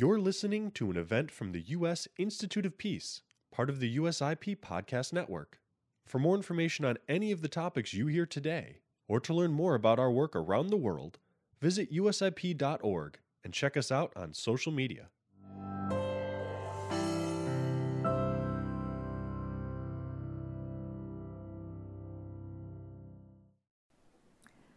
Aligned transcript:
You're 0.00 0.20
listening 0.20 0.70
to 0.76 0.92
an 0.92 0.96
event 0.96 1.32
from 1.32 1.50
the 1.50 1.60
U.S. 1.60 2.06
Institute 2.18 2.64
of 2.64 2.78
Peace, 2.78 3.22
part 3.50 3.68
of 3.68 3.80
the 3.80 3.96
USIP 3.96 4.58
Podcast 4.58 5.12
Network. 5.12 5.58
For 6.06 6.20
more 6.20 6.36
information 6.36 6.84
on 6.84 6.98
any 7.08 7.32
of 7.32 7.42
the 7.42 7.48
topics 7.48 7.92
you 7.92 8.06
hear 8.06 8.24
today, 8.24 8.78
or 9.08 9.18
to 9.18 9.34
learn 9.34 9.50
more 9.52 9.74
about 9.74 9.98
our 9.98 10.12
work 10.12 10.36
around 10.36 10.68
the 10.68 10.76
world, 10.76 11.18
visit 11.60 11.92
usip.org 11.92 13.18
and 13.42 13.52
check 13.52 13.76
us 13.76 13.90
out 13.90 14.12
on 14.14 14.32
social 14.32 14.70
media. 14.70 15.08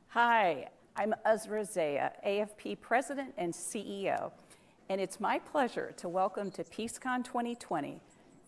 Hi, 0.08 0.68
I'm 0.96 1.14
Uzra 1.28 1.62
Zeya, 1.62 2.12
AFP 2.26 2.82
President 2.82 3.36
and 3.38 3.54
CEO, 3.54 4.32
and 4.92 5.00
it's 5.00 5.22
my 5.22 5.40
pleasure 5.40 5.94
to 5.96 6.10
welcome 6.10 6.52
to 6.52 6.66
PeaceCon 6.66 7.24
2020 7.24 8.02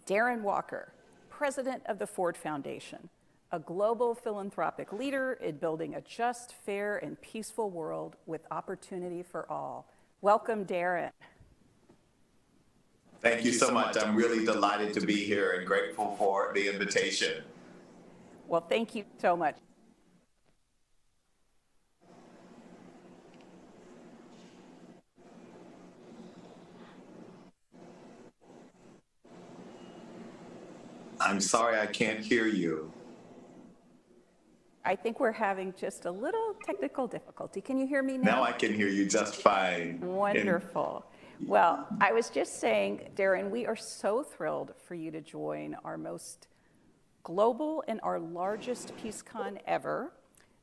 Darren 0.05 0.41
Walker, 0.41 0.91
President 1.29 1.81
of 1.85 1.99
the 1.99 2.05
Ford 2.05 2.35
Foundation, 2.35 3.07
a 3.53 3.59
global 3.59 4.13
philanthropic 4.13 4.91
leader 4.91 5.39
in 5.41 5.55
building 5.55 5.95
a 5.95 6.01
just, 6.01 6.53
fair, 6.53 6.97
and 6.97 7.21
peaceful 7.21 7.69
world 7.69 8.17
with 8.25 8.41
opportunity 8.51 9.23
for 9.23 9.49
all. 9.49 9.87
Welcome, 10.19 10.65
Darren. 10.65 11.11
Thank 13.21 13.45
you 13.45 13.53
so 13.53 13.71
much. 13.71 13.95
I'm 13.97 14.13
really 14.13 14.43
delighted 14.43 14.93
to 14.95 15.05
be 15.05 15.23
here 15.23 15.53
and 15.53 15.65
grateful 15.65 16.17
for 16.17 16.51
the 16.53 16.67
invitation. 16.67 17.41
Well, 18.49 18.65
thank 18.67 18.95
you 18.95 19.05
so 19.17 19.37
much. 19.37 19.55
I'm 31.23 31.39
sorry 31.39 31.79
I 31.79 31.85
can't 31.85 32.19
hear 32.19 32.47
you. 32.47 32.91
I 34.85 34.95
think 34.95 35.21
we're 35.21 35.31
having 35.31 35.73
just 35.79 36.03
a 36.05 36.11
little 36.11 36.55
technical 36.65 37.07
difficulty. 37.07 37.61
Can 37.61 37.77
you 37.79 37.87
hear 37.87 38.03
me 38.03 38.17
now? 38.17 38.35
Now 38.35 38.43
I 38.43 38.51
can 38.51 38.73
hear 38.73 38.89
you 38.89 39.05
just 39.07 39.35
fine. 39.35 40.01
Wonderful. 40.01 41.05
Well, 41.45 41.87
I 42.01 42.11
was 42.11 42.29
just 42.29 42.59
saying, 42.59 43.11
Darren, 43.15 43.49
we 43.49 43.65
are 43.65 43.75
so 43.77 44.21
thrilled 44.23 44.73
for 44.85 44.95
you 44.95 45.11
to 45.11 45.21
join 45.21 45.77
our 45.85 45.97
most 45.97 46.47
global 47.23 47.83
and 47.87 48.01
our 48.03 48.19
largest 48.19 48.93
PeaceCon 48.97 49.59
ever, 49.65 50.11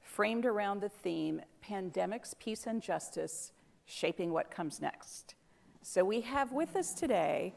framed 0.02 0.44
around 0.44 0.82
the 0.82 0.90
theme 0.90 1.40
Pandemics, 1.66 2.38
Peace, 2.38 2.66
and 2.66 2.82
Justice 2.82 3.52
Shaping 3.86 4.30
What 4.32 4.50
Comes 4.50 4.82
Next. 4.82 5.34
So 5.80 6.04
we 6.04 6.20
have 6.20 6.52
with 6.52 6.76
us 6.76 6.92
today 6.92 7.54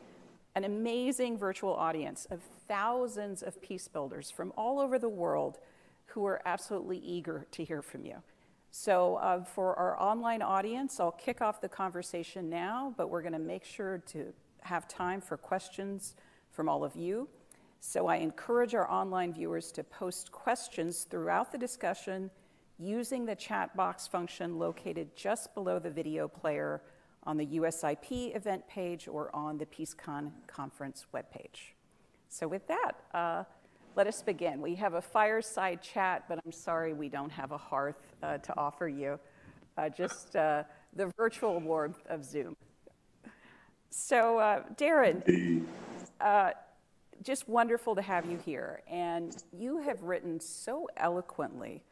an 0.55 0.63
amazing 0.63 1.37
virtual 1.37 1.73
audience 1.73 2.27
of 2.29 2.41
thousands 2.67 3.41
of 3.41 3.61
peace 3.61 3.87
builders 3.87 4.29
from 4.29 4.53
all 4.55 4.79
over 4.79 4.99
the 4.99 5.09
world 5.09 5.57
who 6.07 6.25
are 6.25 6.41
absolutely 6.45 6.97
eager 6.97 7.45
to 7.51 7.63
hear 7.63 7.81
from 7.81 8.05
you. 8.05 8.17
So, 8.69 9.17
uh, 9.17 9.43
for 9.43 9.77
our 9.77 9.99
online 10.01 10.41
audience, 10.41 10.99
I'll 10.99 11.11
kick 11.11 11.41
off 11.41 11.61
the 11.61 11.69
conversation 11.69 12.49
now, 12.49 12.93
but 12.97 13.09
we're 13.09 13.21
going 13.21 13.33
to 13.33 13.39
make 13.39 13.63
sure 13.63 13.99
to 14.07 14.33
have 14.61 14.87
time 14.87 15.21
for 15.21 15.37
questions 15.37 16.15
from 16.51 16.67
all 16.67 16.83
of 16.83 16.95
you. 16.95 17.27
So, 17.79 18.07
I 18.07 18.15
encourage 18.15 18.73
our 18.73 18.89
online 18.89 19.31
viewers 19.33 19.71
to 19.73 19.83
post 19.83 20.31
questions 20.31 21.05
throughout 21.09 21.51
the 21.51 21.57
discussion 21.57 22.31
using 22.79 23.25
the 23.25 23.35
chat 23.35 23.75
box 23.75 24.07
function 24.07 24.57
located 24.57 25.15
just 25.15 25.53
below 25.53 25.77
the 25.77 25.91
video 25.91 26.27
player 26.27 26.81
on 27.25 27.37
the 27.37 27.45
USIP 27.45 28.35
event 28.35 28.67
page 28.67 29.07
or 29.07 29.33
on 29.35 29.57
the 29.57 29.65
PeaceCon 29.65 30.31
conference 30.47 31.05
webpage. 31.13 31.73
So 32.29 32.47
with 32.47 32.67
that, 32.67 32.91
uh, 33.13 33.43
let 33.95 34.07
us 34.07 34.21
begin. 34.21 34.61
We 34.61 34.75
have 34.75 34.95
a 34.95 35.01
fireside 35.01 35.81
chat, 35.81 36.23
but 36.27 36.39
I'm 36.43 36.51
sorry 36.51 36.93
we 36.93 37.09
don't 37.09 37.31
have 37.31 37.51
a 37.51 37.57
hearth 37.57 38.15
uh, 38.23 38.39
to 38.39 38.57
offer 38.57 38.87
you, 38.87 39.19
uh, 39.77 39.89
just 39.89 40.35
uh, 40.35 40.63
the 40.95 41.11
virtual 41.17 41.59
warmth 41.59 42.01
of 42.07 42.25
Zoom. 42.25 42.55
So, 43.91 44.39
uh, 44.39 44.63
Darren, 44.75 45.65
uh, 46.19 46.51
just 47.21 47.47
wonderful 47.47 47.93
to 47.95 48.01
have 48.01 48.25
you 48.25 48.39
here. 48.43 48.81
And 48.89 49.35
you 49.55 49.77
have 49.77 50.01
written 50.01 50.39
so 50.39 50.89
eloquently 50.97 51.83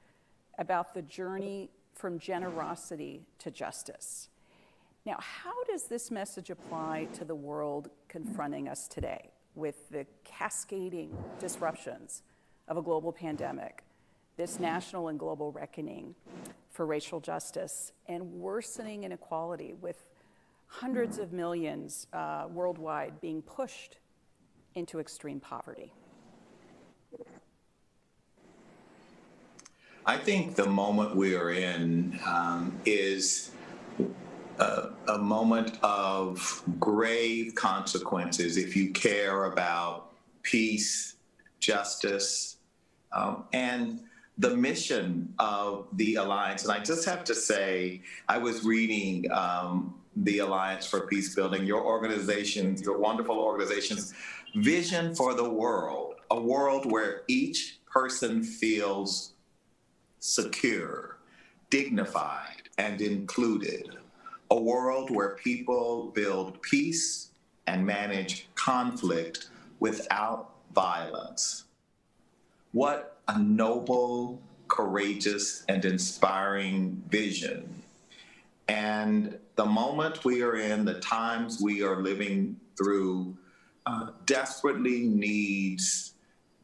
about 0.58 0.96
the 0.96 1.04
journey 1.04 1.70
from 1.94 2.18
generosity 2.18 3.22
to 3.40 3.52
justice. 3.52 4.30
Now, 5.06 5.18
how 5.20 5.64
does 5.64 5.86
this 5.86 6.12
message 6.12 6.52
apply 6.52 7.08
to 7.14 7.26
the 7.26 7.34
world 7.34 7.90
confronting 8.08 8.68
us 8.68 8.88
today 8.88 9.32
with 9.56 9.90
the 9.90 10.06
cascading 10.24 11.18
disruptions 11.40 12.22
of 12.68 12.78
a 12.78 12.84
global 12.84 13.12
pandemic, 13.12 13.84
this 14.38 14.60
national 14.60 15.08
and 15.08 15.18
global 15.18 15.52
reckoning 15.52 16.14
for 16.70 16.86
racial 16.86 17.20
justice, 17.20 17.94
and 18.08 18.22
worsening 18.34 19.04
inequality 19.04 19.74
with 19.82 20.06
hundreds 20.68 21.18
of 21.18 21.34
millions 21.34 22.06
uh, 22.14 22.46
worldwide 22.52 23.20
being 23.22 23.42
pushed 23.42 23.98
into 24.76 25.00
extreme 25.00 25.40
poverty? 25.40 25.92
I 30.06 30.18
think 30.18 30.56
the 30.56 30.68
moment 30.68 31.16
we 31.16 31.36
are 31.36 31.52
in 31.52 32.20
um, 32.26 32.80
is 32.86 33.52
a, 34.62 35.18
moment 35.18 35.78
of 35.84 36.64
grave 36.80 37.56
consequences 37.56 38.58
if 38.58 38.76
you 38.76 38.92
care 38.92 39.46
about 39.46 40.12
peace, 40.44 41.16
justice, 41.60 42.58
um, 43.12 43.46
and 43.54 44.02
the 44.38 44.56
mission 44.56 45.34
of 45.40 45.88
the 45.94 46.16
Alliance. 46.16 46.64
And 46.64 46.72
I 46.72 46.80
just 46.80 47.06
have 47.06 47.24
to 47.26 47.36
say, 47.36 48.02
I 48.28 48.38
was 48.38 48.64
reading 48.64 49.32
um, 49.32 49.96
the 50.16 50.40
Alliance 50.40 50.86
for 50.86 51.02
Peace 51.08 51.36
Building, 51.36 51.66
your 51.66 51.84
organization, 51.84 52.76
your 52.78 52.98
wonderful 52.98 53.38
organization's 53.38 54.14
vision 54.56 55.16
for 55.16 55.34
the 55.34 55.50
world, 55.50 56.16
a 56.30 56.40
world 56.40 56.92
where 56.92 57.24
each 57.28 57.80
person 57.86 58.44
feels 58.44 59.34
secure, 60.20 61.18
dignified, 61.70 62.70
and 62.78 63.02
included 63.02 63.98
a 64.52 64.62
world 64.62 65.10
where 65.10 65.36
people 65.36 66.12
build 66.14 66.62
peace 66.62 67.30
and 67.68 67.86
manage 67.86 68.50
conflict 68.54 69.48
without 69.80 70.52
violence. 70.76 71.64
What 72.74 73.18
a 73.30 73.40
noble, 73.40 74.42
courageous, 74.68 75.64
and 75.70 75.86
inspiring 75.86 77.02
vision. 77.10 77.82
And 78.68 79.38
the 79.56 79.66
moment 79.66 80.26
we 80.26 80.44
are 80.44 80.58
in, 80.58 80.84
the 80.84 81.00
times 81.00 81.62
we 81.62 81.82
are 81.82 82.02
living 82.02 82.60
through, 82.78 83.38
uh, 83.86 84.08
desperately 84.26 85.08
needs 85.08 86.14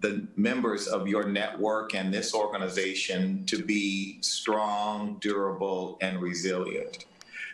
the 0.01 0.27
members 0.35 0.87
of 0.87 1.07
your 1.07 1.29
network 1.29 1.95
and 1.95 2.13
this 2.13 2.33
organization 2.33 3.45
to 3.45 3.63
be 3.63 4.17
strong, 4.21 5.17
durable, 5.21 5.97
and 6.01 6.21
resilient. 6.21 7.05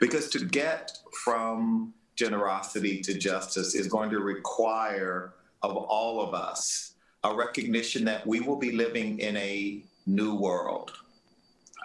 Because 0.04 0.28
to 0.32 0.44
get 0.44 0.98
from 1.24 1.94
generosity 2.18 3.00
to 3.00 3.18
justice 3.18 3.74
is 3.74 3.88
going 3.88 4.10
to 4.10 4.20
require 4.20 5.34
of 5.62 5.78
all 5.78 6.20
of 6.20 6.34
us 6.34 6.96
a 7.24 7.34
recognition 7.34 8.04
that 8.04 8.28
we 8.28 8.42
will 8.42 8.58
be 8.58 8.74
living 8.74 9.20
in 9.20 9.38
a 9.38 9.82
new 10.06 10.36
world. 10.36 10.92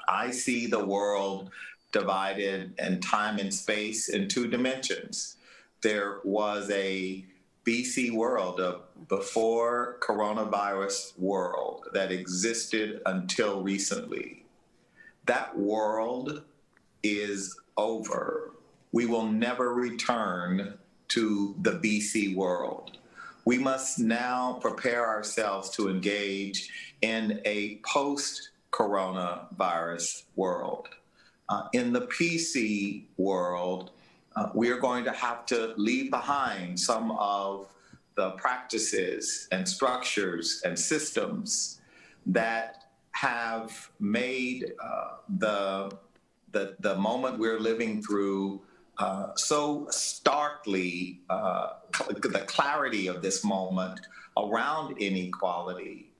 I 0.09 0.33
see 0.33 0.67
the 0.67 0.84
world 0.84 1.51
divided 1.93 2.75
in 2.81 3.01
time 3.01 3.39
and 3.39 3.55
space 3.55 4.09
in 4.09 4.27
two 4.27 4.49
dimensions. 4.49 5.37
There 5.81 6.19
was 6.25 6.69
a 6.73 7.25
BC 7.65 8.11
world, 8.11 8.59
a 8.59 8.81
before 9.09 9.99
coronavirus 10.00 11.17
world 11.20 11.87
that 11.93 12.11
existed 12.11 13.00
until 13.06 13.62
recently. 13.62 14.44
That 15.26 15.56
world 15.56 16.43
is 17.05 17.55
over. 17.79 18.51
We 18.93 19.07
will 19.07 19.27
never 19.27 19.73
return 19.73 20.79
to 21.09 21.55
the 21.63 21.73
BC 21.73 22.35
world. 22.35 22.99
We 23.45 23.57
must 23.57 23.99
now 23.99 24.59
prepare 24.61 25.07
ourselves 25.07 25.71
to 25.71 25.89
engage 25.89 26.69
in 27.01 27.41
a 27.47 27.81
post 27.87 28.51
coronavirus 28.73 30.25
world. 30.37 30.89
Uh, 31.49 31.69
in 31.73 31.93
the 31.95 32.03
PC 32.03 33.05
world, 33.17 33.93
uh, 34.37 34.51
we 34.55 34.69
are 34.71 34.79
going 34.79 35.05
to 35.05 35.13
have 35.13 35.47
to 35.47 35.73
leave 35.79 36.11
behind 36.11 36.79
some 36.79 37.13
of 37.13 37.69
the 38.17 38.31
practices 38.33 39.49
and 39.53 39.67
structures 39.67 40.61
and 40.65 40.79
systems 40.79 41.81
that 42.27 42.91
have 43.13 43.91
made 43.99 44.73
uh, 44.83 45.17
the 45.39 45.91
the, 46.53 46.77
the 46.81 46.95
moment 46.97 47.39
we're 47.39 47.61
living 47.61 48.03
through 48.03 48.61
uh, 48.99 49.29
so 49.37 49.87
starkly 49.91 51.21
uh, 51.31 51.75
the 52.09 52.45
clarity 52.47 53.06
of 53.06 53.23
this 53.23 53.45
moment 53.45 54.00
around 54.37 54.99
inequality. 54.99 56.11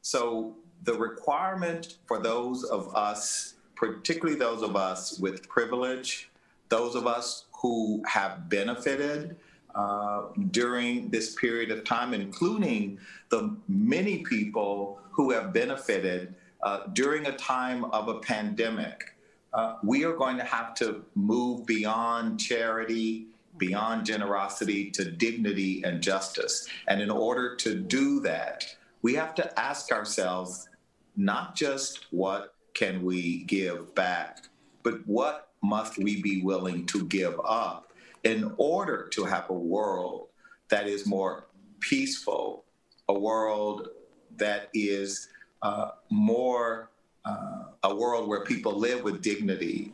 So 0.00 0.56
the 0.84 0.94
requirement 0.94 1.98
for 2.06 2.18
those 2.22 2.64
of 2.64 2.94
us, 2.96 3.54
particularly 3.76 4.38
those 4.38 4.62
of 4.62 4.76
us 4.76 5.18
with 5.18 5.46
privilege, 5.48 6.30
those 6.68 6.94
of 6.94 7.06
us 7.06 7.44
who 7.52 8.02
have 8.06 8.48
benefited 8.48 9.36
uh, 9.74 10.24
during 10.50 11.08
this 11.10 11.34
period 11.34 11.70
of 11.70 11.84
time, 11.84 12.12
including 12.14 12.98
the 13.28 13.56
many 13.68 14.18
people 14.18 14.98
who 15.10 15.30
have 15.30 15.52
benefited 15.52 16.34
uh, 16.62 16.86
during 16.92 17.26
a 17.26 17.36
time 17.36 17.84
of 17.86 18.08
a 18.08 18.20
pandemic. 18.20 19.14
Uh, 19.54 19.76
we 19.82 20.04
are 20.04 20.14
going 20.14 20.36
to 20.36 20.44
have 20.44 20.74
to 20.74 21.04
move 21.14 21.66
beyond 21.66 22.40
charity, 22.40 23.26
beyond 23.58 24.06
generosity 24.06 24.90
to 24.90 25.10
dignity 25.10 25.82
and 25.84 26.02
justice. 26.02 26.66
And 26.88 27.02
in 27.02 27.10
order 27.10 27.54
to 27.56 27.74
do 27.74 28.20
that, 28.20 28.64
we 29.02 29.14
have 29.14 29.34
to 29.34 29.60
ask 29.60 29.92
ourselves 29.92 30.68
not 31.16 31.54
just 31.54 32.06
what 32.10 32.54
can 32.74 33.04
we 33.04 33.44
give 33.44 33.94
back, 33.94 34.44
but 34.82 35.06
what 35.06 35.50
must 35.62 35.98
we 35.98 36.22
be 36.22 36.40
willing 36.42 36.86
to 36.86 37.06
give 37.06 37.38
up 37.44 37.92
in 38.24 38.52
order 38.56 39.08
to 39.12 39.24
have 39.24 39.50
a 39.50 39.54
world 39.54 40.28
that 40.70 40.86
is 40.86 41.06
more 41.06 41.48
peaceful, 41.80 42.64
a 43.08 43.18
world 43.18 43.88
that 44.36 44.70
is 44.72 45.28
uh, 45.60 45.90
more 46.10 46.90
uh, 47.24 47.64
a 47.82 47.94
world 47.94 48.28
where 48.28 48.44
people 48.44 48.78
live 48.78 49.02
with 49.02 49.22
dignity 49.22 49.92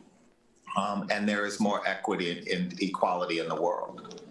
um, 0.77 1.07
and 1.09 1.27
there 1.27 1.45
is 1.45 1.59
more 1.59 1.87
equity 1.87 2.45
and, 2.51 2.79
equality 2.81 3.39
in 3.39 3.47
the 3.47 3.59
world. 3.59 4.21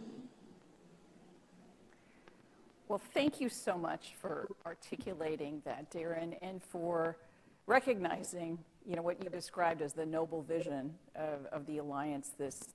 Well, 2.88 3.00
thank 3.12 3.40
you 3.40 3.48
so 3.48 3.76
much 3.76 4.14
for 4.20 4.48
articulating 4.64 5.60
that, 5.64 5.90
Darren, 5.90 6.38
and 6.40 6.62
for 6.62 7.18
recognizing, 7.66 8.58
you 8.86 8.96
know, 8.96 9.02
what 9.02 9.22
you 9.22 9.28
described 9.28 9.82
as 9.82 9.92
the 9.92 10.06
noble 10.06 10.42
vision 10.42 10.94
of, 11.14 11.44
of 11.52 11.66
the 11.66 11.78
alliance, 11.78 12.30
this 12.38 12.70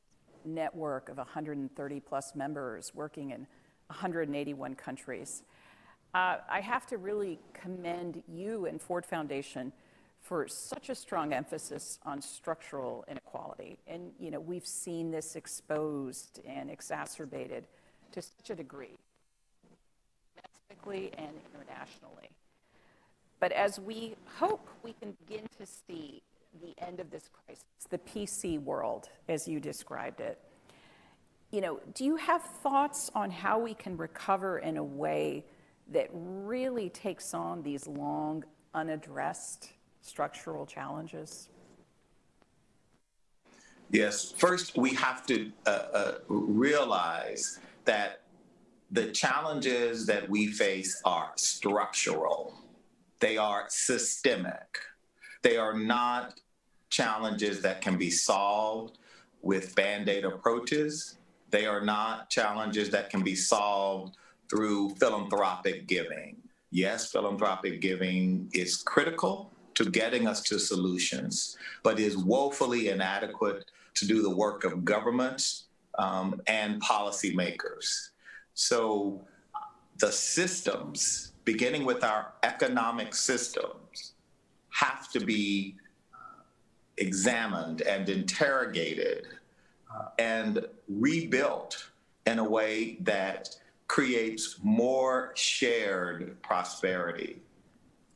network 0.45 1.09
of 1.09 1.17
130 1.17 1.99
plus 2.01 2.35
members 2.35 2.93
working 2.93 3.31
in 3.31 3.47
181 3.87 4.75
countries. 4.75 5.43
Uh, 6.13 6.37
I 6.47 6.61
have 6.61 6.85
to 6.87 6.97
really 6.97 7.39
commend 7.53 8.21
you 8.27 8.67
and 8.67 8.79
Ford 8.79 9.05
Foundation 9.05 9.73
for 10.23 10.47
such 10.47 10.89
a 10.89 10.95
strong 10.95 11.33
emphasis 11.33 11.99
on 12.05 12.21
structural 12.21 13.03
inequality. 13.09 13.77
And 13.87 14.11
you 14.17 14.31
know, 14.31 14.39
we've 14.39 14.65
seen 14.65 15.11
this 15.11 15.35
exposed 15.35 16.39
and 16.47 16.71
exacerbated 16.71 17.65
to 18.13 18.21
such 18.21 18.49
a 18.49 18.55
degree, 18.55 18.97
domestically 20.35 21.11
and 21.17 21.31
internationally. 21.53 22.29
But 23.41 23.51
as 23.51 23.79
we 23.79 24.15
hope 24.37 24.69
we 24.81 24.93
can 24.93 25.11
begin 25.27 25.45
to 25.57 25.65
see 25.65 26.23
the 26.61 26.73
end 26.77 27.01
of 27.01 27.11
this 27.11 27.29
crisis, 27.45 27.65
the 27.89 27.97
PC 27.97 28.63
world, 28.63 29.09
as 29.27 29.45
you 29.45 29.59
described 29.59 30.21
it, 30.21 30.39
you 31.51 31.59
know, 31.59 31.81
do 31.93 32.05
you 32.05 32.15
have 32.15 32.41
thoughts 32.41 33.11
on 33.13 33.29
how 33.29 33.59
we 33.59 33.73
can 33.73 33.97
recover 33.97 34.59
in 34.59 34.77
a 34.77 34.83
way 34.83 35.43
that 35.91 36.09
really 36.13 36.89
takes 36.89 37.33
on 37.33 37.61
these 37.61 37.85
long, 37.87 38.45
unaddressed 38.73 39.72
structural 40.03 40.65
challenges? 40.65 41.49
Yes. 43.89 44.33
First, 44.37 44.77
we 44.77 44.93
have 44.95 45.25
to 45.27 45.51
uh, 45.65 45.69
uh, 45.69 46.13
realize 46.27 47.59
that 47.85 48.21
the 48.91 49.11
challenges 49.11 50.05
that 50.05 50.29
we 50.29 50.47
face 50.47 51.01
are 51.05 51.31
structural, 51.35 52.53
they 53.19 53.37
are 53.37 53.65
systemic. 53.69 54.79
They 55.41 55.57
are 55.57 55.77
not 55.77 56.39
challenges 56.89 57.61
that 57.61 57.81
can 57.81 57.97
be 57.97 58.11
solved 58.11 58.97
with 59.41 59.75
band 59.75 60.09
aid 60.09 60.25
approaches. 60.25 61.17
They 61.49 61.65
are 61.65 61.81
not 61.81 62.29
challenges 62.29 62.89
that 62.91 63.09
can 63.09 63.23
be 63.23 63.35
solved 63.35 64.17
through 64.49 64.95
philanthropic 64.95 65.87
giving. 65.87 66.37
Yes, 66.71 67.11
philanthropic 67.11 67.81
giving 67.81 68.49
is 68.53 68.77
critical 68.77 69.52
to 69.75 69.89
getting 69.89 70.27
us 70.27 70.41
to 70.43 70.59
solutions, 70.59 71.57
but 71.83 71.99
is 71.99 72.17
woefully 72.17 72.89
inadequate 72.89 73.65
to 73.95 74.07
do 74.07 74.21
the 74.21 74.29
work 74.29 74.63
of 74.63 74.83
governments 74.85 75.65
um, 75.99 76.41
and 76.47 76.81
policymakers. 76.81 78.09
So 78.53 79.21
the 79.99 80.11
systems, 80.11 81.33
beginning 81.45 81.85
with 81.85 82.03
our 82.03 82.33
economic 82.43 83.13
systems, 83.15 84.13
have 84.69 85.11
to 85.11 85.19
be 85.19 85.75
examined 86.97 87.81
and 87.81 88.09
interrogated 88.09 89.27
uh, 89.93 90.07
and 90.19 90.65
rebuilt 90.87 91.89
in 92.25 92.39
a 92.39 92.43
way 92.43 92.97
that 93.01 93.55
creates 93.87 94.57
more 94.63 95.31
shared 95.35 96.41
prosperity. 96.41 97.41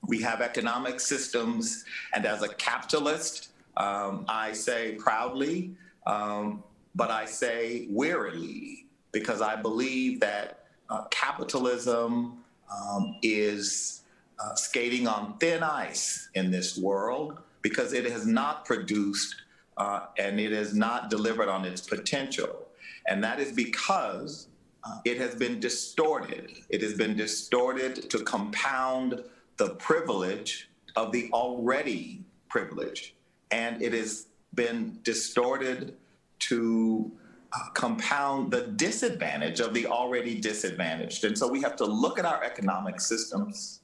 We 0.06 0.22
have 0.22 0.42
economic 0.42 1.00
systems, 1.00 1.86
and 2.14 2.26
as 2.26 2.44
a 2.44 2.50
capitalist, 2.50 3.50
um, 3.78 4.26
I 4.28 4.54
say 4.54 4.94
proudly, 4.94 5.72
um, 6.06 6.64
but 6.96 7.12
I 7.12 7.26
say 7.26 7.88
wearily, 7.90 8.86
because 9.12 9.42
I 9.42 9.56
believe 9.56 10.20
that 10.22 10.66
uh, 10.90 11.06
capitalism 11.12 12.44
um, 12.74 13.16
is 13.22 14.02
uh, 14.40 14.56
skating 14.56 15.08
on 15.08 15.38
thin 15.40 15.64
ice 15.64 16.30
in 16.36 16.52
this 16.52 16.78
world 16.78 17.40
because 17.62 17.94
it 17.94 18.10
has 18.10 18.26
not 18.26 18.66
produced 18.66 19.36
uh, 19.78 20.06
and 20.18 20.40
it 20.40 20.52
has 20.52 20.74
not 20.74 21.10
delivered 21.10 21.50
on 21.50 21.66
its 21.66 21.82
potential. 21.82 22.68
And 23.08 23.24
that 23.24 23.40
is 23.40 23.52
because 23.52 24.48
uh, 24.84 25.00
it 25.06 25.18
has 25.18 25.36
been 25.36 25.60
distorted. 25.60 26.52
It 26.70 26.82
has 26.82 26.94
been 26.94 27.16
distorted 27.16 28.10
to 28.10 28.20
compound 28.20 29.24
the 29.58 29.72
privilege 29.76 30.70
of 30.96 31.12
the 31.12 31.30
already 31.32 32.24
privileged. 32.50 33.14
And 33.52 33.82
it 33.82 33.94
has 33.94 34.28
been 34.54 35.00
distorted 35.04 35.96
to 36.40 37.12
uh, 37.54 37.70
compound 37.74 38.52
the 38.52 38.68
disadvantage 38.68 39.60
of 39.60 39.74
the 39.74 39.86
already 39.88 40.40
disadvantaged. 40.40 41.24
And 41.24 41.38
so 41.38 41.48
we 41.48 41.62
have 41.62 41.76
to 41.78 41.86
look 41.86 42.20
at 42.20 42.26
our 42.26 42.44
economic 42.44 43.00
systems 43.00 43.82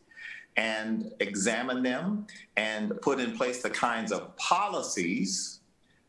and 0.58 1.12
examine 1.20 1.82
them 1.82 2.28
and 2.58 3.00
put 3.02 3.20
in 3.20 3.36
place 3.36 3.62
the 3.62 3.70
kinds 3.70 4.12
of 4.12 4.36
policies 4.38 5.62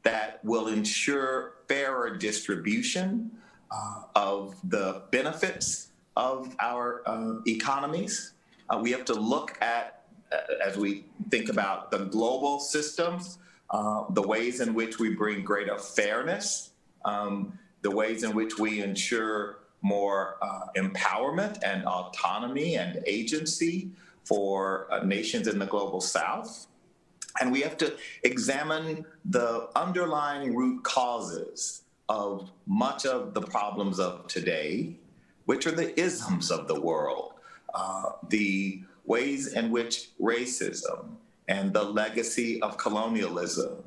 that 0.03 0.41
will 0.45 0.69
ensure 0.69 1.55
fairer 1.69 2.17
distribution 2.17 3.31
uh, 3.71 4.03
of 4.15 4.55
the 4.65 5.03
benefits 5.11 5.89
of 6.17 6.55
our 6.61 7.03
uh, 7.07 7.37
economies. 7.47 8.33
Uh, 8.71 8.79
we 8.83 8.91
have 8.91 9.05
to 9.05 9.15
look 9.15 9.61
at, 9.63 10.05
uh, 10.33 10.39
as 10.65 10.77
we 10.77 11.05
think 11.31 11.49
about 11.49 11.91
the 11.91 11.99
global 12.07 12.59
systems, 12.59 13.39
uh, 13.71 14.05
the 14.11 14.23
ways 14.23 14.61
in 14.61 14.75
which 14.75 14.99
we 14.99 15.15
bring 15.15 15.45
greater 15.45 15.79
fairness, 15.79 16.71
um, 17.05 17.59
the 17.83 17.91
ways 17.91 18.23
in 18.23 18.35
which 18.35 18.59
we 18.59 18.83
ensure 18.83 19.59
more 19.83 20.39
uh, 20.41 20.67
empowerment 20.77 21.59
and 21.63 21.85
autonomy 21.85 22.77
and 22.77 23.03
agency 23.07 23.91
for 24.25 24.89
nations 25.05 25.47
in 25.47 25.59
the 25.59 25.67
global 25.67 26.01
south. 26.01 26.67
And 27.41 27.53
we 27.53 27.61
have 27.61 27.77
to 27.79 27.95
examine 28.23 29.05
the 29.27 29.69
underlying 29.77 30.55
root 30.55 30.83
causes 30.85 31.83
of 32.09 32.51
much 32.67 33.05
of 33.05 33.35
the 33.35 33.43
problems 33.43 33.99
of 33.99 34.27
today, 34.29 34.97
which 35.45 35.67
are 35.67 35.73
the 35.73 35.99
isms 36.01 36.51
of 36.51 36.69
the 36.69 36.81
world, 36.81 37.34
uh, 37.75 38.13
the 38.29 38.83
ways 39.05 39.53
in 39.53 39.71
which 39.71 40.11
racism 40.21 41.17
and 41.49 41.73
the 41.73 41.83
legacy 41.83 42.63
of 42.63 42.79
colonialism, 42.79 43.85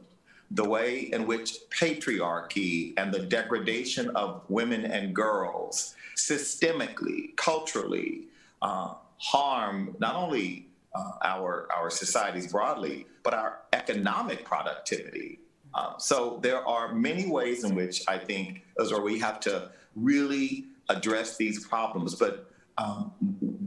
the 0.52 0.68
way 0.68 1.10
in 1.12 1.26
which 1.26 1.58
patriarchy 1.70 2.94
and 2.98 3.14
the 3.14 3.20
degradation 3.20 4.10
of 4.12 4.44
women 4.50 4.86
and 4.86 5.16
girls 5.16 5.96
systemically, 6.16 7.36
culturally, 7.36 8.28
uh, 8.62 8.94
harm 9.18 9.96
not 10.00 10.16
only 10.16 10.68
uh, 10.94 11.12
our, 11.24 11.68
our 11.76 11.90
societies 11.90 12.52
broadly, 12.52 13.06
but 13.24 13.34
our 13.34 13.60
economic 13.74 14.46
productivity. 14.46 15.40
Um, 15.74 15.96
so 15.98 16.40
there 16.42 16.66
are 16.68 16.94
many 16.94 17.28
ways 17.28 17.64
in 17.64 17.76
which 17.76 18.04
I 18.08 18.18
think 18.18 18.64
is 18.80 18.92
where 18.92 19.02
we 19.02 19.20
have 19.20 19.40
to 19.42 19.72
really 19.96 20.66
address 20.90 21.38
these 21.38 21.68
problems. 21.68 22.16
But 22.16 22.50
um, 22.78 23.12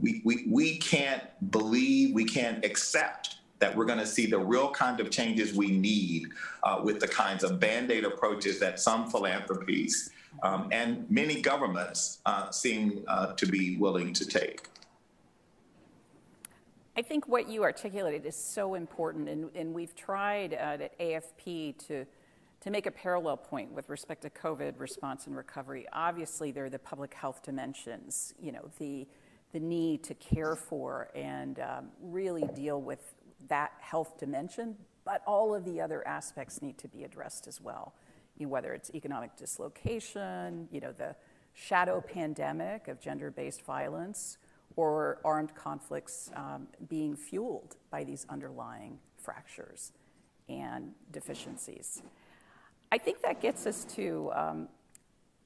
we, 0.01 0.45
we, 0.47 0.77
can't 0.77 1.23
believe, 1.51 2.13
we 2.13 2.25
can't 2.25 2.63
accept 2.65 3.37
that 3.59 3.75
we're 3.75 3.85
going 3.85 3.99
to 3.99 4.07
see 4.07 4.25
the 4.25 4.39
real 4.39 4.71
kind 4.71 4.99
of 4.99 5.11
changes 5.11 5.53
we 5.53 5.69
need 5.69 6.27
uh, 6.63 6.81
with 6.83 6.99
the 6.99 7.07
kinds 7.07 7.43
of 7.43 7.59
band 7.59 7.91
aid 7.91 8.03
approaches 8.03 8.59
that 8.59 8.79
some 8.79 9.09
philanthropies 9.09 10.11
um, 10.43 10.67
and 10.71 11.09
many 11.09 11.41
governments 11.41 12.19
uh, 12.25 12.49
seem 12.49 13.03
uh, 13.07 13.33
to 13.33 13.45
be 13.45 13.77
willing 13.77 14.13
to 14.13 14.25
take. 14.25 14.67
I 16.97 17.01
think 17.01 17.27
what 17.27 17.47
you 17.47 17.63
articulated 17.63 18.25
is 18.25 18.35
so 18.35 18.73
important, 18.73 19.29
and, 19.29 19.49
and 19.55 19.73
we've 19.73 19.95
tried 19.95 20.53
at 20.53 20.97
AFP 20.99 21.77
to, 21.87 22.05
to 22.61 22.69
make 22.69 22.85
a 22.85 22.91
parallel 22.91 23.37
point 23.37 23.71
with 23.71 23.87
respect 23.89 24.23
to 24.23 24.29
COVID 24.29 24.77
response 24.77 25.27
and 25.27 25.37
recovery. 25.37 25.85
Obviously, 25.93 26.51
there 26.51 26.65
are 26.65 26.69
the 26.69 26.79
public 26.79 27.13
health 27.13 27.43
dimensions, 27.43 28.33
you 28.41 28.51
know, 28.51 28.69
the, 28.77 29.07
the 29.51 29.59
need 29.59 30.03
to 30.03 30.13
care 30.15 30.55
for 30.55 31.09
and 31.15 31.59
um, 31.59 31.89
really 32.01 32.43
deal 32.55 32.81
with 32.81 33.13
that 33.47 33.73
health 33.79 34.17
dimension, 34.17 34.75
but 35.03 35.21
all 35.25 35.53
of 35.53 35.65
the 35.65 35.81
other 35.81 36.07
aspects 36.07 36.61
need 36.61 36.77
to 36.77 36.87
be 36.87 37.03
addressed 37.03 37.47
as 37.47 37.59
well. 37.59 37.93
You 38.37 38.45
know, 38.45 38.51
whether 38.51 38.73
it's 38.73 38.91
economic 38.93 39.35
dislocation, 39.35 40.67
you 40.71 40.79
know, 40.79 40.91
the 40.91 41.15
shadow 41.53 42.01
pandemic 42.01 42.87
of 42.87 43.01
gender-based 43.01 43.63
violence, 43.63 44.37
or 44.75 45.19
armed 45.25 45.53
conflicts 45.53 46.31
um, 46.35 46.67
being 46.87 47.15
fueled 47.15 47.75
by 47.89 48.03
these 48.03 48.25
underlying 48.29 48.97
fractures 49.17 49.91
and 50.47 50.91
deficiencies. 51.11 52.01
I 52.91 52.97
think 52.97 53.21
that 53.23 53.41
gets 53.41 53.65
us 53.65 53.85
to 53.95 54.31
um, 54.33 54.69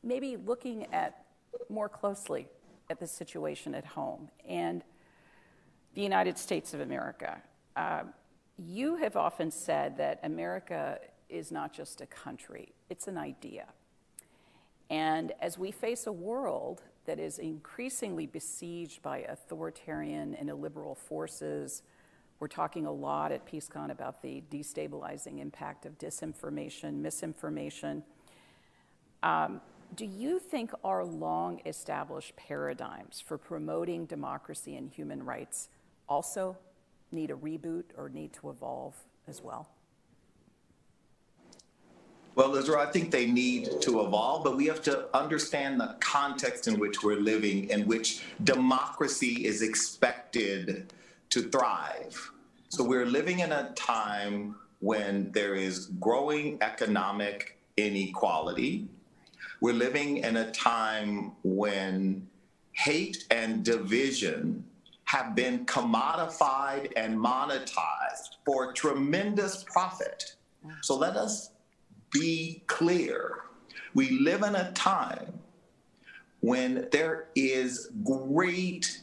maybe 0.03 0.37
looking 0.37 0.85
at 0.93 1.25
more 1.69 1.89
closely 1.89 2.47
at 2.89 2.99
the 2.99 3.07
situation 3.07 3.73
at 3.75 3.85
home 3.85 4.29
and 4.47 4.83
the 5.93 6.01
United 6.01 6.37
States 6.37 6.73
of 6.73 6.81
America. 6.81 7.41
Uh, 7.75 8.03
you 8.57 8.97
have 8.97 9.15
often 9.15 9.51
said 9.51 9.97
that 9.97 10.19
America 10.23 10.99
is 11.29 11.51
not 11.51 11.73
just 11.73 12.01
a 12.01 12.05
country, 12.05 12.73
it's 12.89 13.07
an 13.07 13.17
idea. 13.17 13.65
And 14.89 15.31
as 15.41 15.57
we 15.57 15.71
face 15.71 16.05
a 16.05 16.11
world 16.11 16.83
that 17.05 17.19
is 17.19 17.39
increasingly 17.39 18.27
besieged 18.27 19.01
by 19.01 19.19
authoritarian 19.19 20.35
and 20.35 20.49
illiberal 20.49 20.95
forces, 20.95 21.81
we're 22.39 22.47
talking 22.47 22.85
a 22.85 22.91
lot 22.91 23.31
at 23.31 23.45
PeaceCon 23.45 23.91
about 23.91 24.21
the 24.21 24.43
destabilizing 24.51 25.39
impact 25.39 25.85
of 25.85 25.97
disinformation, 25.97 26.95
misinformation. 26.95 28.03
Um, 29.23 29.61
do 29.95 30.05
you 30.05 30.39
think 30.39 30.71
our 30.83 31.05
long 31.05 31.61
established 31.65 32.35
paradigms 32.35 33.21
for 33.25 33.37
promoting 33.37 34.05
democracy 34.05 34.75
and 34.75 34.91
human 34.91 35.23
rights 35.23 35.69
also 36.09 36.57
need 37.11 37.31
a 37.31 37.35
reboot 37.35 37.83
or 37.97 38.09
need 38.09 38.33
to 38.33 38.49
evolve 38.49 38.95
as 39.27 39.41
well? 39.41 39.69
Well, 42.35 42.49
Liz, 42.49 42.69
I 42.69 42.87
think 42.87 43.11
they 43.11 43.27
need 43.27 43.79
to 43.81 44.01
evolve, 44.01 44.43
but 44.43 44.57
we 44.57 44.65
have 44.65 44.81
to 44.83 45.07
understand 45.15 45.79
the 45.79 45.95
context 46.01 46.67
in 46.67 46.77
which 46.77 47.01
we're 47.01 47.21
living, 47.21 47.69
in 47.69 47.87
which 47.87 48.23
democracy 48.43 49.45
is 49.45 49.61
expected 49.61 50.91
to 51.29 51.43
thrive. 51.43 52.31
So 52.67 52.83
we're 52.83 53.05
living 53.05 53.39
in 53.39 53.53
a 53.53 53.71
time 53.75 54.55
when 54.81 55.31
there 55.31 55.55
is 55.55 55.85
growing 56.01 56.57
economic 56.61 57.57
inequality. 57.77 58.89
We're 59.65 59.73
living 59.73 60.17
in 60.17 60.37
a 60.37 60.51
time 60.51 61.31
when 61.41 62.27
hate 62.73 63.25
and 63.31 63.65
division 63.65 64.63
have 65.05 65.33
been 65.33 65.65
commodified 65.65 66.91
and 66.95 67.17
monetized 67.17 68.37
for 68.45 68.73
tremendous 68.73 69.63
profit. 69.63 70.35
So 70.83 70.95
let 70.95 71.15
us 71.15 71.49
be 72.11 72.61
clear. 72.67 73.39
We 73.95 74.19
live 74.19 74.43
in 74.43 74.53
a 74.53 74.71
time 74.73 75.33
when 76.41 76.87
there 76.91 77.29
is 77.33 77.89
great 78.03 79.01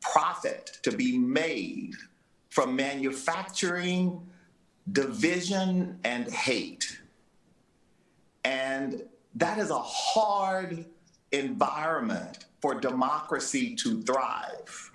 profit 0.00 0.78
to 0.84 0.92
be 0.92 1.18
made 1.18 1.94
from 2.50 2.76
manufacturing 2.76 4.24
division 4.92 5.98
and 6.04 6.32
hate. 6.32 7.00
And 8.44 9.02
that 9.36 9.58
is 9.58 9.70
a 9.70 9.78
hard 9.78 10.84
environment 11.32 12.46
for 12.60 12.74
democracy 12.74 13.74
to 13.76 14.02
thrive 14.02 14.90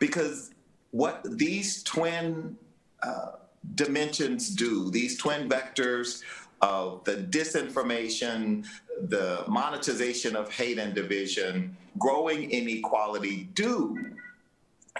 because 0.00 0.50
what 0.90 1.22
these 1.38 1.82
twin 1.82 2.56
uh, 3.02 3.32
dimensions 3.74 4.48
do, 4.48 4.90
these 4.90 5.16
twin 5.18 5.48
vectors 5.48 6.22
of 6.60 7.04
the 7.04 7.16
disinformation, 7.16 8.66
the 9.08 9.44
monetization 9.48 10.36
of 10.36 10.50
hate 10.50 10.78
and 10.78 10.94
division, 10.94 11.76
growing 11.98 12.50
inequality 12.50 13.48
do 13.54 13.98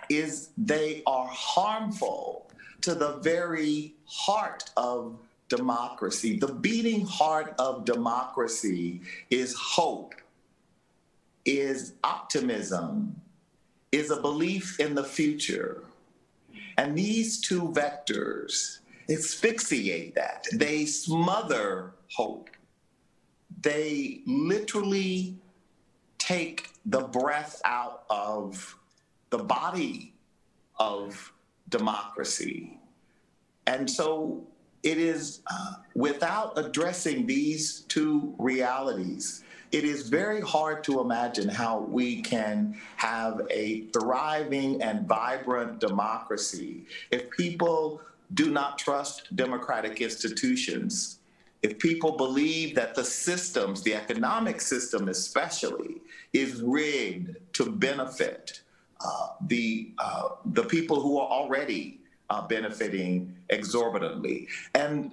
is 0.08 0.50
they 0.58 1.02
are 1.06 1.28
harmful 1.28 2.50
to 2.80 2.94
the 2.94 3.14
very 3.18 3.94
heart 4.06 4.70
of 4.76 5.16
democracy. 5.56 6.38
The 6.38 6.54
beating 6.54 7.04
heart 7.04 7.54
of 7.59 7.85
democracy 7.85 9.02
is 9.28 9.54
hope, 9.54 10.14
is 11.44 11.92
optimism, 12.02 13.21
is 13.92 14.11
a 14.11 14.21
belief 14.21 14.80
in 14.80 14.94
the 14.94 15.04
future. 15.04 15.85
And 16.78 16.97
these 16.97 17.38
two 17.38 17.68
vectors 17.68 18.78
asphyxiate 19.11 20.14
that. 20.14 20.47
They 20.54 20.87
smother 20.87 21.92
hope. 22.16 22.49
They 23.61 24.23
literally 24.26 25.37
take 26.16 26.71
the 26.87 27.02
breath 27.02 27.61
out 27.66 28.04
of 28.09 28.75
the 29.28 29.38
body 29.38 30.14
of 30.78 31.30
democracy. 31.68 32.78
And 33.66 33.88
so 33.88 34.47
it 34.82 34.98
is 34.98 35.40
uh, 35.50 35.74
without 35.94 36.58
addressing 36.58 37.26
these 37.26 37.80
two 37.82 38.34
realities, 38.38 39.44
it 39.70 39.84
is 39.84 40.08
very 40.08 40.40
hard 40.40 40.84
to 40.84 41.00
imagine 41.00 41.48
how 41.48 41.78
we 41.78 42.20
can 42.20 42.78
have 42.96 43.40
a 43.50 43.82
thriving 43.92 44.82
and 44.82 45.06
vibrant 45.06 45.78
democracy 45.78 46.84
if 47.10 47.30
people 47.30 48.02
do 48.34 48.50
not 48.50 48.78
trust 48.78 49.34
democratic 49.36 50.00
institutions, 50.00 51.18
if 51.62 51.78
people 51.78 52.16
believe 52.16 52.74
that 52.74 52.94
the 52.94 53.04
systems, 53.04 53.82
the 53.82 53.94
economic 53.94 54.60
system 54.60 55.08
especially, 55.08 56.00
is 56.32 56.62
rigged 56.62 57.36
to 57.52 57.70
benefit 57.70 58.62
uh, 59.04 59.28
the, 59.48 59.92
uh, 59.98 60.30
the 60.46 60.64
people 60.64 61.00
who 61.00 61.18
are 61.18 61.28
already 61.28 62.01
benefiting 62.40 63.34
exorbitantly. 63.50 64.48
And 64.74 65.12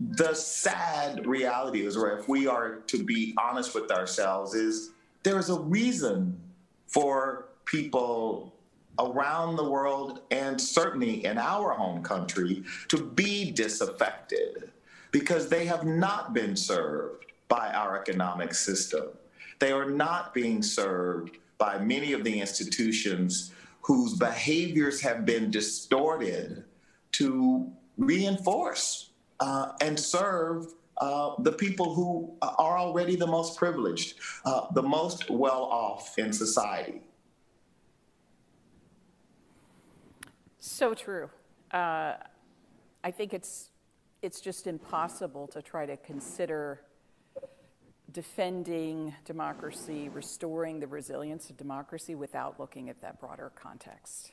the 0.00 0.32
sad 0.34 1.26
reality 1.26 1.84
is, 1.84 1.96
or 1.96 2.18
if 2.18 2.28
we 2.28 2.46
are 2.46 2.76
to 2.86 3.04
be 3.04 3.34
honest 3.38 3.74
with 3.74 3.90
ourselves, 3.90 4.54
is 4.54 4.92
there 5.22 5.38
is 5.38 5.50
a 5.50 5.60
reason 5.60 6.40
for 6.86 7.48
people 7.66 8.54
around 8.98 9.56
the 9.56 9.68
world 9.68 10.22
and 10.30 10.58
certainly 10.58 11.24
in 11.26 11.36
our 11.36 11.72
home 11.72 12.02
country 12.02 12.62
to 12.88 13.04
be 13.04 13.50
disaffected 13.50 14.70
because 15.10 15.48
they 15.48 15.66
have 15.66 15.84
not 15.84 16.32
been 16.32 16.56
served 16.56 17.26
by 17.48 17.70
our 17.72 18.00
economic 18.00 18.54
system. 18.54 19.08
They 19.58 19.72
are 19.72 19.90
not 19.90 20.32
being 20.32 20.62
served 20.62 21.36
by 21.58 21.78
many 21.78 22.12
of 22.12 22.24
the 22.24 22.40
institutions 22.40 23.52
whose 23.86 24.14
behaviors 24.14 25.00
have 25.00 25.24
been 25.24 25.48
distorted 25.48 26.64
to 27.12 27.70
reinforce 27.96 29.10
uh, 29.38 29.70
and 29.80 29.98
serve 29.98 30.66
uh, 30.98 31.34
the 31.38 31.52
people 31.52 31.94
who 31.94 32.34
are 32.42 32.78
already 32.78 33.14
the 33.14 33.26
most 33.26 33.56
privileged, 33.56 34.16
uh, 34.44 34.66
the 34.74 34.82
most 34.82 35.30
well 35.30 35.62
off 35.62 36.18
in 36.18 36.32
society. 36.32 37.00
So 40.58 40.92
true. 40.92 41.30
Uh, 41.70 42.14
I 43.04 43.10
think 43.12 43.32
it's, 43.32 43.70
it's 44.20 44.40
just 44.40 44.66
impossible 44.66 45.46
to 45.48 45.62
try 45.62 45.86
to 45.86 45.96
consider 45.98 46.80
defending 48.16 49.14
democracy, 49.26 50.08
restoring 50.08 50.80
the 50.80 50.86
resilience 50.86 51.50
of 51.50 51.56
democracy 51.58 52.14
without 52.14 52.58
looking 52.58 52.88
at 52.88 52.98
that 53.02 53.20
broader 53.20 53.52
context. 53.54 54.32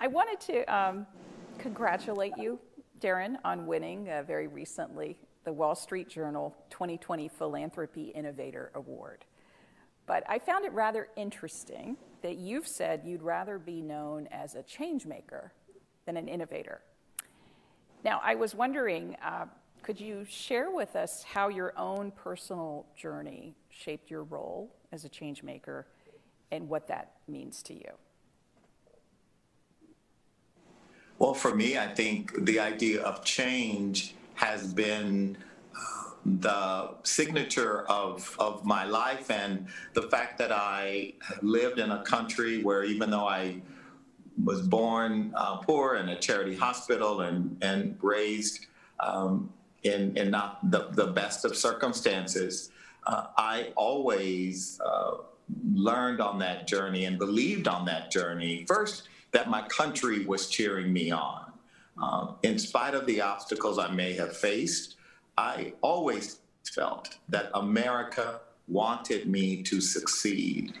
I 0.00 0.08
wanted 0.08 0.40
to 0.52 0.64
um, 0.64 1.06
congratulate 1.58 2.32
you, 2.36 2.58
Darren, 2.98 3.36
on 3.44 3.64
winning 3.64 4.10
uh, 4.10 4.24
very 4.24 4.48
recently 4.48 5.16
the 5.44 5.52
Wall 5.52 5.76
Street 5.76 6.08
Journal 6.08 6.52
2020 6.70 7.28
Philanthropy 7.28 8.06
Innovator 8.06 8.72
Award. 8.74 9.24
But 10.06 10.24
I 10.28 10.40
found 10.40 10.64
it 10.64 10.72
rather 10.72 11.06
interesting 11.14 11.96
that 12.22 12.38
you've 12.38 12.66
said 12.66 13.02
you'd 13.04 13.22
rather 13.22 13.56
be 13.56 13.80
known 13.80 14.26
as 14.32 14.56
a 14.56 14.64
change 14.64 15.06
maker 15.06 15.52
than 16.06 16.16
an 16.16 16.26
innovator. 16.26 16.80
Now, 18.04 18.20
I 18.20 18.34
was 18.34 18.52
wondering, 18.52 19.16
uh, 19.24 19.46
could 19.86 20.00
you 20.00 20.24
share 20.28 20.72
with 20.72 20.96
us 20.96 21.22
how 21.22 21.46
your 21.46 21.72
own 21.78 22.10
personal 22.10 22.86
journey 22.96 23.54
shaped 23.68 24.10
your 24.10 24.24
role 24.24 24.74
as 24.90 25.04
a 25.04 25.08
change 25.08 25.44
maker 25.44 25.86
and 26.50 26.68
what 26.68 26.88
that 26.88 27.12
means 27.28 27.62
to 27.62 27.72
you? 27.72 27.92
Well, 31.20 31.34
for 31.34 31.54
me, 31.54 31.78
I 31.78 31.86
think 31.86 32.44
the 32.46 32.58
idea 32.58 33.00
of 33.02 33.24
change 33.24 34.16
has 34.34 34.72
been 34.72 35.38
uh, 35.72 36.10
the 36.24 36.94
signature 37.04 37.84
of, 37.88 38.34
of 38.40 38.64
my 38.64 38.84
life 38.84 39.30
and 39.30 39.68
the 39.94 40.02
fact 40.02 40.36
that 40.38 40.50
I 40.50 41.12
lived 41.42 41.78
in 41.78 41.92
a 41.92 42.02
country 42.02 42.60
where 42.60 42.82
even 42.82 43.08
though 43.08 43.28
I 43.28 43.62
was 44.42 44.62
born 44.62 45.32
uh, 45.36 45.58
poor 45.58 45.94
in 45.94 46.08
a 46.08 46.18
charity 46.18 46.56
hospital 46.56 47.20
and, 47.20 47.56
and 47.62 47.96
raised 48.02 48.66
um, 48.98 49.52
in, 49.82 50.16
in 50.16 50.30
not 50.30 50.70
the, 50.70 50.88
the 50.92 51.06
best 51.08 51.44
of 51.44 51.56
circumstances, 51.56 52.70
uh, 53.06 53.26
I 53.36 53.72
always 53.76 54.80
uh, 54.84 55.18
learned 55.72 56.20
on 56.20 56.38
that 56.40 56.66
journey 56.66 57.04
and 57.04 57.18
believed 57.18 57.68
on 57.68 57.84
that 57.86 58.10
journey. 58.10 58.64
First, 58.66 59.08
that 59.32 59.48
my 59.48 59.62
country 59.68 60.24
was 60.24 60.48
cheering 60.48 60.92
me 60.92 61.10
on. 61.10 61.52
Um, 62.02 62.36
in 62.42 62.58
spite 62.58 62.94
of 62.94 63.06
the 63.06 63.20
obstacles 63.20 63.78
I 63.78 63.88
may 63.88 64.12
have 64.14 64.36
faced, 64.36 64.96
I 65.38 65.72
always 65.80 66.40
felt 66.64 67.16
that 67.28 67.50
America 67.54 68.40
wanted 68.68 69.28
me 69.28 69.62
to 69.62 69.80
succeed 69.80 70.74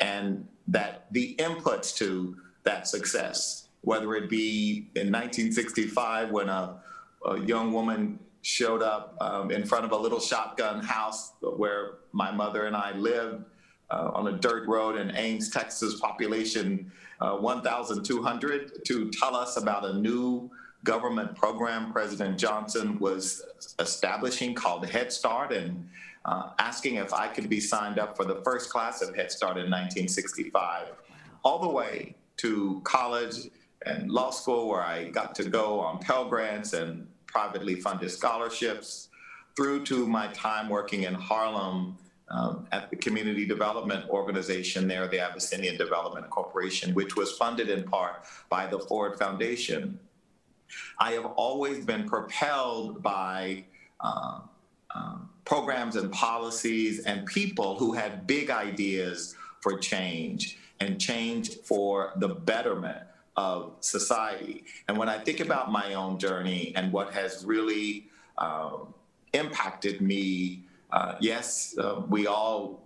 and 0.00 0.46
that 0.68 1.06
the 1.12 1.34
inputs 1.38 1.94
to 1.96 2.36
that 2.64 2.86
success, 2.88 3.68
whether 3.82 4.14
it 4.14 4.28
be 4.28 4.88
in 4.94 5.12
1965 5.12 6.30
when 6.30 6.48
a, 6.48 6.80
a 7.24 7.38
young 7.40 7.72
woman 7.72 8.18
showed 8.42 8.82
up 8.82 9.16
um, 9.20 9.50
in 9.50 9.64
front 9.64 9.84
of 9.84 9.92
a 9.92 9.96
little 9.96 10.20
shotgun 10.20 10.82
house 10.82 11.32
where 11.40 11.94
my 12.12 12.30
mother 12.30 12.66
and 12.66 12.76
I 12.76 12.92
lived 12.92 13.44
uh, 13.90 14.10
on 14.14 14.28
a 14.28 14.32
dirt 14.32 14.66
road 14.68 14.96
in 14.96 15.14
Ames, 15.16 15.50
Texas, 15.50 15.98
population 15.98 16.92
uh, 17.20 17.36
1,200, 17.36 18.84
to 18.84 19.10
tell 19.10 19.34
us 19.34 19.56
about 19.56 19.84
a 19.84 19.94
new 19.94 20.50
government 20.84 21.34
program 21.34 21.90
President 21.92 22.38
Johnson 22.38 22.98
was 22.98 23.42
establishing 23.78 24.54
called 24.54 24.86
Head 24.86 25.10
Start 25.10 25.52
and 25.52 25.88
uh, 26.26 26.50
asking 26.58 26.96
if 26.96 27.14
I 27.14 27.28
could 27.28 27.48
be 27.48 27.60
signed 27.60 27.98
up 27.98 28.16
for 28.16 28.24
the 28.24 28.42
first 28.44 28.70
class 28.70 29.00
of 29.00 29.14
Head 29.14 29.32
Start 29.32 29.56
in 29.56 29.70
1965, 29.70 30.88
all 31.42 31.58
the 31.58 31.68
way 31.68 32.14
to 32.38 32.80
college 32.84 33.48
and 33.86 34.10
law 34.10 34.30
school 34.30 34.68
where 34.68 34.82
I 34.82 35.08
got 35.10 35.34
to 35.36 35.44
go 35.44 35.80
on 35.80 35.98
Pell 35.98 36.28
Grants 36.28 36.72
and 36.72 37.06
privately 37.34 37.74
funded 37.74 38.10
scholarships, 38.12 39.08
through 39.56 39.84
to 39.84 40.06
my 40.06 40.28
time 40.28 40.68
working 40.68 41.02
in 41.02 41.14
Harlem 41.14 41.98
um, 42.28 42.66
at 42.70 42.90
the 42.90 42.96
community 42.96 43.44
development 43.44 44.08
organization 44.08 44.86
there, 44.86 45.08
the 45.08 45.18
Abyssinian 45.18 45.76
Development 45.76 46.30
Corporation, 46.30 46.94
which 46.94 47.16
was 47.16 47.36
funded 47.36 47.68
in 47.68 47.82
part 47.82 48.24
by 48.48 48.66
the 48.68 48.78
Ford 48.78 49.18
Foundation. 49.18 49.98
I 50.98 51.12
have 51.12 51.26
always 51.26 51.84
been 51.84 52.08
propelled 52.08 53.02
by 53.02 53.64
uh, 54.00 54.40
uh, 54.94 55.16
programs 55.44 55.96
and 55.96 56.10
policies 56.12 57.04
and 57.04 57.26
people 57.26 57.76
who 57.76 57.92
had 57.92 58.26
big 58.28 58.48
ideas 58.48 59.34
for 59.60 59.78
change 59.78 60.56
and 60.80 61.00
change 61.00 61.56
for 61.64 62.12
the 62.16 62.28
betterment 62.28 63.02
of 63.36 63.72
society. 63.80 64.64
And 64.88 64.96
when 64.96 65.08
I 65.08 65.18
think 65.18 65.40
about 65.40 65.72
my 65.72 65.94
own 65.94 66.18
journey 66.18 66.72
and 66.76 66.92
what 66.92 67.12
has 67.12 67.44
really 67.44 68.08
um, 68.38 68.94
impacted 69.32 70.00
me 70.00 70.64
uh, 70.94 71.16
yes, 71.18 71.76
uh, 71.76 72.02
we 72.08 72.28
all 72.28 72.80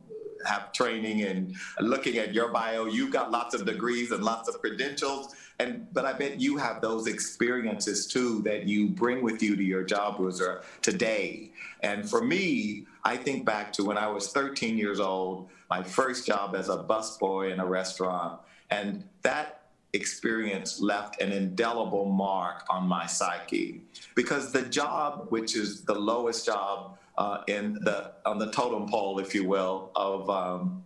have 0.46 0.72
training 0.72 1.22
and 1.22 1.54
looking 1.78 2.16
at 2.16 2.32
your 2.32 2.48
bio, 2.48 2.86
you've 2.86 3.12
got 3.12 3.30
lots 3.30 3.54
of 3.54 3.66
degrees 3.66 4.12
and 4.12 4.24
lots 4.24 4.48
of 4.48 4.58
credentials. 4.60 5.34
And 5.58 5.92
but 5.92 6.06
I 6.06 6.14
bet 6.14 6.40
you 6.40 6.56
have 6.56 6.80
those 6.80 7.06
experiences 7.06 8.06
too 8.06 8.40
that 8.42 8.64
you 8.64 8.88
bring 8.88 9.22
with 9.22 9.42
you 9.42 9.56
to 9.56 9.62
your 9.62 9.82
job, 9.82 10.16
Ruza, 10.18 10.62
today. 10.80 11.50
And 11.82 12.08
for 12.08 12.24
me, 12.24 12.86
I 13.04 13.16
think 13.16 13.44
back 13.44 13.74
to 13.74 13.84
when 13.84 13.98
I 13.98 14.06
was 14.06 14.32
13 14.32 14.78
years 14.78 15.00
old, 15.00 15.50
my 15.68 15.82
first 15.82 16.26
job 16.26 16.54
as 16.54 16.70
a 16.70 16.78
busboy 16.78 17.52
in 17.52 17.60
a 17.60 17.66
restaurant, 17.66 18.40
and 18.70 19.04
that 19.22 19.57
experience 19.98 20.80
left 20.80 21.20
an 21.20 21.32
indelible 21.32 22.06
mark 22.06 22.64
on 22.70 22.84
my 22.86 23.06
psyche. 23.06 23.82
Because 24.14 24.52
the 24.52 24.62
job, 24.62 25.26
which 25.30 25.56
is 25.56 25.82
the 25.82 25.94
lowest 25.94 26.46
job 26.46 26.98
uh, 27.18 27.42
in 27.48 27.74
the 27.82 28.12
on 28.24 28.38
the 28.38 28.50
totem 28.50 28.88
pole, 28.88 29.18
if 29.18 29.34
you 29.34 29.44
will, 29.44 29.90
of 29.96 30.30
um, 30.30 30.84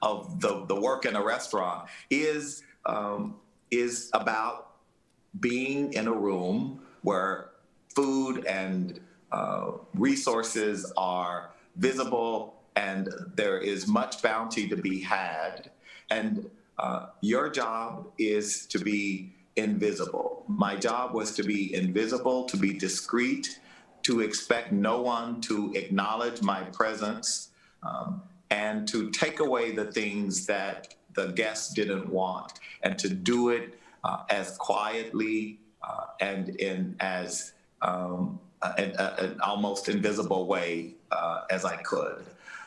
of 0.00 0.40
the, 0.40 0.64
the 0.66 0.78
work 0.88 1.04
in 1.04 1.16
a 1.16 1.22
restaurant 1.22 1.88
is 2.10 2.62
um, 2.86 3.36
is 3.70 4.10
about 4.12 4.72
being 5.40 5.92
in 5.94 6.06
a 6.06 6.12
room 6.12 6.80
where 7.02 7.50
food 7.94 8.44
and 8.46 9.00
uh, 9.32 9.72
resources 9.94 10.92
are 10.96 11.50
visible 11.76 12.62
and 12.76 13.08
there 13.34 13.58
is 13.58 13.86
much 13.86 14.22
bounty 14.22 14.68
to 14.68 14.76
be 14.76 15.00
had. 15.00 15.70
And 16.10 16.50
uh, 16.82 17.06
your 17.20 17.48
job 17.48 18.10
is 18.18 18.66
to 18.66 18.78
be 18.78 19.32
invisible 19.56 20.44
my 20.48 20.74
job 20.76 21.14
was 21.14 21.34
to 21.38 21.42
be 21.42 21.74
invisible 21.74 22.44
to 22.44 22.56
be 22.56 22.72
discreet 22.72 23.60
to 24.02 24.20
expect 24.20 24.72
no 24.72 25.00
one 25.00 25.40
to 25.40 25.72
acknowledge 25.74 26.42
my 26.42 26.62
presence 26.80 27.50
um, 27.82 28.22
and 28.50 28.86
to 28.88 29.10
take 29.10 29.40
away 29.40 29.72
the 29.72 29.84
things 29.92 30.46
that 30.46 30.94
the 31.14 31.28
guests 31.28 31.72
didn't 31.72 32.08
want 32.08 32.52
and 32.82 32.98
to 32.98 33.08
do 33.08 33.50
it 33.50 33.78
uh, 34.04 34.24
as 34.30 34.56
quietly 34.56 35.58
uh, 35.82 36.06
and 36.20 36.50
in 36.56 36.96
as 37.00 37.52
um, 37.82 38.38
an, 38.78 38.92
an, 38.98 39.40
almost 39.40 39.88
invisible 39.88 40.46
way 40.46 40.94
uh, 41.10 41.42
as 41.50 41.64
I 41.64 41.76
could. 41.76 42.24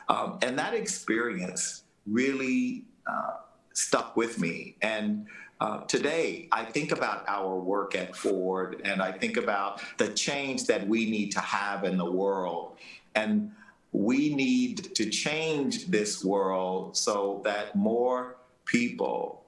Um, 0.10 0.38
and 0.42 0.58
that 0.60 0.74
experience 0.74 1.84
really 2.06 2.84
uh, 3.08 3.34
stuck 3.76 4.18
with 4.18 4.40
me. 4.40 4.76
And 4.82 5.28
uh, 5.62 5.82
today, 5.82 6.50
I 6.52 6.66
think 6.66 6.92
about 6.92 7.24
our 7.28 7.58
work 7.60 7.96
at 7.96 8.16
Ford 8.16 8.82
and 8.84 9.02
I 9.02 9.12
think 9.12 9.38
about 9.38 9.82
the 9.98 10.10
change 10.10 10.66
that 10.66 10.86
we 10.88 11.10
need 11.10 11.32
to 11.34 11.40
have 11.40 11.84
in 11.84 11.98
the 11.98 12.12
world. 12.12 12.78
And 13.14 13.52
we 13.92 14.34
need 14.34 14.96
to 14.96 15.10
change 15.10 15.86
this 15.86 16.24
world 16.24 16.98
so 16.98 17.42
that 17.46 17.76
more 17.76 18.38
people 18.66 19.44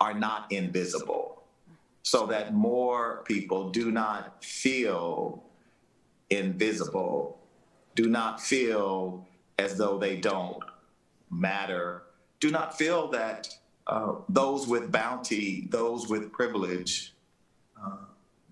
are 0.00 0.14
not 0.14 0.50
invisible, 0.50 1.44
so 2.02 2.26
that 2.26 2.52
more 2.52 3.22
people 3.24 3.70
do 3.70 3.92
not 3.92 4.44
feel 4.44 5.44
invisible, 6.30 7.38
do 7.94 8.08
not 8.08 8.40
feel 8.40 9.24
as 9.58 9.78
though 9.78 9.98
they 9.98 10.16
don't 10.16 10.58
matter, 11.30 12.02
do 12.40 12.50
not 12.50 12.76
feel 12.76 13.06
that 13.08 13.48
uh, 13.86 14.14
those 14.28 14.66
with 14.66 14.92
bounty, 14.92 15.66
those 15.70 16.08
with 16.08 16.32
privilege, 16.32 17.14
uh, 17.82 17.96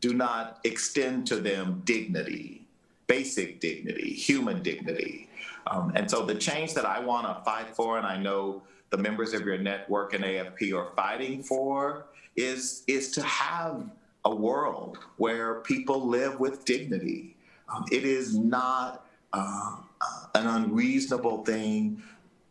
do 0.01 0.15
not 0.15 0.59
extend 0.65 1.27
to 1.29 1.37
them 1.37 1.83
dignity, 1.85 2.67
basic 3.07 3.61
dignity, 3.61 4.13
human 4.13 4.63
dignity. 4.63 5.29
Um, 5.67 5.93
and 5.95 6.11
so 6.11 6.25
the 6.25 6.35
change 6.35 6.75
that 6.75 6.85
I 6.85 6.99
want 7.01 7.27
to 7.27 7.45
fight 7.45 7.75
for, 7.75 7.99
and 7.99 8.07
I 8.07 8.17
know 8.17 8.63
the 8.91 8.99
members 8.99 9.35
of 9.35 9.43
your 9.43 9.59
network 9.59 10.15
and 10.15 10.25
AFP 10.25 10.77
are 10.77 10.93
fighting 10.97 11.43
for, 11.43 12.07
is, 12.35 12.83
is 12.89 13.13
to 13.13 13.23
have 13.23 13.89
a 14.25 14.35
world 14.35 14.99
where 15.17 15.61
people 15.61 16.09
live 16.09 16.41
with 16.41 16.65
dignity. 16.65 17.37
Um, 17.73 17.85
it 17.93 18.05
is 18.05 18.37
not 18.37 19.07
uh, 19.33 19.77
uh 20.01 20.27
an 20.35 20.47
unreasonable 20.47 21.45
thing, 21.45 22.03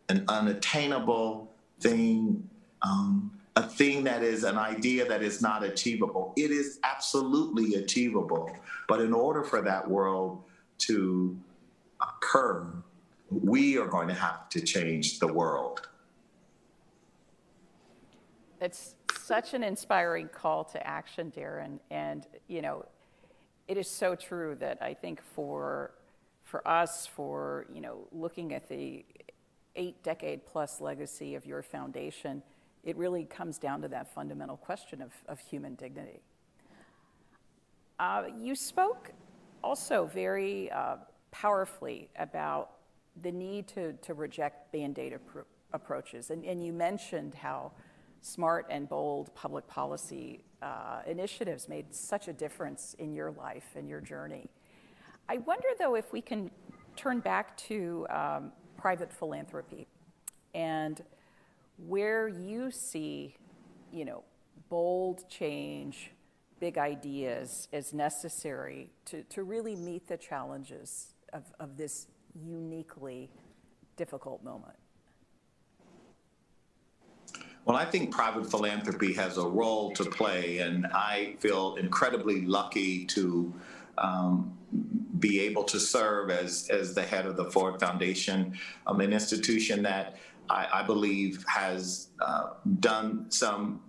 an 0.08 0.24
unattainable 0.28 1.52
thing 1.82 2.50
um, 2.82 3.32
a 3.56 3.63
thing 3.63 4.04
that 4.06 4.24
is 4.24 4.44
an 4.44 4.58
idea 4.58 5.06
that 5.06 5.22
is 5.22 5.42
not 5.42 5.63
achievable. 5.63 6.34
It 6.38 6.52
is 6.52 6.80
absolutely 6.84 7.76
achievable. 7.76 8.50
But 8.88 9.02
in 9.02 9.13
order 9.13 9.44
for 9.44 9.62
that 9.62 9.89
world 9.89 10.44
to 10.80 11.38
occur, 12.02 12.72
we 13.30 13.78
are 13.78 13.88
going 13.88 14.08
to 14.08 14.13
have 14.13 14.50
to 14.50 14.62
change 14.62 15.20
the 15.20 15.32
world. 15.32 15.88
It's 18.62 18.96
such 19.18 19.54
an 19.54 19.63
inspiring 19.63 20.30
call 20.30 20.63
to 20.65 20.86
action, 20.88 21.32
Darren. 21.36 21.80
And, 21.92 22.26
you 22.48 22.62
know, 22.62 22.86
it 23.68 23.78
is 23.78 23.88
so 23.89 24.15
true 24.15 24.56
that 24.60 24.82
I 24.82 24.94
think 24.94 25.22
for, 25.22 25.92
for 26.44 26.68
us, 26.68 27.06
for, 27.06 27.65
you 27.74 27.82
know, 27.82 28.08
looking 28.12 28.54
at 28.54 28.68
the 28.68 29.06
eight 29.76 30.02
decade 30.04 30.46
plus 30.46 30.82
legacy 30.82 31.36
of 31.36 31.46
your 31.46 31.62
foundation, 31.62 32.42
it 32.84 32.96
really 32.98 33.26
comes 33.26 33.58
down 33.58 33.82
to 33.82 33.88
that 33.89 34.13
fundamental 34.13 34.58
question 34.58 35.02
of, 35.02 35.12
of 35.28 35.39
human 35.39 35.76
dignity. 35.76 36.22
Uh, 38.00 38.24
you 38.38 38.56
spoke 38.56 39.12
also 39.63 40.06
very 40.06 40.72
uh, 40.72 40.96
powerfully 41.32 42.10
about 42.18 42.72
the 43.22 43.32
need 43.32 43.68
to, 43.68 43.94
to 43.94 44.13
reject 44.13 44.72
band 44.72 44.98
aid 44.98 45.13
appro- 45.13 45.44
approaches. 45.74 46.30
And, 46.30 46.46
and 46.46 46.65
you 46.65 46.72
mentioned 46.72 47.36
how 47.36 47.72
smart 48.22 48.65
and 48.70 48.88
bold 48.88 49.34
public 49.36 49.68
policy 49.68 50.44
uh, 50.62 51.02
initiatives 51.06 51.70
made 51.70 51.94
such 51.94 52.28
a 52.28 52.34
difference 52.34 52.96
in 53.00 53.13
your 53.13 53.32
life 53.32 53.76
and 53.76 53.88
your 53.88 54.02
journey. 54.02 54.50
I 55.28 55.38
wonder, 55.38 55.68
though, 55.78 55.96
if 55.96 56.12
we 56.12 56.22
can 56.22 56.50
turn 56.96 57.20
back 57.20 57.56
to 57.58 58.06
um, 58.10 58.52
private 58.78 59.12
philanthropy 59.12 59.88
and 60.54 61.02
where 61.88 62.28
you 62.28 62.72
see, 62.72 63.36
you 63.92 64.06
know, 64.06 64.24
bold 64.70 65.30
change, 65.30 66.12
big 66.60 66.78
ideas 66.78 67.68
as 67.72 67.94
necessary 67.94 68.89
to, 69.06 69.24
to 69.24 69.44
really 69.44 69.76
meet 69.76 70.08
the 70.08 70.18
challenges 70.18 71.13
of, 71.34 71.44
of 71.60 71.78
this 71.78 72.08
uniquely 72.36 73.30
difficult 73.96 74.44
moment? 74.44 74.76
Well, 77.65 77.78
I 77.78 77.86
think 77.86 78.12
private 78.12 78.50
philanthropy 78.50 79.13
has 79.13 79.38
a 79.38 79.46
role 79.46 79.92
to 79.92 80.06
play, 80.06 80.60
and 80.60 80.88
I 80.88 81.36
feel 81.39 81.76
incredibly 81.76 82.46
lucky 82.46 83.06
to 83.08 83.54
um, 83.98 84.58
be 85.20 85.42
able 85.42 85.63
to 85.65 85.80
serve 85.80 86.32
as, 86.32 86.70
as 86.70 86.96
the 86.96 87.02
head 87.02 87.26
of 87.26 87.36
the 87.36 87.46
Ford 87.46 87.80
Foundation, 87.80 88.58
um, 88.88 89.02
an 89.02 89.12
institution 89.13 89.84
that 89.84 90.18
I, 90.50 90.68
I 90.74 90.84
believe 90.84 91.44
has 91.48 92.10
uh, 92.20 92.52
done 92.80 93.26
some 93.30 93.82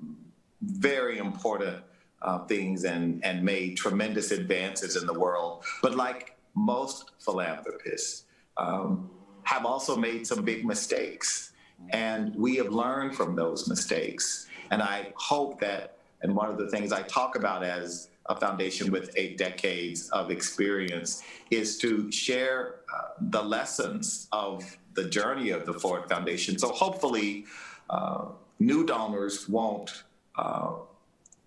very 0.62 1.18
important 1.18 1.82
uh, 2.22 2.44
things 2.46 2.84
and, 2.84 3.24
and 3.24 3.42
made 3.42 3.76
tremendous 3.76 4.30
advances 4.30 4.96
in 4.96 5.06
the 5.06 5.18
world. 5.18 5.64
But 5.82 5.94
like 5.94 6.36
most 6.54 7.12
philanthropists, 7.18 8.24
um, 8.56 9.10
have 9.44 9.64
also 9.64 9.96
made 9.96 10.26
some 10.26 10.44
big 10.44 10.64
mistakes. 10.64 11.52
And 11.90 12.34
we 12.36 12.56
have 12.56 12.68
learned 12.68 13.16
from 13.16 13.34
those 13.34 13.68
mistakes. 13.68 14.46
And 14.70 14.82
I 14.82 15.12
hope 15.16 15.60
that, 15.60 15.96
and 16.22 16.36
one 16.36 16.50
of 16.50 16.58
the 16.58 16.68
things 16.68 16.92
I 16.92 17.02
talk 17.02 17.36
about 17.36 17.64
as 17.64 18.10
a 18.26 18.36
foundation 18.36 18.92
with 18.92 19.10
eight 19.16 19.38
decades 19.38 20.10
of 20.10 20.30
experience 20.30 21.22
is 21.50 21.78
to 21.78 22.12
share 22.12 22.76
uh, 22.94 23.08
the 23.20 23.42
lessons 23.42 24.28
of 24.30 24.78
the 25.00 25.08
journey 25.08 25.50
of 25.50 25.62
the 25.66 25.74
Ford 25.82 26.04
Foundation. 26.08 26.58
So 26.58 26.68
hopefully, 26.84 27.46
uh, 27.88 28.26
new 28.58 28.84
donors 28.84 29.48
won't 29.48 29.90
uh, 30.36 30.72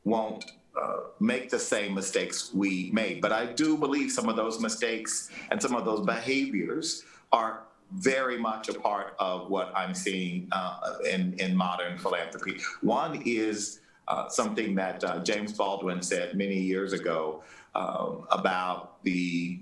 won't 0.03 0.43
uh, 0.81 0.97
make 1.19 1.49
the 1.49 1.59
same 1.59 1.93
mistakes 1.93 2.51
we 2.53 2.89
made. 2.91 3.21
But 3.21 3.31
I 3.31 3.45
do 3.45 3.77
believe 3.77 4.11
some 4.11 4.27
of 4.27 4.35
those 4.35 4.59
mistakes 4.59 5.29
and 5.49 5.61
some 5.61 5.75
of 5.75 5.85
those 5.85 6.03
behaviors 6.05 7.03
are 7.31 7.63
very 7.91 8.37
much 8.39 8.69
a 8.69 8.73
part 8.73 9.15
of 9.19 9.49
what 9.49 9.71
I'm 9.75 9.93
seeing 9.93 10.47
uh, 10.51 10.95
in, 11.09 11.33
in 11.39 11.55
modern 11.55 11.97
philanthropy. 11.97 12.59
One 12.81 13.21
is 13.25 13.79
uh, 14.07 14.27
something 14.29 14.75
that 14.75 15.03
uh, 15.03 15.19
James 15.19 15.53
Baldwin 15.53 16.01
said 16.01 16.35
many 16.35 16.59
years 16.59 16.91
ago 16.91 17.43
um, 17.75 18.25
about 18.31 19.01
the, 19.03 19.59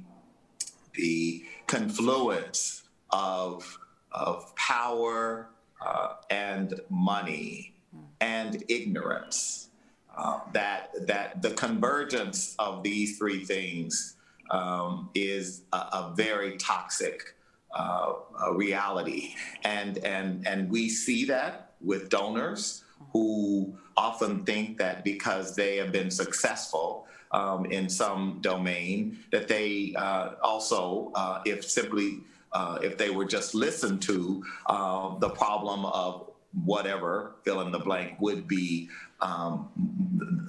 the 0.94 1.44
confluence 1.68 2.84
of, 3.12 3.78
of 4.12 4.56
power 4.56 5.50
uh, 5.86 6.16
and 6.30 6.80
money 6.90 7.74
and 8.20 8.64
ignorance. 8.70 9.70
Uh, 10.16 10.40
that 10.52 10.90
that 11.08 11.42
the 11.42 11.52
convergence 11.52 12.54
of 12.60 12.84
these 12.84 13.18
three 13.18 13.46
things 13.46 14.18
um, 14.52 15.10
is 15.16 15.64
a, 15.72 15.78
a, 15.78 16.14
very 16.18 16.58
toxic 16.58 17.34
uh, 17.74 18.14
reality, 18.54 19.34
and 19.64 20.00
and 20.00 20.46
and 20.46 20.70
we 20.70 20.90
see 20.90 21.24
that 21.24 21.72
with 21.80 22.10
donors 22.10 22.84
who 23.14 23.74
often 23.96 24.44
think 24.44 24.78
that 24.78 25.04
because 25.06 25.56
they 25.56 25.78
have 25.78 25.92
been 25.92 26.12
successful 26.12 27.08
um, 27.32 27.66
in 27.66 27.90
some 27.90 28.40
domain, 28.42 29.18
that 29.32 29.48
they 29.48 29.94
uh, 29.98 30.32
also, 30.44 31.12
uh, 31.16 31.42
if 31.46 31.64
simply 31.64 32.20
uh, 32.54 32.80
if 32.82 32.98
they 32.98 33.10
were 33.10 33.26
just 33.26 33.56
listened 33.56 34.02
to, 34.04 34.44
uh, 34.68 35.18
the 35.20 35.30
problem 35.30 35.86
of 35.86 36.32
whatever 36.66 37.36
fill 37.44 37.62
in 37.62 37.72
the 37.72 37.80
blank 37.80 38.20
would 38.20 38.48
be 38.48 38.90
um, 39.22 39.70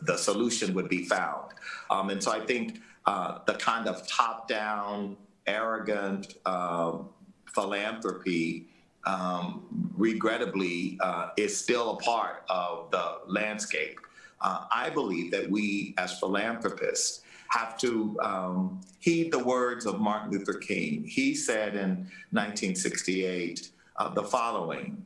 the 0.05 0.17
solution 0.17 0.75
would 0.75 0.88
be 0.88 1.05
found. 1.05 1.53
Um, 1.91 2.11
and 2.11 2.23
so 2.23 2.33
I 2.33 2.41
think 2.41 2.81
uh, 3.07 3.38
the 3.47 3.55
kind 3.55 3.87
of 3.87 4.07
top 4.07 4.49
down, 4.49 5.17
arrogant 5.47 6.35
uh, 6.47 6.99
philanthropy, 7.47 8.67
um, 9.05 9.93
regrettably, 9.97 10.99
uh, 11.01 11.31
is 11.37 11.57
still 11.57 11.91
a 11.91 11.97
part 11.99 12.45
of 12.49 12.91
the 12.91 13.19
landscape. 13.27 13.99
Uh, 14.41 14.65
I 14.75 14.91
believe 14.91 15.31
that 15.33 15.49
we 15.51 15.95
as 15.99 16.19
philanthropists 16.19 17.21
have 17.53 17.77
to 17.77 18.19
um, 18.23 18.81
heed 18.99 19.31
the 19.31 19.38
words 19.38 19.85
of 19.85 20.01
Martin 20.01 20.31
Luther 20.31 20.55
King. 20.55 21.05
He 21.05 21.35
said 21.35 21.75
in 21.75 21.91
1968 22.31 23.71
uh, 23.97 24.09
the 24.09 24.23
following 24.23 25.05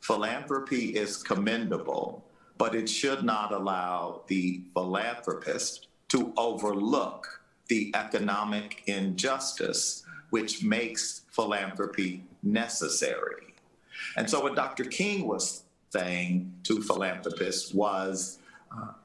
Philanthropy 0.00 0.90
is 0.90 1.22
commendable, 1.22 2.24
but 2.58 2.74
it 2.74 2.88
should 2.88 3.24
not 3.24 3.52
allow 3.52 4.22
the 4.26 4.62
philanthropist 4.74 5.86
to 6.08 6.32
overlook 6.36 7.40
the 7.68 7.90
economic 7.94 8.82
injustice 8.86 10.04
which 10.30 10.64
makes 10.64 11.22
philanthropy 11.30 12.24
necessary. 12.42 13.54
And 14.16 14.28
so, 14.28 14.42
what 14.42 14.56
Dr. 14.56 14.84
King 14.84 15.28
was 15.28 15.62
saying 15.90 16.52
to 16.64 16.82
philanthropists 16.82 17.72
was 17.72 18.40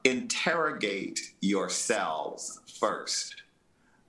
interrogate 0.04 1.34
yourselves 1.40 2.60
first. 2.78 3.42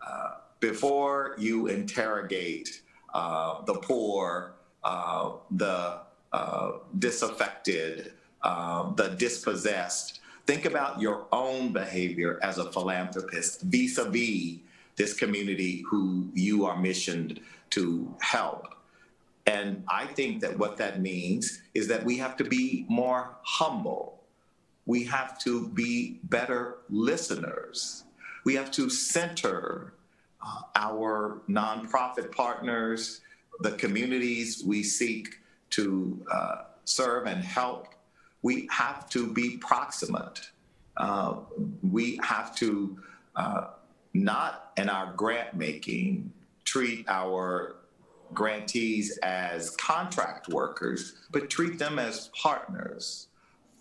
Uh, 0.05 0.35
before 0.59 1.35
you 1.37 1.67
interrogate 1.67 2.81
uh, 3.13 3.63
the 3.65 3.73
poor, 3.73 4.53
uh, 4.83 5.31
the 5.51 5.99
uh, 6.33 6.71
disaffected, 6.97 8.13
uh, 8.41 8.91
the 8.93 9.09
dispossessed. 9.09 10.19
Think 10.47 10.65
about 10.65 11.01
your 11.01 11.27
own 11.31 11.71
behavior 11.71 12.39
as 12.41 12.57
a 12.57 12.71
philanthropist 12.71 13.61
vis 13.61 13.97
a 13.97 14.09
vis 14.09 14.59
this 14.95 15.13
community 15.13 15.83
who 15.89 16.29
you 16.33 16.65
are 16.65 16.77
missioned 16.77 17.39
to 17.71 18.13
help. 18.19 18.75
And 19.47 19.83
I 19.89 20.05
think 20.05 20.41
that 20.41 20.57
what 20.57 20.77
that 20.77 21.01
means 21.01 21.61
is 21.73 21.87
that 21.87 22.03
we 22.03 22.17
have 22.17 22.37
to 22.37 22.43
be 22.43 22.85
more 22.87 23.35
humble. 23.43 24.20
We 24.85 25.03
have 25.05 25.39
to 25.39 25.67
be 25.69 26.19
better 26.23 26.77
listeners. 26.89 28.03
We 28.43 28.55
have 28.55 28.71
to 28.71 28.89
center 28.89 29.93
uh, 30.45 30.61
our 30.75 31.41
nonprofit 31.47 32.31
partners, 32.31 33.21
the 33.59 33.71
communities 33.73 34.63
we 34.65 34.83
seek 34.83 35.39
to 35.71 36.25
uh, 36.31 36.55
serve 36.85 37.27
and 37.27 37.43
help, 37.43 37.87
we 38.41 38.67
have 38.71 39.09
to 39.09 39.31
be 39.31 39.57
proximate. 39.57 40.49
Uh, 40.97 41.35
we 41.83 42.19
have 42.23 42.55
to 42.55 42.97
uh, 43.35 43.67
not 44.13 44.71
in 44.77 44.89
our 44.89 45.13
grant 45.13 45.55
making 45.55 46.31
treat 46.65 47.05
our 47.07 47.75
grantees 48.33 49.17
as 49.23 49.75
contract 49.77 50.49
workers, 50.49 51.15
but 51.31 51.49
treat 51.49 51.77
them 51.77 51.99
as 51.99 52.29
partners. 52.29 53.27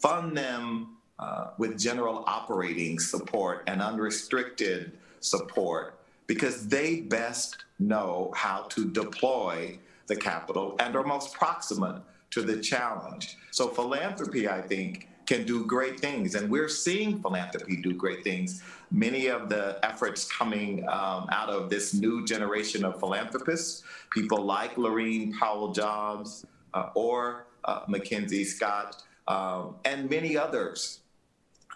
Fund 0.01 0.37
them 0.37 0.97
uh, 1.19 1.49
with 1.59 1.79
general 1.79 2.25
operating 2.27 2.99
support 2.99 3.63
and 3.67 3.83
unrestricted 3.83 4.93
support 5.21 6.01
because 6.27 6.69
they 6.69 7.01
best 7.01 7.65
know 7.79 8.33
how 8.35 8.63
to 8.71 8.89
deploy 8.91 9.79
the 10.07 10.17
capital 10.17 10.77
and 10.81 10.97
are 10.97 11.05
most 11.05 11.35
proximate 11.35 12.03
to 12.31 12.43
the 12.43 12.59
challenge. 12.61 13.37
So 13.51 13.69
philanthropy, 13.69 14.49
I 14.49 14.63
think, 14.63 15.09
can 15.27 15.45
do 15.45 15.65
great 15.65 16.01
things, 16.01 16.35
and 16.35 16.51
we're 16.51 16.69
seeing 16.69 17.21
philanthropy 17.21 17.77
do 17.77 17.95
great 17.95 18.25
things. 18.25 18.63
Many 18.91 19.29
of 19.29 19.49
the 19.49 19.79
efforts 19.85 20.25
coming 20.25 20.89
um, 20.89 21.29
out 21.31 21.49
of 21.49 21.71
this 21.71 21.95
new 21.95 22.25
generation 22.25 22.85
of 22.85 22.99
philanthropists, 22.99 23.85
people 24.11 24.43
like 24.45 24.75
Laurene 24.75 25.33
Powell 25.39 25.73
Jobs 25.73 26.45
uh, 26.75 26.89
or 26.97 27.47
uh, 27.65 27.83
Mackenzie 27.87 28.43
Scott, 28.43 29.05
um, 29.31 29.77
and 29.85 30.11
many 30.11 30.37
others. 30.37 31.01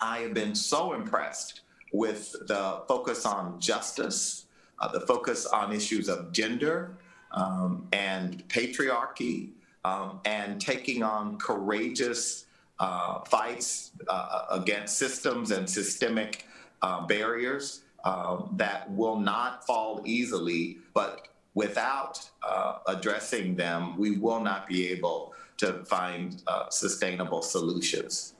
I 0.01 0.19
have 0.19 0.35
been 0.35 0.57
so 0.57 0.93
impressed 0.93 1.61
with 1.93 2.33
the 2.49 2.83
focus 2.89 3.25
on 3.25 3.61
justice, 3.61 4.47
uh, 4.81 4.89
the 4.89 5.01
focus 5.01 5.47
on 5.47 5.73
issues 5.73 6.09
of 6.09 6.33
gender, 6.33 6.97
um, 7.31 7.87
and 7.93 8.47
patriarchy 8.49 9.51
um, 9.85 10.21
and 10.25 10.61
taking 10.61 11.05
on 11.05 11.39
courageous 11.39 12.47
uh, 12.81 13.21
fights 13.21 13.93
uh, 14.09 14.47
against 14.51 14.99
systems 14.99 15.53
and 15.53 15.71
systemic 15.71 16.47
uh, 16.83 17.07
barriers 17.07 17.83
um, 18.05 18.51
that 18.57 18.91
will 18.91 19.19
not 19.19 19.65
fall 19.65 20.03
easily, 20.05 20.79
but 20.93 21.29
without 21.55 22.29
uh, 22.43 22.79
addressing 22.89 23.55
them, 23.55 23.97
we 23.97 24.19
will 24.19 24.41
not 24.41 24.67
be 24.67 24.89
able 24.89 25.35
to 25.59 25.85
find 25.85 26.43
uh, 26.47 26.69
sustainable 26.71 27.43
solutions. 27.43 28.35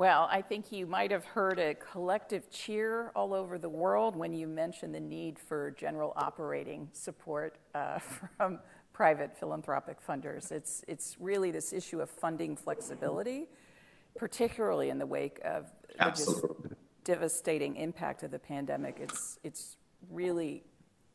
Well, 0.00 0.28
I 0.30 0.40
think 0.40 0.72
you 0.72 0.86
might 0.86 1.10
have 1.10 1.26
heard 1.26 1.58
a 1.58 1.74
collective 1.74 2.50
cheer 2.50 3.12
all 3.14 3.34
over 3.34 3.58
the 3.58 3.68
world 3.68 4.16
when 4.16 4.32
you 4.32 4.46
mentioned 4.46 4.94
the 4.94 5.00
need 5.00 5.38
for 5.38 5.72
general 5.72 6.14
operating 6.16 6.88
support 6.94 7.58
uh, 7.74 7.98
from 8.38 8.60
private 8.94 9.36
philanthropic 9.38 9.98
funders. 10.02 10.52
It's, 10.52 10.82
it's 10.88 11.16
really 11.20 11.50
this 11.50 11.74
issue 11.74 12.00
of 12.00 12.08
funding 12.08 12.56
flexibility, 12.56 13.48
particularly 14.16 14.88
in 14.88 14.98
the 14.98 15.06
wake 15.06 15.38
of 15.44 15.70
the 15.98 16.66
devastating 17.04 17.76
impact 17.76 18.22
of 18.22 18.30
the 18.30 18.38
pandemic. 18.38 18.96
It's, 19.00 19.38
it's 19.44 19.76
really 20.10 20.64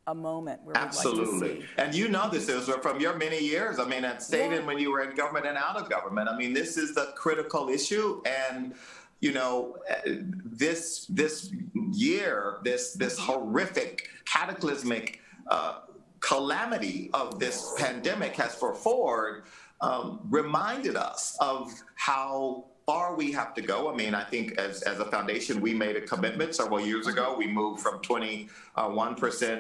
a 0.08 0.16
moment 0.16 0.62
where 0.64 0.78
absolutely. 0.78 1.60
like 1.60 1.64
and 1.78 1.96
you 1.96 2.08
know 2.08 2.30
this 2.30 2.48
is 2.48 2.70
from 2.82 3.00
your 3.00 3.18
many 3.18 3.40
years. 3.40 3.80
I 3.80 3.86
mean 3.86 4.06
at 4.06 4.22
state 4.22 4.52
yeah. 4.52 4.58
and 4.58 4.68
when 4.68 4.78
you 4.78 4.92
were 4.92 5.02
in 5.02 5.16
government 5.16 5.48
and 5.48 5.58
out 5.58 5.78
of 5.78 5.90
government. 5.90 6.30
I 6.30 6.38
mean 6.38 6.54
this 6.54 6.78
is 6.78 6.94
the 6.94 7.14
critical 7.16 7.70
issue. 7.70 8.22
And 8.26 8.76
you 9.20 9.32
know 9.32 9.78
this 10.06 11.06
this 11.10 11.52
year 11.92 12.58
this 12.64 12.94
this 12.94 13.18
horrific 13.18 14.10
cataclysmic 14.26 15.22
uh, 15.50 15.80
calamity 16.20 17.10
of 17.14 17.40
this 17.40 17.74
pandemic 17.78 18.36
has 18.36 18.54
for 18.56 18.74
forward 18.74 19.46
um, 19.82 20.20
reminded 20.30 20.96
us 20.96 21.38
of 21.40 21.72
how 21.96 22.66
far 22.86 23.16
we 23.16 23.32
have 23.32 23.54
to 23.56 23.62
go. 23.62 23.92
I 23.92 23.96
mean, 23.96 24.14
I 24.14 24.24
think 24.24 24.60
as, 24.60 24.84
as 24.84 25.00
a 25.00 25.06
foundation, 25.06 25.60
we 25.60 25.74
made 25.74 25.96
a 25.96 26.02
commitment 26.02 26.54
several 26.54 26.80
years 26.80 27.08
ago. 27.08 27.36
We 27.36 27.48
moved 27.48 27.82
from 27.82 28.00
21% 28.00 28.48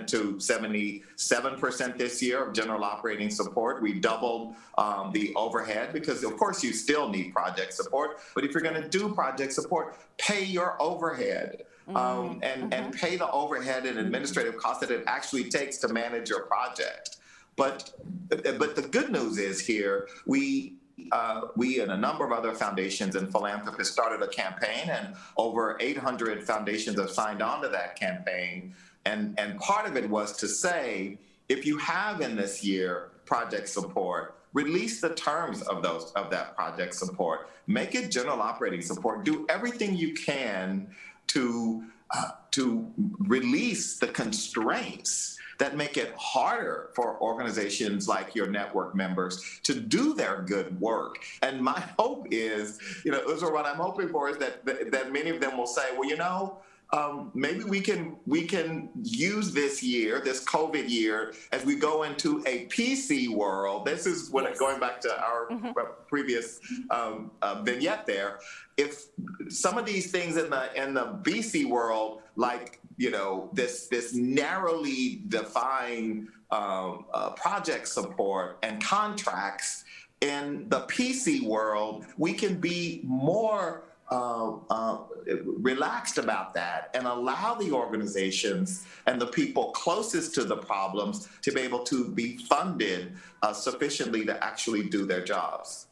to 0.07 0.35
77% 0.35 1.97
this 1.97 2.21
year 2.21 2.45
of 2.45 2.53
general 2.53 2.83
operating 2.83 3.31
support. 3.31 3.81
We 3.81 3.93
doubled 3.93 4.55
um, 4.77 5.11
the 5.11 5.33
overhead 5.35 5.91
because, 5.91 6.23
of 6.23 6.38
course, 6.38 6.63
you 6.63 6.71
still 6.71 7.09
need 7.09 7.33
project 7.33 7.73
support. 7.73 8.19
But 8.35 8.43
if 8.43 8.53
you're 8.53 8.61
going 8.61 8.81
to 8.81 8.88
do 8.88 9.13
project 9.13 9.53
support, 9.53 9.97
pay 10.17 10.43
your 10.43 10.79
overhead. 10.81 11.63
Um, 11.88 11.95
mm-hmm. 11.95 12.39
and, 12.41 12.61
mm-hmm. 12.63 12.73
and 12.73 12.93
pay 12.95 13.15
the 13.15 13.29
overhead 13.29 13.85
and 13.85 13.99
administrative 13.99 14.57
costs 14.57 14.79
that 14.79 14.89
it 14.89 15.03
actually 15.05 15.43
takes 15.51 15.77
to 15.77 15.88
manage 15.88 16.31
your 16.31 16.41
project. 16.47 17.17
But 17.55 17.93
but 18.27 18.75
the 18.75 18.81
good 18.81 19.11
news 19.11 19.38
is 19.38 19.59
here 19.59 20.07
we 20.25 20.77
uh, 21.12 21.41
we 21.55 21.81
and 21.81 21.91
a 21.91 21.97
number 21.97 22.25
of 22.25 22.31
other 22.31 22.53
foundations 22.53 23.15
and 23.15 23.31
philanthropists 23.31 23.93
started 23.93 24.21
a 24.21 24.27
campaign, 24.27 24.89
and 24.89 25.15
over 25.38 25.77
800 25.79 26.43
foundations 26.43 26.99
have 26.99 27.10
signed 27.10 27.41
on 27.41 27.62
to 27.62 27.67
that 27.69 27.99
campaign. 27.99 28.73
And, 29.05 29.38
and 29.38 29.60
part 29.60 29.88
of 29.88 29.97
it 29.97 30.10
was 30.10 30.38
to 30.38 30.47
say, 30.47 31.17
if 31.49 31.65
you 31.65 31.77
have 31.77 32.21
in 32.21 32.36
this 32.36 32.63
year 32.63 33.12
project 33.25 33.69
support, 33.69 34.36
release 34.53 35.01
the 35.01 35.13
terms 35.13 35.62
of 35.63 35.84
those 35.84 36.12
of 36.15 36.31
that 36.31 36.55
project 36.55 36.95
support. 36.95 37.49
Make 37.67 37.93
it 37.93 38.10
general 38.10 38.41
operating 38.41 38.81
support. 38.81 39.25
Do 39.25 39.45
everything 39.49 39.95
you 39.95 40.13
can 40.13 40.88
to 41.27 41.84
uh, 42.12 42.31
to 42.51 42.89
release 43.19 43.97
the 43.97 44.08
constraints 44.08 45.34
that 45.57 45.75
make 45.75 45.97
it 45.97 46.13
harder 46.17 46.89
for 46.93 47.19
organizations 47.21 48.07
like 48.07 48.35
your 48.35 48.47
network 48.47 48.95
members 48.95 49.59
to 49.63 49.79
do 49.79 50.13
their 50.13 50.41
good 50.41 50.79
work. 50.79 51.19
And 51.41 51.61
my 51.61 51.79
hope 51.99 52.27
is, 52.31 52.79
you 53.03 53.11
know, 53.11 53.19
or 53.19 53.53
what 53.53 53.65
I'm 53.65 53.77
hoping 53.77 54.09
for 54.09 54.29
is 54.29 54.37
that, 54.37 54.65
that, 54.65 54.91
that 54.91 55.11
many 55.11 55.29
of 55.29 55.39
them 55.39 55.57
will 55.57 55.67
say, 55.67 55.83
well, 55.97 56.07
you 56.07 56.17
know, 56.17 56.59
um, 56.93 57.31
maybe 57.33 57.63
we 57.63 57.81
can 57.81 58.15
we 58.25 58.45
can 58.45 58.89
use 59.03 59.51
this 59.53 59.81
year, 59.81 60.21
this 60.23 60.43
COVID 60.43 60.87
year, 60.87 61.33
as 61.51 61.65
we 61.65 61.75
go 61.75 62.03
into 62.03 62.43
a 62.45 62.67
PC 62.67 63.27
world. 63.29 63.85
This 63.85 64.05
is 64.05 64.29
what 64.29 64.43
yes. 64.43 64.59
going 64.59 64.79
back 64.79 65.01
to 65.01 65.19
our 65.19 65.47
mm-hmm. 65.49 65.71
previous 66.07 66.59
um, 66.91 67.31
uh, 67.41 67.61
vignette 67.63 68.05
there. 68.05 68.39
If 68.77 69.05
some 69.49 69.77
of 69.77 69.85
these 69.85 70.11
things 70.11 70.37
in 70.37 70.49
the 70.49 70.81
in 70.81 70.93
the 70.93 71.05
BC 71.23 71.67
world, 71.67 72.21
like 72.35 72.79
you 72.97 73.12
know 73.12 73.49
this 73.53 73.88
this 73.88 74.13
narrowly 74.13 75.21
defined 75.27 76.27
um, 76.51 77.05
uh, 77.13 77.31
project 77.31 77.88
support 77.88 78.58
and 78.63 78.84
contracts 78.84 79.84
in 80.21 80.69
the 80.69 80.81
PC 80.81 81.43
world, 81.43 82.05
we 82.17 82.34
can 82.34 82.55
be 82.55 83.01
more 83.03 83.84
uh, 84.12 84.53
uh, 84.69 84.97
relaxed 85.43 86.17
about 86.17 86.53
that 86.53 86.91
and 86.93 87.08
allow 87.08 87.55
the 87.55 87.71
organizations 87.71 88.86
and 89.08 89.19
the 89.19 89.27
people 89.27 89.71
closest 89.71 90.36
to 90.36 90.43
the 90.43 90.58
problems 90.58 91.27
to 91.41 91.51
be 91.51 91.62
able 91.62 91.84
to 91.84 92.10
be 92.10 92.38
funded 92.38 93.13
uh, 93.41 93.51
sufficiently 93.51 94.23
to 94.25 94.43
actually 94.43 94.84
do 94.84 95.05
their 95.05 95.23
jobs. 95.23 95.88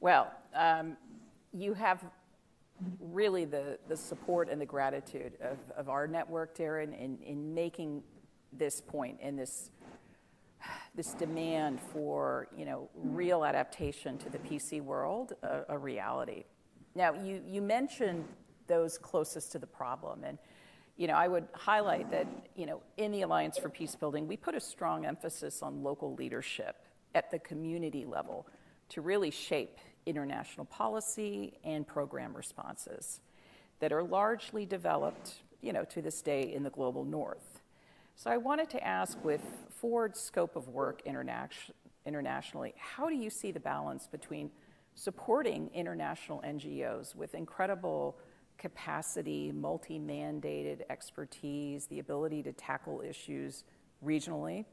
Well, 0.00 0.32
um, 0.54 0.96
you 1.52 1.74
have 1.74 2.04
really 3.00 3.44
the, 3.44 3.78
the 3.88 3.96
support 3.96 4.48
and 4.48 4.60
the 4.60 4.66
gratitude 4.66 5.32
of, 5.40 5.58
of 5.76 5.88
our 5.88 6.06
network, 6.06 6.56
Darren, 6.56 6.98
in, 6.98 7.18
in 7.24 7.54
making 7.54 8.02
this 8.52 8.80
point 8.80 9.18
and 9.22 9.38
this 9.38 9.70
this 10.94 11.14
demand 11.14 11.80
for 11.80 12.48
you 12.56 12.64
know 12.64 12.88
real 12.94 13.44
adaptation 13.44 14.18
to 14.18 14.30
the 14.30 14.38
PC 14.38 14.80
world 14.80 15.32
a, 15.42 15.62
a, 15.70 15.78
reality. 15.78 16.44
Now 16.94 17.14
you 17.14 17.42
you 17.46 17.62
mentioned 17.62 18.24
those 18.66 18.98
closest 18.98 19.52
to 19.52 19.58
the 19.58 19.66
problem, 19.66 20.24
and 20.24 20.38
you 20.96 21.06
know 21.06 21.14
I 21.14 21.28
would 21.28 21.48
highlight 21.54 22.10
that 22.10 22.26
you 22.54 22.66
know 22.66 22.82
in 22.96 23.10
the 23.10 23.22
Alliance 23.22 23.58
for 23.58 23.68
Peace 23.68 23.96
Building 23.96 24.28
we 24.28 24.36
put 24.36 24.54
a 24.54 24.60
strong 24.60 25.06
emphasis 25.06 25.62
on 25.62 25.82
local 25.82 26.14
leadership 26.14 26.76
at 27.14 27.30
the 27.30 27.38
community 27.38 28.04
level 28.04 28.46
to 28.90 29.00
really 29.00 29.30
shape 29.30 29.78
international 30.06 30.66
policy 30.66 31.58
and 31.64 31.86
program 31.86 32.34
responses 32.34 33.20
that 33.80 33.92
are 33.92 34.02
largely 34.02 34.66
developed, 34.66 35.42
you 35.60 35.72
know, 35.72 35.84
to 35.84 36.02
this 36.02 36.22
day 36.22 36.52
in 36.52 36.62
the 36.62 36.70
global 36.70 37.04
north. 37.04 37.60
So 38.16 38.30
I 38.30 38.36
wanted 38.36 38.70
to 38.70 38.86
ask 38.86 39.22
with 39.24 39.40
Ford's 39.70 40.20
scope 40.20 40.54
of 40.56 40.68
work 40.68 41.02
internationally, 41.06 42.74
how 42.76 43.08
do 43.08 43.14
you 43.14 43.30
see 43.30 43.52
the 43.52 43.60
balance 43.60 44.06
between 44.06 44.50
supporting 44.94 45.70
international 45.74 46.42
NGOs 46.46 47.16
with 47.16 47.34
incredible 47.34 48.18
capacity, 48.58 49.50
multi-mandated 49.50 50.82
expertise, 50.90 51.86
the 51.86 51.98
ability 51.98 52.42
to 52.42 52.52
tackle 52.52 53.00
issues 53.00 53.64
regionally 54.04 54.66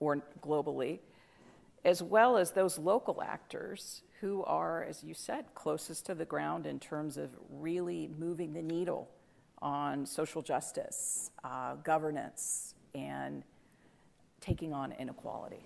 or 0.00 0.22
globally, 0.40 0.98
as 1.84 2.02
well 2.02 2.36
as 2.36 2.52
those 2.52 2.78
local 2.78 3.22
actors 3.22 4.02
who 4.20 4.42
are, 4.44 4.82
as 4.84 5.04
you 5.04 5.14
said, 5.14 5.44
closest 5.54 6.06
to 6.06 6.14
the 6.14 6.24
ground 6.24 6.66
in 6.66 6.80
terms 6.80 7.16
of 7.16 7.30
really 7.50 8.10
moving 8.18 8.52
the 8.52 8.62
needle 8.62 9.08
on 9.62 10.04
social 10.04 10.42
justice, 10.42 11.30
uh, 11.44 11.74
governance, 11.76 12.74
and 12.94 13.44
taking 14.40 14.72
on 14.72 14.92
inequality? 14.92 15.62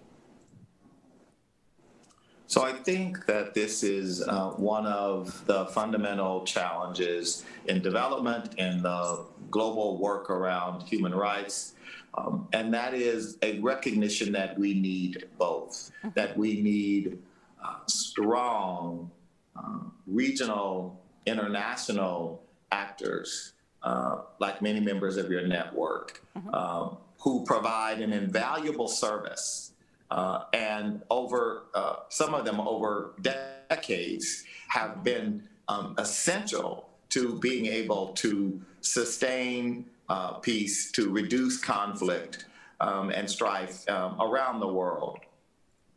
So 2.46 2.62
I 2.62 2.72
think 2.72 3.24
that 3.24 3.54
this 3.54 3.82
is 3.82 4.22
uh, 4.28 4.50
one 4.50 4.84
of 4.84 5.46
the 5.46 5.66
fundamental 5.66 6.44
challenges 6.44 7.46
in 7.66 7.80
development 7.80 8.54
in 8.58 8.82
the 8.82 9.24
global 9.50 9.96
work 9.96 10.28
around 10.28 10.82
human 10.82 11.14
rights. 11.14 11.72
Um, 12.12 12.46
and 12.52 12.74
that 12.74 12.92
is 12.92 13.38
a 13.40 13.58
recognition 13.60 14.32
that 14.32 14.58
we 14.58 14.74
need 14.74 15.28
both, 15.38 15.90
that 16.14 16.36
we 16.36 16.60
need 16.60 17.18
uh, 17.64 17.76
strong 17.86 19.10
uh, 19.56 19.78
regional, 20.06 21.00
international 21.26 22.42
actors, 22.70 23.52
uh, 23.82 24.18
like 24.38 24.62
many 24.62 24.80
members 24.80 25.16
of 25.16 25.30
your 25.30 25.46
network, 25.46 26.22
mm-hmm. 26.36 26.54
Um, 26.54 26.96
who 27.20 27.44
provide 27.44 28.00
an 28.00 28.12
invaluable 28.12 28.88
service. 28.88 29.72
Uh, 30.10 30.44
and 30.52 31.02
over 31.08 31.64
uh, 31.74 31.96
some 32.08 32.34
of 32.34 32.44
them 32.44 32.60
over 32.60 33.14
decades 33.22 34.44
have 34.68 35.02
been 35.02 35.42
um, 35.68 35.94
essential 35.98 36.88
to 37.08 37.38
being 37.38 37.66
able 37.66 38.08
to 38.08 38.60
sustain 38.80 39.86
uh, 40.08 40.32
peace, 40.34 40.90
to 40.92 41.10
reduce 41.10 41.58
conflict 41.58 42.46
um, 42.80 43.10
and 43.10 43.30
strife 43.30 43.88
um, 43.88 44.20
around 44.20 44.60
the 44.60 44.68
world. 44.68 45.18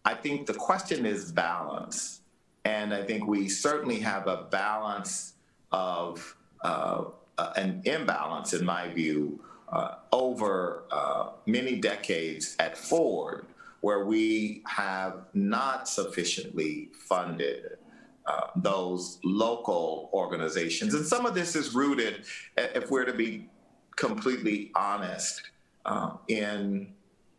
I 0.06 0.14
think 0.14 0.46
the 0.46 0.54
question 0.54 1.06
is 1.06 1.32
balance. 1.32 2.22
And 2.64 2.94
I 2.94 3.04
think 3.04 3.28
we 3.28 3.50
certainly 3.50 4.00
have 4.00 4.28
a 4.28 4.48
balance 4.50 5.34
of 5.72 6.36
uh, 6.64 7.06
uh, 7.38 7.54
an 7.58 7.82
imbalance, 7.86 8.54
in 8.54 8.66
my 8.66 8.88
view, 8.90 9.44
uh, 9.72 9.96
over 10.12 10.84
uh, 10.92 11.30
many 11.46 11.76
decades 11.76 12.56
at 12.60 12.78
Ford, 12.78 13.46
where 13.82 14.06
we 14.06 14.64
have 14.68 15.26
not 15.34 15.88
sufficiently 15.88 16.90
funded 16.94 17.78
uh, 18.26 18.48
those 18.56 19.20
local 19.24 20.10
organizations. 20.14 20.94
And 20.94 21.06
some 21.06 21.26
of 21.26 21.36
this 21.36 21.56
is 21.56 21.76
rooted, 21.76 22.26
if 22.58 22.90
we're 22.90 23.06
to 23.06 23.14
be 23.14 23.48
completely 23.96 24.72
honest, 24.76 25.52
uh, 25.86 26.12
in 26.28 26.94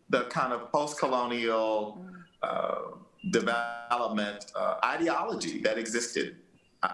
the 0.09 0.25
kind 0.25 0.53
of 0.53 0.71
post 0.71 0.99
colonial 0.99 1.99
development 3.31 4.53
uh, 4.55 4.77
ideology 4.85 5.61
that 5.61 5.79
existed. 5.79 6.37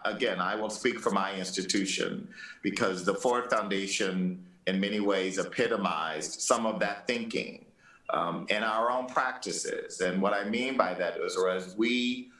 Again, 0.04 0.40
I 0.40 0.54
will 0.54 0.70
speak 0.70 1.00
for 1.00 1.10
my 1.10 1.34
institution 1.34 2.28
because 2.62 3.04
the 3.04 3.14
Ford 3.14 3.50
Foundation, 3.50 4.44
in 4.66 4.80
many 4.80 5.00
ways, 5.00 5.38
epitomized 5.38 6.40
some 6.40 6.66
of 6.66 6.78
that 6.80 7.06
thinking 7.06 7.66
um, 8.10 8.46
in 8.48 8.62
our 8.62 8.90
own 8.90 9.06
practices. 9.06 10.00
And 10.00 10.22
what 10.22 10.32
I 10.32 10.44
mean 10.44 10.76
by 10.76 10.94
that 10.94 11.18
is, 11.18 11.36
as 11.36 11.76
we 11.76 12.30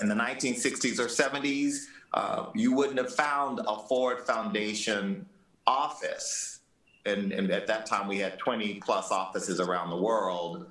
in 0.00 0.08
the 0.08 0.14
1960s 0.14 0.98
or 0.98 1.06
70s, 1.06 1.84
uh, 2.14 2.46
you 2.54 2.72
wouldn't 2.74 2.98
have 2.98 3.14
found 3.14 3.60
a 3.66 3.76
Ford 3.76 4.20
Foundation 4.20 5.26
office. 5.66 6.60
And, 7.06 7.32
and, 7.32 7.50
at 7.50 7.66
that 7.66 7.86
time, 7.86 8.08
we 8.08 8.18
had 8.18 8.38
20 8.38 8.80
plus 8.80 9.10
offices 9.10 9.60
around 9.60 9.90
the 9.90 9.96
world, 9.96 10.66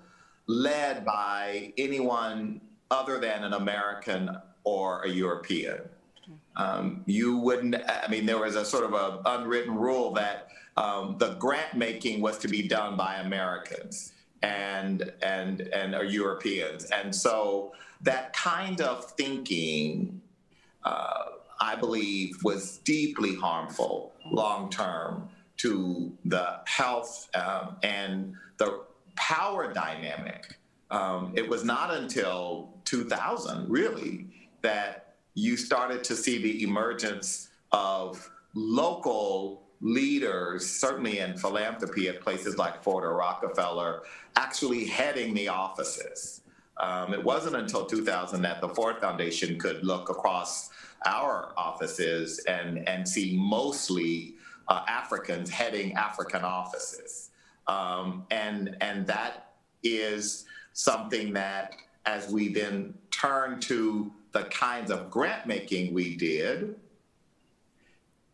led 0.47 1.05
by 1.05 1.73
anyone 1.77 2.61
other 2.91 3.19
than 3.19 3.43
an 3.43 3.53
American 3.53 4.29
or 4.63 5.03
a 5.03 5.09
European. 5.09 5.81
Um, 6.55 7.03
you 7.05 7.37
wouldn't, 7.37 7.75
I 7.75 8.07
mean, 8.09 8.25
there 8.25 8.37
was 8.37 8.55
a 8.55 8.63
sort 8.63 8.83
of 8.83 8.93
an 8.93 9.21
unwritten 9.25 9.75
rule 9.75 10.13
that 10.13 10.49
um, 10.77 11.17
the 11.17 11.33
grant 11.35 11.75
making 11.75 12.21
was 12.21 12.37
to 12.39 12.47
be 12.47 12.67
done 12.67 12.95
by 12.95 13.15
Americans 13.15 14.13
and 14.41 15.11
and 15.21 15.61
and 15.61 15.95
or 15.95 16.03
Europeans, 16.03 16.85
and 16.85 17.15
so 17.15 17.71
that 18.01 18.33
kind 18.33 18.81
of 18.81 19.09
thinking, 19.11 20.21
uh, 20.83 21.25
I 21.61 21.75
believe, 21.75 22.43
was 22.43 22.79
deeply 22.79 23.35
harmful 23.35 24.11
long 24.25 24.69
term 24.69 25.29
to 25.57 26.11
the 26.25 26.59
health 26.65 27.29
um, 27.35 27.77
and 27.83 28.35
the 28.57 28.81
power 29.15 29.73
dynamic. 29.73 30.57
Um, 30.91 31.33
it 31.35 31.47
was 31.47 31.63
not 31.63 31.93
until 31.93 32.73
2000, 32.85 33.69
really, 33.69 34.27
that 34.61 35.15
you 35.33 35.57
started 35.57 36.03
to 36.05 36.15
see 36.15 36.41
the 36.41 36.63
emergence 36.63 37.49
of 37.71 38.29
local 38.53 39.63
leaders, 39.81 40.69
certainly 40.69 41.19
in 41.19 41.37
philanthropy 41.37 42.07
at 42.07 42.21
places 42.21 42.57
like 42.57 42.83
Ford 42.83 43.03
or 43.03 43.15
Rockefeller, 43.15 44.03
actually 44.35 44.85
heading 44.85 45.33
the 45.33 45.49
offices. 45.49 46.41
Um, 46.77 47.13
it 47.13 47.23
wasn't 47.23 47.55
until 47.55 47.85
2000 47.85 48.41
that 48.41 48.61
the 48.61 48.69
Ford 48.69 48.99
Foundation 48.99 49.59
could 49.59 49.83
look 49.83 50.09
across 50.09 50.69
our 51.05 51.53
offices 51.57 52.39
and, 52.47 52.87
and 52.87 53.07
see 53.07 53.37
mostly 53.37 54.35
uh, 54.67 54.83
Africans 54.87 55.49
heading 55.49 55.93
African 55.93 56.43
offices. 56.43 57.31
Um, 57.67 58.25
and, 58.31 58.77
and 58.81 59.07
that 59.07 59.53
is 59.83 60.45
something 60.73 61.33
that, 61.33 61.75
as 62.05 62.29
we 62.29 62.49
then 62.49 62.93
turn 63.11 63.59
to 63.61 64.11
the 64.31 64.43
kinds 64.45 64.91
of 64.91 65.09
grant 65.09 65.45
making 65.45 65.93
we 65.93 66.15
did, 66.15 66.75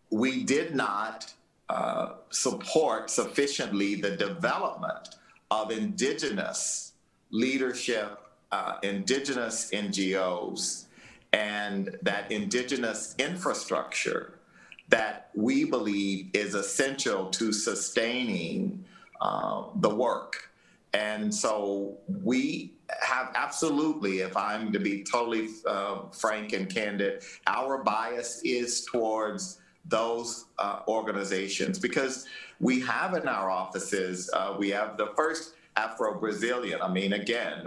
we 0.10 0.44
did 0.44 0.74
not 0.74 1.32
uh, 1.70 2.13
support 2.32 3.10
sufficiently 3.10 3.96
the 3.96 4.15
development 4.15 5.15
of 5.52 5.72
indigenous 5.72 6.94
leadership 7.32 8.20
uh, 8.52 8.78
indigenous 8.82 9.70
NGOs 9.72 10.86
and 11.34 11.96
that 12.02 12.32
indigenous 12.32 13.15
infrastructure 13.20 14.39
that 14.88 15.30
we 15.36 15.63
believe 15.63 16.30
is 16.34 16.56
essential 16.56 17.28
to 17.28 17.54
sustaining 17.54 18.84
uh, 19.22 19.64
the 19.76 19.90
work. 19.90 20.50
And 20.94 21.34
so 21.34 21.98
we 22.24 22.74
have 23.02 23.32
absolutely, 23.36 24.20
if 24.20 24.36
I'm 24.36 24.72
to 24.72 24.80
be 24.80 25.04
totally 25.04 25.50
uh, 25.68 26.10
frank 26.12 26.54
and 26.54 26.74
candid, 26.74 27.24
our 27.46 27.84
bias 27.84 28.42
is 28.44 28.86
towards 28.86 29.60
those 29.86 30.46
uh, 30.58 30.80
organizations 30.88 31.80
because 31.80 32.26
we 32.60 32.80
have 32.82 33.14
in 33.14 33.28
our 33.28 33.50
offices, 33.50 34.30
uh, 34.34 34.56
we 34.58 34.70
have 34.70 34.98
the 34.98 35.08
first 35.16 35.54
Afro-Brazilian. 35.78 36.82
I 36.82 36.92
mean, 36.92 37.14
again, 37.14 37.66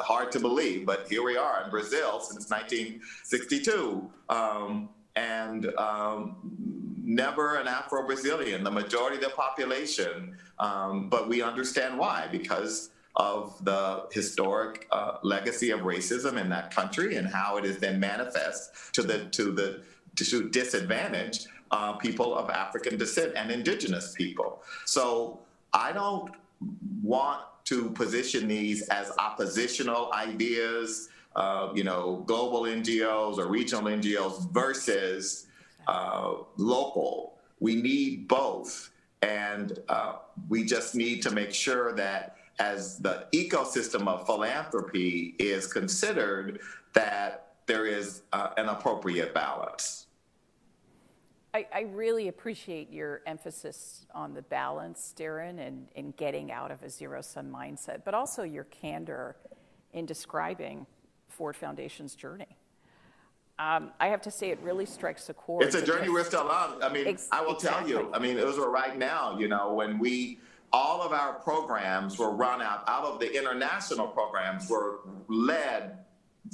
hard 0.00 0.30
to 0.32 0.40
believe, 0.40 0.84
but 0.84 1.06
here 1.08 1.22
we 1.22 1.36
are 1.36 1.64
in 1.64 1.70
Brazil 1.70 2.20
since 2.20 2.50
1962, 2.50 4.10
um, 4.28 4.90
and 5.16 5.72
um, 5.76 6.79
never 7.10 7.56
an 7.56 7.66
Afro-Brazilian, 7.66 8.62
the 8.62 8.70
majority 8.70 9.16
of 9.16 9.22
the 9.22 9.30
population. 9.30 10.36
Um, 10.58 11.08
but 11.08 11.28
we 11.28 11.42
understand 11.42 11.98
why, 11.98 12.28
because 12.30 12.90
of 13.16 13.62
the 13.64 14.06
historic 14.12 14.86
uh, 14.92 15.18
legacy 15.22 15.70
of 15.70 15.80
racism 15.80 16.40
in 16.40 16.48
that 16.48 16.72
country 16.74 17.16
and 17.16 17.26
how 17.26 17.56
it 17.56 17.64
is 17.64 17.78
then 17.78 17.98
manifest 17.98 18.94
to 18.94 19.02
the 19.02 19.24
to 19.30 19.50
the 19.50 19.82
to 20.14 20.48
disadvantage 20.50 21.46
uh, 21.72 21.94
people 21.94 22.36
of 22.36 22.50
African 22.50 22.96
descent 22.96 23.32
and 23.34 23.50
indigenous 23.50 24.14
people. 24.14 24.62
So 24.86 25.40
I 25.72 25.92
don't 25.92 26.30
want 27.02 27.42
to 27.64 27.90
position 27.90 28.46
these 28.46 28.82
as 28.88 29.12
oppositional 29.18 30.12
ideas, 30.12 31.08
uh, 31.36 31.70
you 31.74 31.84
know, 31.84 32.22
global 32.26 32.62
NGOs 32.62 33.38
or 33.38 33.46
regional 33.46 33.84
NGOs 33.84 34.50
versus 34.50 35.46
uh, 35.86 36.34
local. 36.56 37.38
We 37.60 37.76
need 37.76 38.28
both. 38.28 38.90
And 39.22 39.78
uh, 39.88 40.16
we 40.48 40.64
just 40.64 40.94
need 40.94 41.22
to 41.22 41.30
make 41.30 41.52
sure 41.52 41.92
that 41.94 42.36
as 42.58 42.98
the 42.98 43.26
ecosystem 43.32 44.06
of 44.08 44.26
philanthropy 44.26 45.34
is 45.38 45.70
considered, 45.70 46.60
that 46.92 47.54
there 47.66 47.86
is 47.86 48.22
uh, 48.32 48.50
an 48.56 48.68
appropriate 48.68 49.34
balance. 49.34 50.06
I, 51.52 51.66
I, 51.74 51.80
really 51.80 52.28
appreciate 52.28 52.92
your 52.92 53.22
emphasis 53.26 54.06
on 54.14 54.34
the 54.34 54.42
balance, 54.42 55.12
Darren, 55.18 55.58
and, 55.58 55.88
and 55.96 56.16
getting 56.16 56.52
out 56.52 56.70
of 56.70 56.82
a 56.84 56.90
zero 56.90 57.22
sum 57.22 57.50
mindset, 57.50 58.04
but 58.04 58.14
also 58.14 58.44
your 58.44 58.64
candor 58.64 59.36
in 59.92 60.06
describing 60.06 60.86
Ford 61.28 61.56
Foundation's 61.56 62.14
journey. 62.14 62.56
Um, 63.60 63.90
I 64.00 64.08
have 64.08 64.22
to 64.22 64.30
say, 64.30 64.50
it 64.50 64.58
really 64.62 64.86
strikes 64.86 65.28
a 65.28 65.34
chord. 65.34 65.62
It's 65.62 65.74
a 65.74 65.84
journey 65.84 66.08
we're 66.08 66.24
still 66.24 66.48
on. 66.48 66.82
I 66.82 66.90
mean, 66.90 67.06
ex- 67.06 67.28
I 67.30 67.42
will 67.42 67.56
exactly. 67.56 67.92
tell 67.92 68.04
you, 68.04 68.10
I 68.14 68.18
mean, 68.18 68.38
it 68.38 68.46
was 68.46 68.56
right 68.56 68.96
now, 68.96 69.38
you 69.38 69.48
know, 69.48 69.74
when 69.74 69.98
we, 69.98 70.38
all 70.72 71.02
of 71.02 71.12
our 71.12 71.34
programs 71.34 72.18
were 72.18 72.30
run 72.30 72.62
out, 72.62 72.84
out 72.88 73.04
of 73.04 73.20
the 73.20 73.30
international 73.36 74.06
programs 74.08 74.70
were 74.70 75.00
led 75.28 75.98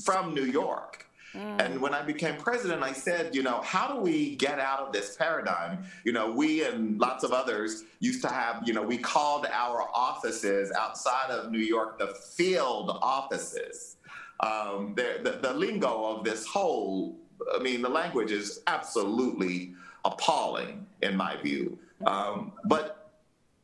from 0.05 0.35
New 0.35 0.47
York. 0.47 1.07
Mm. 1.33 1.65
And 1.65 1.81
when 1.81 1.95
I 1.95 2.03
became 2.03 2.39
president, 2.39 2.83
I 2.83 2.93
said, 2.93 3.37
you 3.37 3.45
know, 3.45 3.61
how 3.61 3.87
do 3.95 4.01
we 4.01 4.35
get 4.35 4.59
out 4.59 4.81
of 4.81 4.93
this 4.93 5.15
paradigm? 5.15 5.85
You 6.03 6.13
know, 6.13 6.33
we 6.33 6.65
and 6.65 6.99
lots 6.99 7.23
of 7.23 7.31
others 7.33 7.85
used 8.01 8.21
to 8.23 8.29
have, 8.29 8.63
you 8.67 8.75
know, 8.75 8.83
we 8.83 8.99
called 8.99 9.47
our 9.53 9.87
offices 9.95 10.73
outside 10.77 11.31
of 11.31 11.53
New 11.53 11.61
York 11.61 12.01
the 12.01 12.09
field 12.37 12.91
offices. 13.01 13.97
Um, 14.41 14.95
the, 14.97 15.39
the, 15.41 15.55
lingo 15.55 16.05
of 16.05 16.25
this 16.25 16.47
whole, 16.47 17.17
I 17.55 17.59
mean, 17.59 17.81
the 17.81 17.89
language 17.89 18.31
is 18.33 18.61
absolutely 18.67 19.73
appalling 20.05 20.87
in 21.03 21.17
my 21.17 21.37
view. 21.37 21.79
Um, 22.07 22.53
but 22.65 23.13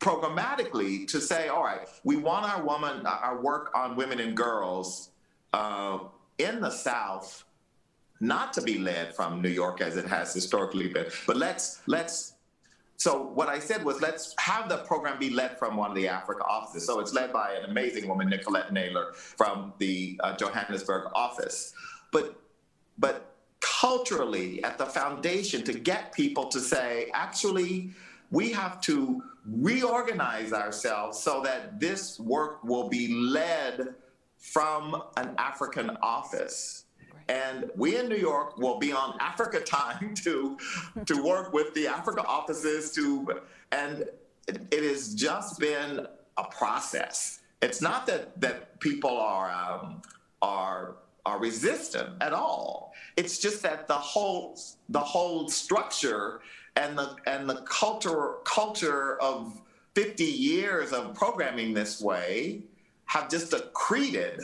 programmatically 0.00 1.06
to 1.08 1.20
say, 1.20 1.48
all 1.48 1.62
right, 1.62 1.86
we 2.04 2.16
want 2.16 2.46
our 2.46 2.62
woman, 2.62 3.06
our 3.06 3.40
work 3.40 3.70
on 3.74 3.96
women 3.96 4.18
and 4.18 4.36
girls 4.36 5.10
uh, 5.52 5.98
in 6.38 6.60
the 6.60 6.70
South 6.70 7.44
not 8.20 8.52
to 8.52 8.62
be 8.62 8.78
led 8.78 9.14
from 9.14 9.42
New 9.42 9.48
York 9.48 9.80
as 9.80 9.96
it 9.96 10.06
has 10.06 10.32
historically 10.32 10.88
been. 10.88 11.06
But 11.26 11.36
let's 11.36 11.82
let's 11.86 12.31
so 13.02 13.20
what 13.20 13.48
I 13.48 13.58
said 13.58 13.84
was 13.84 14.00
let's 14.00 14.32
have 14.38 14.68
the 14.68 14.76
program 14.78 15.18
be 15.18 15.28
led 15.28 15.58
from 15.58 15.76
one 15.76 15.90
of 15.90 15.96
the 15.96 16.06
Africa 16.06 16.44
offices. 16.44 16.86
So 16.86 17.00
it's 17.00 17.12
led 17.12 17.32
by 17.32 17.54
an 17.54 17.68
amazing 17.68 18.06
woman, 18.06 18.28
Nicolette 18.28 18.72
Naylor, 18.72 19.12
from 19.14 19.72
the 19.78 20.20
uh, 20.22 20.36
Johannesburg 20.36 21.10
office. 21.12 21.74
But 22.12 22.40
but 22.98 23.34
culturally 23.58 24.62
at 24.62 24.78
the 24.78 24.86
foundation 24.86 25.64
to 25.64 25.72
get 25.72 26.12
people 26.12 26.46
to 26.50 26.60
say, 26.60 27.10
actually, 27.12 27.90
we 28.30 28.52
have 28.52 28.80
to 28.82 29.20
reorganize 29.46 30.52
ourselves 30.52 31.18
so 31.18 31.42
that 31.42 31.80
this 31.80 32.20
work 32.20 32.62
will 32.62 32.88
be 32.88 33.12
led 33.14 33.96
from 34.38 35.02
an 35.16 35.34
African 35.38 35.90
office 36.04 36.84
and 37.28 37.70
we 37.76 37.96
in 37.96 38.08
New 38.08 38.16
York 38.16 38.58
will 38.58 38.78
be 38.78 38.92
on 38.92 39.16
Africa 39.20 39.60
time 39.60 40.14
to 40.24 40.56
to 41.06 41.22
work 41.22 41.52
with 41.52 41.74
the 41.74 41.86
Africa 41.86 42.24
offices 42.26 42.92
to, 42.92 43.40
and 43.70 44.06
it, 44.48 44.60
it 44.70 44.82
has 44.82 45.14
just 45.14 45.58
been 45.58 46.06
a 46.36 46.44
process. 46.44 47.40
it's 47.60 47.80
not 47.80 48.06
that 48.06 48.40
that 48.40 48.80
people 48.80 49.16
are 49.16 49.50
um, 49.50 50.02
are 50.40 50.96
are 51.24 51.38
resistant 51.38 52.10
at 52.20 52.32
all. 52.32 52.92
It's 53.16 53.38
just 53.38 53.62
that 53.62 53.86
the 53.86 53.94
whole 53.94 54.58
the 54.88 55.00
whole 55.00 55.48
structure 55.48 56.40
and 56.76 56.98
the 56.98 57.16
and 57.26 57.48
the 57.48 57.62
culture 57.62 58.34
culture 58.44 59.20
of 59.20 59.60
50 59.94 60.24
years 60.24 60.92
of 60.92 61.14
programming 61.14 61.74
this 61.74 62.00
way 62.00 62.62
have 63.06 63.28
just 63.28 63.52
accreted 63.52 64.40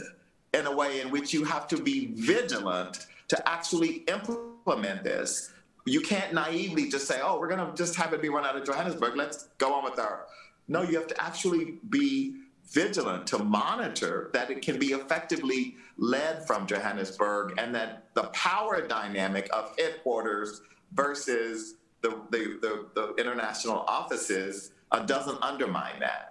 in 0.59 0.67
a 0.67 0.75
way 0.75 1.01
in 1.01 1.11
which 1.11 1.33
you 1.33 1.45
have 1.45 1.67
to 1.69 1.77
be 1.77 2.13
vigilant 2.15 3.07
to 3.29 3.49
actually 3.49 4.05
implement 4.09 5.05
this. 5.05 5.53
You 5.87 6.01
can't 6.01 6.35
naively 6.35 6.89
just 6.91 7.07
say, 7.07 7.21
"Oh, 7.23 7.39
we're 7.39 7.49
going 7.49 7.67
to 7.67 7.75
just 7.75 7.95
have 7.97 8.13
it 8.13 8.21
be 8.21 8.29
run 8.29 8.45
out 8.45 8.57
of 8.57 8.65
Johannesburg. 8.65 9.17
Let's 9.17 9.49
go 9.59 9.73
on 9.75 9.85
with 9.85 9.99
our." 9.99 10.27
No, 10.67 10.83
you 10.83 10.99
have 10.99 11.07
to 11.07 11.23
actually 11.23 11.79
be 11.89 12.43
vigilant 12.71 13.27
to 13.29 13.39
monitor 13.39 14.31
that 14.35 14.51
it 14.51 14.61
can 14.61 14.79
be 14.79 14.89
effectively 14.89 15.77
led 15.97 16.47
from 16.47 16.67
Johannesburg 16.67 17.55
and 17.59 17.75
that 17.75 18.05
the 18.15 18.25
power 18.25 18.87
dynamic 18.87 19.49
of 19.53 19.75
headquarters 19.79 20.61
versus 20.93 21.77
the, 22.03 22.21
the, 22.31 22.59
the, 22.61 22.87
the 22.95 23.15
international 23.15 23.85
offices 23.89 24.73
uh, 24.93 25.01
doesn't 25.01 25.43
undermine 25.43 26.01
that. 26.01 26.28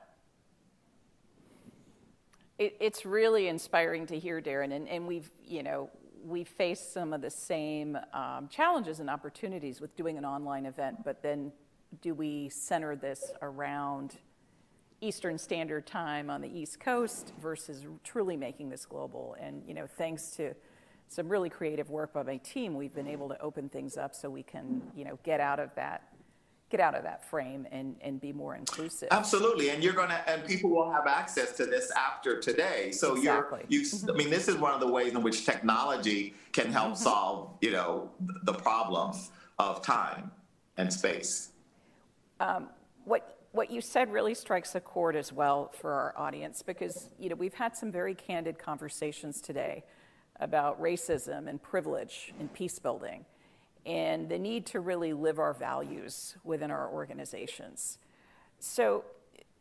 It, 2.58 2.76
it's 2.80 3.06
really 3.06 3.48
inspiring 3.48 4.08
to 4.08 4.18
hear, 4.18 4.42
Darren, 4.42 4.74
and, 4.74 4.88
and 4.88 5.08
we've, 5.08 5.30
you 5.46 5.64
know, 5.64 5.90
we 6.26 6.44
face 6.44 6.82
some 6.82 7.14
of 7.14 7.22
the 7.22 7.30
same 7.30 7.98
um, 8.14 8.48
challenges 8.50 9.00
and 9.00 9.10
opportunities 9.10 9.80
with 9.80 9.96
doing 9.96 10.18
an 10.18 10.26
online 10.26 10.66
event, 10.66 11.04
but 11.04 11.22
then 11.22 11.52
do 12.02 12.14
we 12.14 12.50
center 12.50 12.96
this 12.96 13.32
around 13.42 14.18
Eastern 15.00 15.38
Standard 15.38 15.86
Time 15.86 16.30
on 16.30 16.42
the 16.42 16.50
East 16.50 16.80
Coast 16.80 17.34
versus 17.40 17.86
truly 18.04 18.36
making 18.36 18.70
this 18.70 18.86
global. 18.86 19.36
And 19.40 19.62
you 19.68 19.74
know, 19.74 19.86
thanks 19.86 20.32
to 20.38 20.56
some 21.08 21.30
really 21.30 21.50
creative 21.50 21.90
work 21.90 22.14
by 22.14 22.24
my 22.24 22.38
team, 22.38 22.76
we've 22.76 22.94
been 22.94 23.08
able 23.08 23.30
to 23.30 23.40
open 23.40 23.70
things 23.70 23.96
up 23.96 24.16
so 24.16 24.30
we 24.30 24.44
can, 24.44 24.82
you 24.96 25.06
know, 25.06 25.20
get 25.24 25.40
out 25.40 25.60
of 25.60 25.74
that 25.76 26.04
get 26.70 26.80
out 26.80 26.96
of 26.96 27.04
that 27.04 27.24
frame 27.24 27.66
and, 27.72 27.96
and 28.02 28.20
be 28.20 28.34
more 28.34 28.56
inclusive. 28.56 29.08
Absolutely. 29.12 29.70
And 29.70 29.82
you're 29.84 29.94
going 29.94 30.10
to, 30.10 30.30
and 30.30 30.46
people 30.46 30.70
will 30.70 30.92
have 30.92 31.08
access 31.08 31.54
to 31.54 31.66
this 31.66 31.92
after 31.92 32.40
today. 32.40 32.92
So 32.92 33.16
exactly. 33.16 33.66
you're, 33.70 33.84
you. 33.84 33.90
I 34.10 34.12
mean, 34.14 34.30
this 34.30 34.48
is 34.48 34.58
one 34.58 34.74
of 34.74 34.82
the 34.82 34.92
ways 34.92 35.14
in 35.14 35.24
which 35.24 35.46
technology 35.46 36.36
can 36.52 36.72
help 36.72 36.94
mm-hmm. 36.94 37.04
solve, 37.04 37.52
you 37.62 37.72
know, 37.72 38.12
the 38.44 38.54
problems 38.54 39.32
of 39.60 39.82
time 39.82 40.32
and 40.76 40.92
space. 40.92 41.52
Um, 42.40 42.70
what 43.06 43.38
what 43.54 43.72
you 43.72 43.82
said 43.82 44.12
really 44.12 44.36
strikes 44.36 44.76
a 44.76 44.80
chord 44.80 45.16
as 45.16 45.34
well 45.34 45.72
for 45.74 45.92
our 45.92 46.14
audience 46.18 46.62
because 46.62 47.10
you 47.18 47.30
know 47.30 47.36
we've 47.36 47.54
had 47.54 47.76
some 47.76 47.92
very 47.92 48.14
candid 48.14 48.60
conversations 48.60 49.42
today 49.42 49.84
about 50.40 50.80
racism 50.80 51.48
and 51.48 51.64
privilege 51.64 52.34
and 52.40 52.54
peace 52.54 52.78
building 52.78 53.26
and 53.88 54.28
the 54.28 54.38
need 54.38 54.66
to 54.68 54.82
really 54.82 55.14
live 55.14 55.40
our 55.40 55.54
values 55.54 56.36
within 56.44 56.70
our 56.70 56.90
organizations. 56.90 57.98
So, 58.60 59.06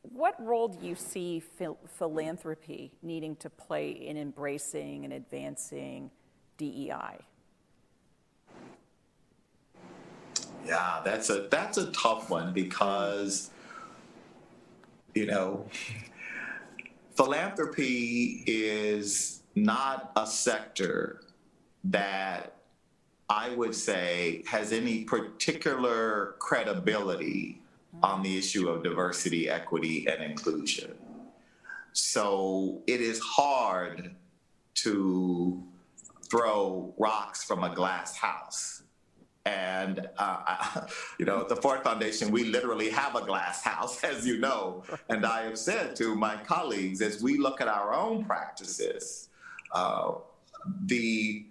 what 0.02 0.34
role 0.44 0.68
do 0.68 0.86
you 0.86 0.94
see 0.94 1.40
phil- 1.40 1.78
philanthropy 1.86 2.92
needing 3.02 3.36
to 3.36 3.50
play 3.50 3.90
in 3.90 4.16
embracing 4.16 5.04
and 5.04 5.12
advancing 5.12 6.10
DEI? 6.58 7.18
Yeah, 10.64 11.00
that's 11.04 11.30
a 11.30 11.48
that's 11.50 11.78
a 11.78 11.90
tough 11.92 12.28
one 12.28 12.52
because 12.52 13.50
you 15.16 15.26
know, 15.26 15.66
philanthropy 17.16 18.44
is 18.46 19.42
not 19.54 20.12
a 20.14 20.26
sector 20.26 21.22
that 21.84 22.56
I 23.28 23.50
would 23.50 23.74
say 23.74 24.42
has 24.46 24.72
any 24.72 25.04
particular 25.04 26.36
credibility 26.38 27.60
on 28.02 28.22
the 28.22 28.36
issue 28.38 28.68
of 28.68 28.82
diversity, 28.82 29.48
equity, 29.48 30.06
and 30.06 30.22
inclusion. 30.22 30.94
So 31.92 32.82
it 32.86 33.00
is 33.00 33.18
hard 33.20 34.14
to 34.74 35.62
throw 36.30 36.94
rocks 36.98 37.42
from 37.42 37.64
a 37.64 37.74
glass 37.74 38.16
house 38.16 38.82
and, 39.46 40.08
uh, 40.18 40.80
you 41.18 41.24
know, 41.24 41.40
at 41.40 41.48
the 41.48 41.56
Ford 41.56 41.82
Foundation, 41.82 42.30
we 42.30 42.44
literally 42.44 42.90
have 42.90 43.14
a 43.14 43.24
glass 43.24 43.62
house, 43.62 44.02
as 44.04 44.26
you 44.26 44.38
know. 44.38 44.82
And 45.08 45.24
I 45.24 45.44
have 45.44 45.56
said 45.56 45.94
to 45.96 46.14
my 46.16 46.36
colleagues, 46.36 47.00
as 47.00 47.22
we 47.22 47.38
look 47.38 47.60
at 47.60 47.68
our 47.68 47.94
own 47.94 48.24
practices, 48.24 49.28
uh, 49.72 50.14
the 50.86 51.46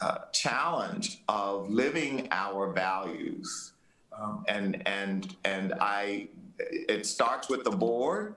uh, 0.00 0.18
challenge 0.32 1.22
of 1.28 1.70
living 1.70 2.28
our 2.30 2.72
values, 2.72 3.72
um, 4.16 4.44
and 4.48 4.86
and 4.86 5.36
and 5.44 5.74
I, 5.80 6.28
it 6.58 7.06
starts 7.06 7.48
with 7.48 7.64
the 7.64 7.70
board, 7.70 8.34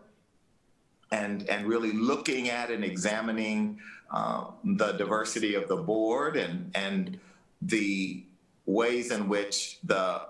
and 1.11 1.47
and 1.49 1.67
really 1.67 1.91
looking 1.91 2.49
at 2.49 2.71
and 2.71 2.83
examining 2.83 3.79
uh, 4.11 4.45
the 4.63 4.93
diversity 4.93 5.55
of 5.55 5.67
the 5.67 5.77
board 5.77 6.37
and 6.37 6.71
and 6.75 7.19
the 7.61 8.23
ways 8.65 9.11
in 9.11 9.27
which 9.27 9.79
the 9.83 10.21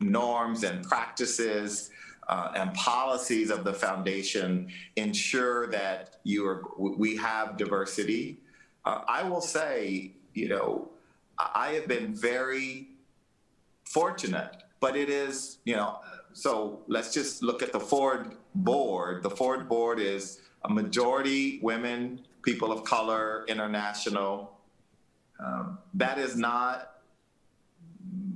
norms 0.00 0.64
and 0.64 0.84
practices 0.84 1.90
uh, 2.28 2.52
and 2.54 2.72
policies 2.74 3.50
of 3.50 3.64
the 3.64 3.72
foundation 3.72 4.68
ensure 4.96 5.66
that 5.68 6.16
you 6.24 6.46
are, 6.46 6.62
we 6.78 7.16
have 7.16 7.56
diversity. 7.56 8.38
Uh, 8.84 9.02
I 9.08 9.28
will 9.28 9.40
say, 9.40 10.12
you 10.34 10.48
know, 10.48 10.88
I 11.38 11.70
have 11.74 11.88
been 11.88 12.14
very 12.14 12.88
fortunate, 13.84 14.62
but 14.80 14.96
it 14.96 15.08
is, 15.08 15.58
you 15.64 15.76
know, 15.76 16.00
so 16.32 16.82
let's 16.86 17.12
just 17.12 17.42
look 17.42 17.62
at 17.62 17.72
the 17.72 17.80
Ford 17.80 18.36
board. 18.54 19.22
The 19.22 19.30
Ford 19.30 19.68
board 19.68 19.98
is 19.98 20.40
a 20.64 20.68
majority 20.68 21.58
women, 21.62 22.20
people 22.42 22.70
of 22.72 22.84
color, 22.84 23.44
international. 23.48 24.58
Um, 25.44 25.78
that 25.94 26.18
is 26.18 26.36
not 26.36 26.98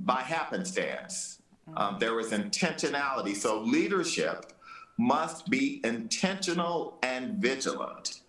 by 0.03 0.21
happenstance. 0.21 1.41
Um, 1.77 1.97
there 1.99 2.13
was 2.13 2.31
intentionality. 2.31 3.35
So 3.35 3.61
leadership 3.61 4.53
must 4.97 5.49
be 5.49 5.81
intentional 5.83 6.97
and 7.03 7.35
vigilant 7.35 8.21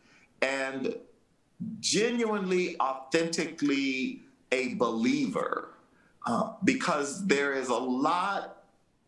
and 0.43 0.97
genuinely, 1.81 2.79
authentically 2.81 4.23
a 4.53 4.75
believer 4.75 5.75
uh, 6.27 6.53
because 6.65 7.27
there 7.27 7.53
is 7.53 7.69
a 7.69 7.75
lot 7.75 8.65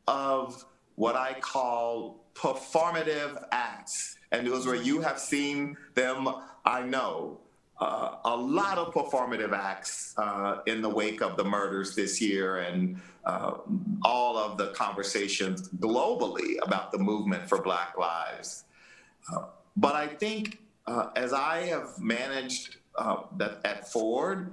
of 0.06 0.64
what 0.94 1.16
I 1.16 1.34
call 1.34 2.24
performative 2.34 3.44
acts. 3.52 4.16
And 4.32 4.46
those 4.46 4.66
where 4.66 4.76
you 4.76 5.00
have 5.00 5.18
seen 5.18 5.76
them, 5.94 6.28
I 6.64 6.82
know 6.82 7.38
uh, 7.80 8.16
a 8.24 8.36
lot 8.36 8.78
of 8.78 8.92
performative 8.92 9.52
acts 9.52 10.14
uh, 10.16 10.58
in 10.66 10.82
the 10.82 10.88
wake 10.88 11.22
of 11.22 11.36
the 11.36 11.44
murders 11.44 11.94
this 11.94 12.20
year 12.20 12.58
and 12.58 13.00
uh, 13.24 13.58
all 14.04 14.36
of 14.36 14.58
the 14.58 14.68
conversations 14.68 15.68
globally 15.68 16.56
about 16.62 16.90
the 16.90 16.98
movement 16.98 17.48
for 17.48 17.62
Black 17.62 17.96
Lives. 17.96 18.64
Uh, 19.32 19.44
but 19.76 19.94
I 19.94 20.06
think 20.08 20.58
uh, 20.88 21.10
as 21.16 21.32
I 21.32 21.66
have 21.66 21.98
managed 22.00 22.76
uh, 22.96 23.22
that 23.36 23.60
at 23.64 23.90
Ford, 23.92 24.52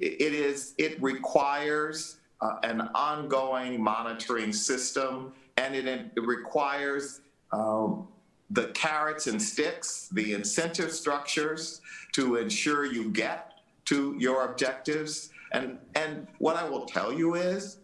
it 0.00 0.34
is 0.34 0.74
it 0.78 1.00
requires 1.02 2.16
an 2.62 2.80
ongoing 2.94 3.82
monitoring 3.82 4.52
system, 4.52 5.32
and 5.56 5.74
it, 5.74 5.86
it 5.86 6.26
requires 6.26 7.20
um, 7.52 8.08
the 8.50 8.66
carrots 8.68 9.26
and 9.26 9.40
sticks, 9.40 10.08
the 10.12 10.32
incentive 10.32 10.92
structures 10.92 11.80
to 12.12 12.36
ensure 12.36 12.84
you 12.84 13.10
get 13.10 13.52
to 13.86 14.16
your 14.18 14.44
objectives. 14.44 15.30
And, 15.52 15.78
and 15.94 16.26
what 16.38 16.56
I 16.56 16.68
will 16.68 16.86
tell 16.86 17.12
you 17.12 17.34
is 17.34 17.78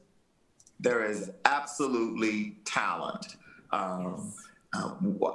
there 0.80 1.04
is 1.04 1.30
absolutely 1.44 2.56
talent. 2.64 3.36
Um, 3.72 4.06
uh, 4.06 4.45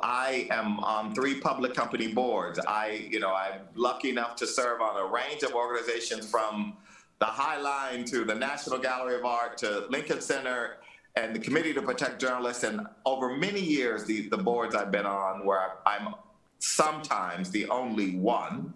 I 0.03 0.47
am 0.49 0.79
on 0.79 1.13
three 1.13 1.39
public 1.39 1.73
company 1.73 2.13
boards. 2.13 2.59
I, 2.67 3.07
you 3.09 3.19
know, 3.19 3.33
I'm 3.33 3.61
lucky 3.75 4.09
enough 4.09 4.35
to 4.37 4.47
serve 4.47 4.81
on 4.81 4.97
a 4.97 5.05
range 5.05 5.43
of 5.43 5.53
organizations 5.53 6.29
from 6.29 6.77
the 7.19 7.25
High 7.25 7.59
Line 7.59 8.03
to 8.05 8.25
the 8.25 8.35
National 8.35 8.79
Gallery 8.79 9.15
of 9.15 9.25
Art 9.25 9.57
to 9.59 9.85
Lincoln 9.89 10.21
Center 10.21 10.77
and 11.15 11.35
the 11.35 11.39
Committee 11.39 11.73
to 11.73 11.81
Protect 11.81 12.19
Journalists. 12.19 12.63
And 12.63 12.87
over 13.05 13.35
many 13.35 13.61
years, 13.61 14.05
the, 14.05 14.27
the 14.29 14.37
boards 14.37 14.75
I've 14.75 14.91
been 14.91 15.05
on, 15.05 15.45
where 15.45 15.77
I'm 15.85 16.15
sometimes 16.59 17.51
the 17.51 17.67
only 17.69 18.15
one, 18.15 18.73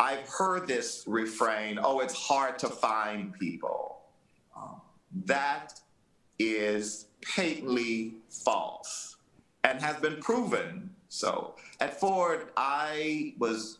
I've 0.00 0.28
heard 0.28 0.66
this 0.66 1.04
refrain 1.06 1.78
oh, 1.80 2.00
it's 2.00 2.14
hard 2.14 2.58
to 2.60 2.68
find 2.68 3.32
people. 3.38 4.00
Um, 4.56 4.80
that 5.26 5.78
is 6.38 7.06
patently 7.20 8.14
false 8.28 9.11
and 9.64 9.80
has 9.80 9.96
been 9.96 10.16
proven 10.20 10.90
So 11.08 11.56
at 11.78 12.00
Ford, 12.00 12.48
I 12.56 13.34
was 13.38 13.78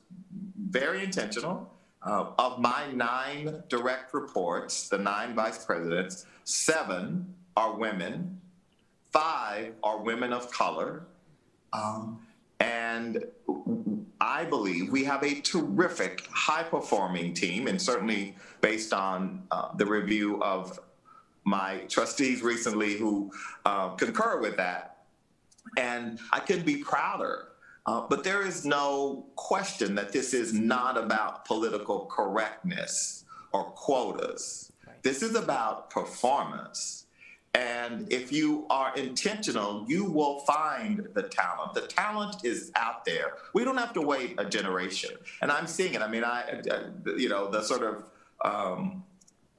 very 0.61 1.03
intentional. 1.03 1.69
Uh, 2.03 2.33
of 2.39 2.59
my 2.59 2.91
nine 2.93 3.63
direct 3.69 4.13
reports, 4.13 4.89
the 4.89 4.99
nine 4.99 5.35
vice 5.35 5.65
presidents, 5.65 6.27
seven 6.45 7.35
are 7.57 7.75
women, 7.75 8.41
five 9.13 9.75
are 9.83 10.03
women 10.03 10.33
of 10.33 10.51
color. 10.51 11.07
Um, 11.73 12.21
and 12.61 13.25
I 14.21 14.45
believe 14.45 14.91
we 14.91 15.05
have 15.05 15.23
a 15.23 15.41
terrific, 15.41 16.29
high 16.31 16.65
performing 16.65 17.35
team, 17.35 17.67
and 17.67 17.81
certainly 17.81 18.37
based 18.61 18.93
on 18.93 19.43
uh, 19.51 19.75
the 19.77 19.87
review 19.87 20.43
of 20.43 20.79
my 21.45 21.79
trustees 21.89 22.43
recently 22.43 22.97
who 22.99 23.33
uh, 23.65 23.91
concur 23.91 24.41
with 24.41 24.57
that. 24.59 24.92
And 25.79 26.19
I 26.33 26.41
couldn't 26.41 26.67
be 26.67 26.77
prouder. 26.77 27.49
Uh, 27.85 28.07
but 28.09 28.23
there 28.23 28.43
is 28.43 28.65
no 28.65 29.27
question 29.35 29.95
that 29.97 30.13
this 30.13 30.35
is 30.35 30.53
not 30.53 30.97
about 30.97 31.45
political 31.45 32.07
correctness 32.07 33.25
or 33.53 33.65
quotas. 33.65 34.71
Right. 34.87 35.03
This 35.03 35.23
is 35.23 35.35
about 35.35 35.91
performance. 35.91 37.07
And 37.55 38.11
if 38.11 38.33
you 38.33 38.67
are 38.71 38.95
intentional, 38.97 39.85
you 39.87 40.05
will 40.05 40.41
find 40.41 41.07
the 41.13 41.25
talent. 41.25 41.75
The 41.75 41.83
talent 41.83 42.45
is 42.45 42.73
out 42.77 43.05
there. 43.05 43.35
We 43.53 43.65
don't 43.65 43.77
have 43.77 43.93
to 43.95 44.01
wait 44.01 44.37
a 44.39 44.45
generation. 44.45 45.11
And 45.43 45.53
I'm 45.53 45.67
seeing 45.67 45.93
it. 45.95 46.01
I 46.01 46.09
mean, 46.09 46.25
I, 46.25 46.63
I 46.71 47.11
you 47.17 47.29
know, 47.29 47.51
the 47.51 47.63
sort 47.63 47.83
of 47.83 48.05
um, 48.43 49.05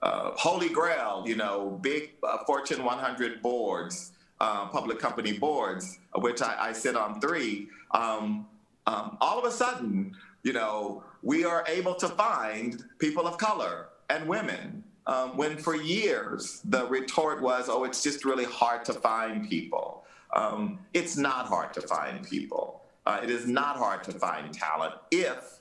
uh, 0.01 0.32
holy 0.36 0.70
grail, 0.70 1.24
you 1.28 1.36
know, 1.36 1.78
big 1.82 2.14
uh, 2.24 2.39
Fortune 2.45 2.84
100 2.84 3.43
boards, 3.43 4.12
uh, 4.43 4.67
public 4.67 4.99
company 4.99 5.31
boards, 5.31 5.99
which 6.15 6.41
I, 6.41 6.55
I 6.59 6.73
sit 6.73 6.97
on 6.97 7.21
three. 7.21 7.69
Um, 7.91 8.45
um, 8.85 9.17
all 9.21 9.39
of 9.39 9.45
a 9.45 9.51
sudden, 9.51 10.17
you 10.43 10.51
know, 10.51 11.05
we 11.21 11.45
are 11.45 11.63
able 11.65 11.95
to 11.95 12.09
find 12.09 12.83
people 12.99 13.25
of 13.25 13.37
color 13.37 13.87
and 14.09 14.27
women. 14.27 14.83
Um, 15.07 15.37
when 15.37 15.57
for 15.57 15.75
years 15.75 16.59
the 16.65 16.85
retort 16.87 17.41
was, 17.41 17.69
oh, 17.69 17.85
it's 17.85 18.03
just 18.03 18.25
really 18.25 18.43
hard 18.43 18.83
to 18.85 18.93
find 18.93 19.49
people. 19.49 20.03
Um, 20.35 20.79
it's 20.93 21.15
not 21.15 21.45
hard 21.45 21.73
to 21.75 21.81
find 21.81 22.27
people. 22.27 22.81
Uh, 23.05 23.21
it 23.23 23.29
is 23.29 23.47
not 23.47 23.77
hard 23.77 24.03
to 24.03 24.11
find 24.11 24.53
talent 24.53 24.95
if 25.11 25.59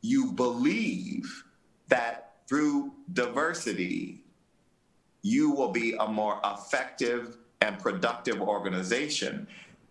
you 0.00 0.32
believe 0.32 1.44
that 1.88 2.36
through 2.48 2.92
diversity, 3.12 4.22
you 5.20 5.50
will 5.50 5.70
be 5.70 5.96
a 6.00 6.06
more 6.06 6.40
effective 6.44 7.36
and 7.62 7.78
productive 7.78 8.40
organization. 8.40 9.46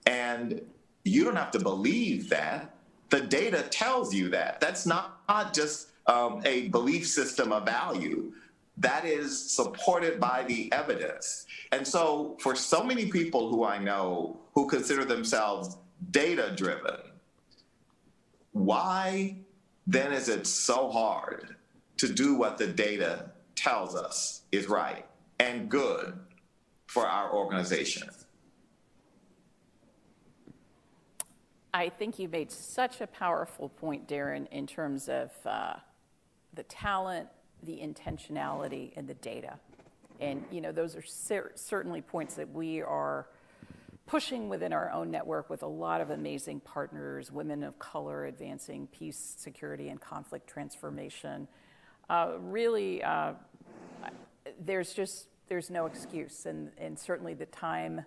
And 0.05 0.61
you 1.03 1.23
don't 1.23 1.37
have 1.37 1.51
to 1.51 1.59
believe 1.59 2.29
that. 2.29 2.75
The 3.09 3.21
data 3.21 3.63
tells 3.63 4.13
you 4.13 4.29
that. 4.29 4.59
That's 4.59 4.85
not, 4.85 5.21
not 5.27 5.53
just 5.53 5.89
um, 6.05 6.41
a 6.45 6.67
belief 6.67 7.07
system 7.07 7.51
of 7.51 7.65
value. 7.65 8.33
That 8.77 9.05
is 9.05 9.51
supported 9.51 10.19
by 10.19 10.43
the 10.43 10.71
evidence. 10.71 11.45
And 11.71 11.87
so, 11.87 12.37
for 12.39 12.55
so 12.55 12.83
many 12.83 13.07
people 13.07 13.49
who 13.49 13.63
I 13.63 13.77
know 13.77 14.39
who 14.53 14.67
consider 14.67 15.05
themselves 15.05 15.77
data 16.11 16.53
driven, 16.55 16.97
why 18.53 19.37
then 19.87 20.11
is 20.13 20.29
it 20.29 20.47
so 20.47 20.89
hard 20.89 21.55
to 21.97 22.11
do 22.11 22.35
what 22.35 22.57
the 22.57 22.67
data 22.67 23.31
tells 23.55 23.95
us 23.95 24.41
is 24.51 24.67
right 24.67 25.05
and 25.39 25.69
good 25.69 26.17
for 26.91 27.07
our 27.07 27.31
organization. 27.31 28.09
I 31.73 31.87
think 31.87 32.19
you 32.19 32.27
made 32.27 32.51
such 32.51 32.99
a 32.99 33.07
powerful 33.07 33.69
point, 33.69 34.09
Darren, 34.09 34.45
in 34.51 34.67
terms 34.67 35.07
of 35.07 35.31
uh, 35.45 35.75
the 36.53 36.63
talent, 36.63 37.29
the 37.63 37.77
intentionality, 37.77 38.91
and 38.97 39.07
the 39.07 39.13
data. 39.13 39.57
And 40.19 40.43
you 40.51 40.59
know, 40.59 40.73
those 40.73 40.97
are 40.97 41.01
cer- 41.01 41.53
certainly 41.55 42.01
points 42.01 42.35
that 42.35 42.51
we 42.51 42.81
are 42.81 43.27
pushing 44.05 44.49
within 44.49 44.73
our 44.73 44.91
own 44.91 45.11
network 45.11 45.49
with 45.49 45.63
a 45.63 45.67
lot 45.67 46.01
of 46.01 46.09
amazing 46.09 46.59
partners, 46.59 47.31
women 47.31 47.63
of 47.63 47.79
color 47.79 48.25
advancing 48.25 48.85
peace, 48.87 49.35
security, 49.37 49.87
and 49.87 50.01
conflict 50.01 50.45
transformation, 50.45 51.47
uh, 52.09 52.33
really, 52.41 53.01
uh, 53.01 53.31
there's 54.59 54.91
just 54.93 55.27
there's 55.51 55.69
no 55.69 55.85
excuse, 55.85 56.45
and 56.45 56.71
and 56.77 56.97
certainly 56.97 57.33
the 57.33 57.45
time, 57.47 58.05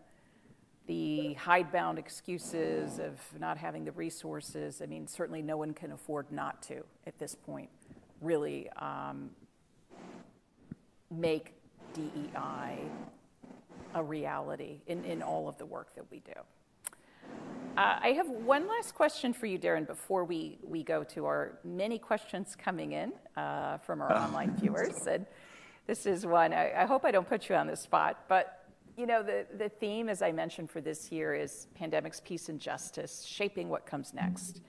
the 0.86 1.34
hidebound 1.34 1.98
excuses 1.98 2.98
of 2.98 3.20
not 3.38 3.58
having 3.58 3.84
the 3.84 3.92
resources. 3.92 4.80
I 4.80 4.86
mean, 4.86 5.06
certainly 5.06 5.42
no 5.42 5.58
one 5.58 5.74
can 5.74 5.92
afford 5.92 6.32
not 6.32 6.62
to 6.62 6.82
at 7.06 7.18
this 7.18 7.34
point. 7.34 7.68
Really, 8.22 8.70
um, 8.76 9.28
make 11.10 11.52
DEI 11.92 12.78
a 13.94 14.02
reality 14.02 14.80
in, 14.86 15.04
in 15.04 15.22
all 15.22 15.46
of 15.46 15.58
the 15.58 15.66
work 15.66 15.94
that 15.96 16.10
we 16.10 16.20
do. 16.20 16.32
Uh, 17.76 17.98
I 18.00 18.08
have 18.16 18.30
one 18.30 18.66
last 18.66 18.94
question 18.94 19.34
for 19.34 19.44
you, 19.44 19.58
Darren, 19.58 19.86
before 19.86 20.24
we, 20.24 20.58
we 20.64 20.82
go 20.82 21.04
to 21.04 21.26
our 21.26 21.58
many 21.62 21.98
questions 21.98 22.56
coming 22.56 22.92
in 22.92 23.12
uh, 23.36 23.76
from 23.78 24.00
our 24.00 24.12
online 24.16 24.56
viewers. 24.60 25.06
And 25.06 25.26
this 25.86 26.06
is 26.06 26.24
one, 26.24 26.52
I, 26.52 26.82
I, 26.82 26.86
hope 26.86 27.04
I 27.04 27.10
don't 27.10 27.28
put 27.28 27.48
you 27.48 27.54
on 27.54 27.66
the 27.66 27.76
spot, 27.76 28.24
but 28.28 28.64
you 28.96 29.06
know, 29.06 29.22
the, 29.22 29.46
the 29.58 29.68
theme, 29.68 30.08
as 30.08 30.22
I 30.22 30.30
mentioned 30.32 30.70
for 30.70 30.80
this 30.80 31.10
year, 31.10 31.34
is 31.34 31.66
pandemics, 31.78 32.22
peace, 32.22 32.48
and 32.48 32.60
justice, 32.60 33.24
shaping 33.24 33.68
what 33.68 33.86
comes 33.86 34.14
next. 34.14 34.60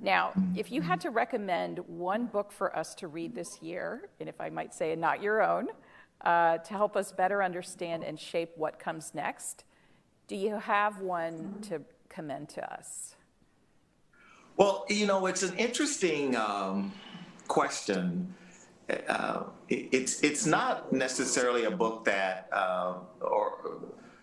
Now, 0.00 0.32
if 0.54 0.70
you 0.70 0.80
had 0.80 1.00
to 1.00 1.10
recommend 1.10 1.80
one 1.80 2.26
book 2.26 2.52
for 2.52 2.76
us 2.76 2.94
to 2.96 3.08
read 3.08 3.34
this 3.34 3.60
year, 3.60 4.08
and 4.20 4.28
if 4.28 4.40
I 4.40 4.50
might 4.50 4.72
say 4.72 4.94
not 4.94 5.20
your 5.20 5.42
own, 5.42 5.68
uh, 6.24 6.58
to 6.58 6.70
help 6.72 6.96
us 6.96 7.12
better 7.12 7.42
understand 7.42 8.04
and 8.04 8.18
shape 8.18 8.52
what 8.56 8.78
comes 8.78 9.14
next, 9.14 9.64
do 10.28 10.36
you 10.36 10.58
have 10.58 11.00
one 11.00 11.58
to 11.62 11.82
commend 12.08 12.48
to 12.50 12.72
us? 12.72 13.16
Well, 14.56 14.86
you 14.88 15.06
know, 15.06 15.26
it's 15.26 15.42
an 15.42 15.56
interesting 15.56 16.34
um, 16.36 16.92
question. 17.48 18.34
Uh, 19.08 19.44
it, 19.68 19.88
it's 19.92 20.22
it's 20.22 20.46
not 20.46 20.92
necessarily 20.92 21.64
a 21.64 21.70
book 21.70 22.04
that 22.04 22.48
uh, 22.52 22.94
or 23.20 23.80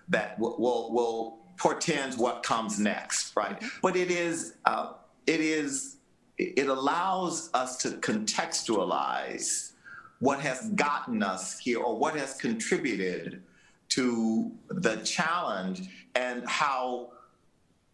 that 0.09 0.39
will 0.39 0.57
will, 0.57 0.93
will 0.93 1.39
portends 1.57 2.17
what 2.17 2.43
comes 2.43 2.79
next, 2.79 3.35
right? 3.35 3.59
Mm-hmm. 3.59 3.79
But 3.81 3.95
it 3.95 4.09
is 4.09 4.55
uh, 4.65 4.93
it 5.27 5.41
is 5.41 5.97
it 6.37 6.67
allows 6.67 7.49
us 7.53 7.77
to 7.77 7.89
contextualize 7.89 9.73
what 10.19 10.39
has 10.39 10.69
gotten 10.69 11.21
us 11.21 11.59
here 11.59 11.79
or 11.79 11.97
what 11.97 12.15
has 12.15 12.35
contributed 12.35 13.43
to 13.89 14.51
the 14.69 14.95
challenge 14.97 15.89
and 16.15 16.47
how 16.47 17.11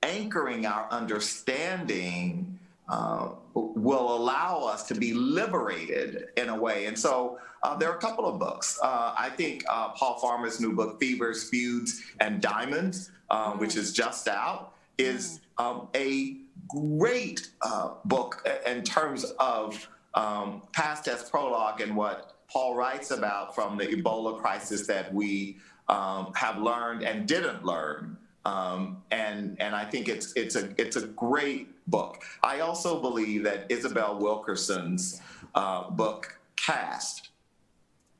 anchoring 0.03 0.65
our 0.65 0.87
understanding 0.91 2.58
uh, 2.89 3.29
will 3.53 4.15
allow 4.15 4.63
us 4.63 4.83
to 4.87 4.95
be 4.95 5.13
liberated 5.13 6.27
in 6.37 6.49
a 6.49 6.55
way. 6.55 6.87
And 6.87 6.97
so 6.97 7.39
uh, 7.63 7.75
there 7.77 7.89
are 7.89 7.95
a 7.95 8.01
couple 8.01 8.25
of 8.25 8.39
books. 8.39 8.79
Uh, 8.81 9.13
I 9.17 9.29
think 9.29 9.63
uh, 9.69 9.89
Paul 9.89 10.17
Farmer's 10.19 10.59
new 10.59 10.73
book, 10.73 10.99
Fevers, 10.99 11.49
Feuds, 11.49 12.01
and 12.19 12.41
Diamonds, 12.41 13.11
mm. 13.29 13.59
which 13.59 13.75
is 13.75 13.93
just 13.93 14.27
out, 14.27 14.73
is 14.97 15.39
mm. 15.57 15.63
um, 15.63 15.87
a 15.95 16.37
great 16.67 17.49
uh, 17.61 17.91
book 18.05 18.47
in 18.65 18.83
terms 18.83 19.25
of 19.39 19.87
um, 20.13 20.63
past 20.71 21.07
as 21.07 21.29
prologue 21.29 21.81
and 21.81 21.95
what 21.95 22.37
Paul 22.51 22.75
writes 22.75 23.11
about 23.11 23.53
from 23.53 23.77
the 23.77 23.85
Ebola 23.85 24.39
crisis 24.39 24.87
that 24.87 25.13
we 25.13 25.57
um, 25.87 26.33
have 26.35 26.59
learned 26.59 27.03
and 27.03 27.27
didn't 27.27 27.63
learn 27.63 28.17
um, 28.45 29.03
and 29.11 29.57
and 29.59 29.75
I 29.75 29.85
think 29.85 30.07
it's 30.07 30.33
it's 30.33 30.55
a 30.55 30.69
it's 30.77 30.95
a 30.95 31.07
great 31.07 31.69
book. 31.87 32.23
I 32.43 32.61
also 32.61 33.01
believe 33.01 33.43
that 33.43 33.65
Isabel 33.69 34.17
Wilkerson's 34.19 35.21
uh, 35.55 35.89
book 35.89 36.39
Caste 36.55 37.29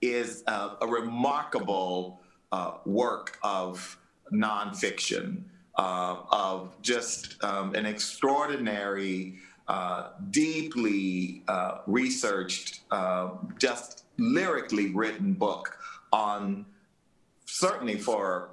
is 0.01 0.43
a 0.47 0.87
remarkable 0.87 2.21
uh, 2.51 2.75
work 2.85 3.37
of 3.43 3.97
nonfiction 4.31 5.43
uh, 5.77 6.17
of 6.31 6.75
just 6.81 7.41
um, 7.43 7.75
an 7.75 7.85
extraordinary, 7.85 9.35
uh, 9.67 10.09
deeply 10.31 11.43
uh, 11.47 11.79
researched, 11.85 12.81
just 13.57 14.05
lyrically 14.17 14.93
written 14.93 15.33
book 15.33 15.77
on 16.11 16.65
certainly 17.45 17.97
for 17.97 18.49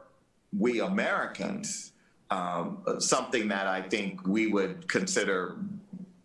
we 0.58 0.80
Americans 0.80 1.92
um, 2.30 2.82
something 2.98 3.48
that 3.48 3.66
I 3.66 3.82
think 3.82 4.26
we 4.26 4.48
would 4.48 4.88
consider 4.88 5.56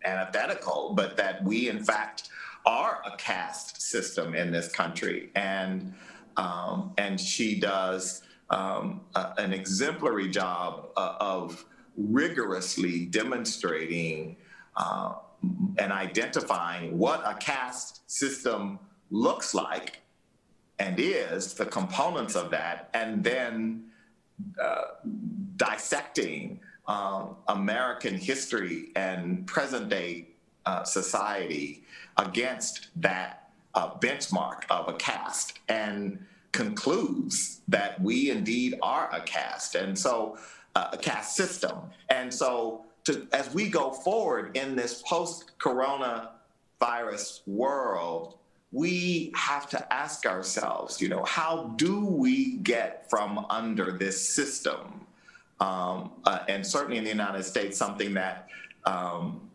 antithetical, 0.03 0.93
but 0.95 1.15
that 1.17 1.43
we, 1.43 1.69
in 1.69 1.83
fact, 1.83 2.29
are 2.65 3.01
a 3.05 3.15
caste 3.17 3.81
system 3.81 4.33
in 4.33 4.51
this 4.51 4.71
country. 4.71 5.29
And, 5.35 5.93
um, 6.37 6.93
and 6.97 7.19
she 7.19 7.59
does 7.59 8.23
um, 8.49 9.01
an 9.15 9.53
exemplary 9.53 10.29
job 10.29 10.89
uh, 10.97 11.15
of 11.19 11.65
rigorously 11.97 13.05
demonstrating 13.05 14.37
uh, 14.77 15.13
and 15.77 15.91
identifying 15.91 16.97
what 16.97 17.21
a 17.25 17.35
caste 17.35 18.09
system 18.09 18.79
looks 19.09 19.53
like 19.53 20.01
and 20.79 20.99
is, 20.99 21.53
the 21.53 21.65
components 21.65 22.35
of 22.35 22.49
that, 22.49 22.89
and 22.93 23.23
then 23.23 23.90
uh, 24.61 24.81
dissecting 25.55 26.59
um, 26.87 27.35
American 27.47 28.15
history 28.15 28.89
and 28.95 29.45
present 29.47 29.89
day 29.89 30.27
uh, 30.65 30.83
society 30.83 31.83
against 32.17 32.87
that 32.95 33.49
uh, 33.73 33.93
benchmark 33.95 34.63
of 34.69 34.87
a 34.89 34.93
caste 34.93 35.59
and 35.69 36.23
concludes 36.51 37.61
that 37.67 37.99
we 38.01 38.29
indeed 38.29 38.77
are 38.81 39.09
a 39.13 39.21
caste. 39.21 39.75
And 39.75 39.97
so, 39.97 40.37
uh, 40.75 40.89
a 40.93 40.97
caste 40.97 41.35
system. 41.35 41.77
And 42.09 42.33
so, 42.33 42.85
to, 43.05 43.27
as 43.31 43.53
we 43.53 43.69
go 43.69 43.91
forward 43.91 44.55
in 44.55 44.75
this 44.75 45.01
post 45.01 45.51
coronavirus 45.59 47.41
world, 47.47 48.35
we 48.71 49.31
have 49.35 49.69
to 49.69 49.93
ask 49.93 50.25
ourselves, 50.25 51.01
you 51.01 51.09
know, 51.09 51.23
how 51.25 51.73
do 51.75 52.05
we 52.05 52.57
get 52.57 53.09
from 53.09 53.45
under 53.49 53.91
this 53.91 54.33
system? 54.33 55.05
Um, 55.59 56.11
uh, 56.25 56.39
and 56.47 56.65
certainly 56.65 56.97
in 56.97 57.03
the 57.03 57.09
United 57.09 57.43
States, 57.43 57.77
something 57.77 58.13
that 58.13 58.47
um, 58.85 59.49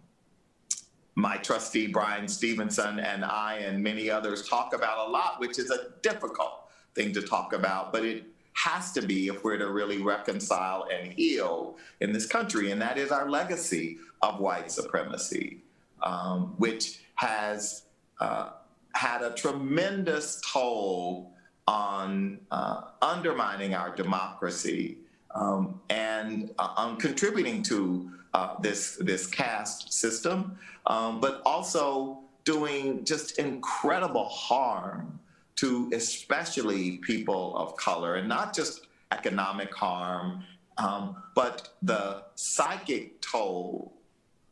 my 1.15 1.39
trustee 1.39 1.87
Bryan 1.87 2.29
Stevenson 2.29 3.01
and 3.01 3.25
I 3.25 3.55
and 3.55 3.83
many 3.83 4.11
others 4.11 4.47
talk 4.47 4.75
about 4.75 5.09
a 5.09 5.11
lot, 5.11 5.41
which 5.41 5.59
is 5.59 5.71
a 5.71 5.93
difficult 6.03 6.69
thing 6.95 7.13
to 7.15 7.23
talk 7.23 7.55
about, 7.55 7.93
but 7.93 8.05
it 8.05 8.25
has 8.53 8.93
to 8.93 9.03
be 9.03 9.29
if 9.29 9.43
we're 9.43 9.59
to 9.59 9.71
really 9.71 10.03
reconcile 10.03 10.87
and 10.93 11.13
heal 11.13 11.77
in 12.01 12.13
this 12.13 12.27
country, 12.27 12.71
and 12.71 12.81
that 12.81 12.99
is 12.99 13.11
our 13.11 13.29
legacy 13.29 13.99
of 14.23 14.41
white 14.41 14.71
supremacy, 14.71 15.63
um, 16.03 16.55
which 16.59 17.01
has 17.17 17.83
uh, 18.21 18.51
had 18.97 19.23
a 19.23 19.31
tremendous 19.35 20.41
toll 20.53 21.33
on 21.69 22.39
uh, 22.51 22.83
undermining 23.03 23.75
our 23.75 23.95
democracy 23.95 24.99
um, 25.35 25.81
and 25.91 26.51
uh, 26.59 26.73
on 26.77 26.97
contributing 26.97 27.63
to 27.63 28.11
uh, 28.35 28.59
this 28.61 28.97
this 29.01 29.27
caste 29.27 29.93
system, 29.93 30.59
um, 30.87 31.21
but 31.21 31.43
also 31.45 32.19
doing 32.45 33.05
just 33.05 33.39
incredible 33.39 34.29
harm 34.29 35.19
to 35.57 35.91
especially 35.95 36.99
people 36.99 37.57
of 37.57 37.77
color, 37.77 38.17
and 38.17 38.29
not 38.29 38.55
just 38.55 38.87
economic 39.13 39.75
harm, 39.75 40.45
um, 40.79 41.17
but 41.35 41.71
the 41.83 42.23
psychic 42.35 43.21
toll 43.21 43.93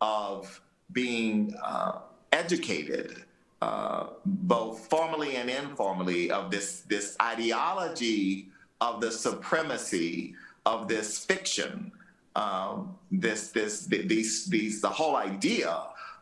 of 0.00 0.60
being 0.92 1.54
uh, 1.62 1.98
educated, 2.32 3.24
uh, 3.64 4.08
both 4.26 4.76
formally 4.90 5.36
and 5.36 5.48
informally, 5.48 6.30
of 6.30 6.50
this 6.50 6.82
this 6.82 7.16
ideology 7.22 8.50
of 8.82 9.00
the 9.00 9.10
supremacy 9.10 10.34
of 10.66 10.86
this 10.86 11.24
fiction, 11.24 11.90
um, 12.36 12.94
this 13.10 13.52
this 13.52 13.86
these 13.86 14.44
these 14.46 14.82
the 14.82 14.94
whole 15.00 15.16
idea 15.16 15.72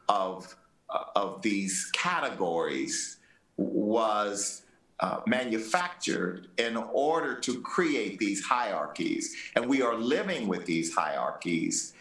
of 0.09 0.57
uh, 0.89 1.23
of 1.23 1.43
these 1.43 1.91
categories 1.93 3.17
was 3.57 4.63
uh, 5.01 5.21
manufactured 5.27 6.47
in 6.59 6.77
order 6.77 7.35
to 7.41 7.61
create 7.63 8.21
these 8.21 8.41
hierarchies. 8.45 9.35
And 9.57 9.67
we 9.67 9.83
are 9.83 9.97
living 9.97 10.47
with 10.47 10.65
these 10.65 10.95
hierarchies, 10.95 11.95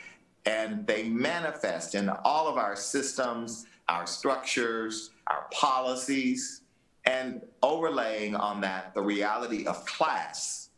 and 0.46 0.86
they 0.86 1.02
manifest 1.10 1.96
in 1.96 2.10
all 2.24 2.48
of 2.48 2.58
our 2.58 2.76
systems, 2.76 3.66
our 3.92 4.08
structures, 4.08 5.12
our 5.28 5.48
policies, 5.52 6.62
and 7.06 7.42
overlaying 7.62 8.36
on 8.36 8.62
that 8.62 8.94
the 8.94 9.02
reality 9.02 9.68
of 9.68 9.86
class 9.86 10.70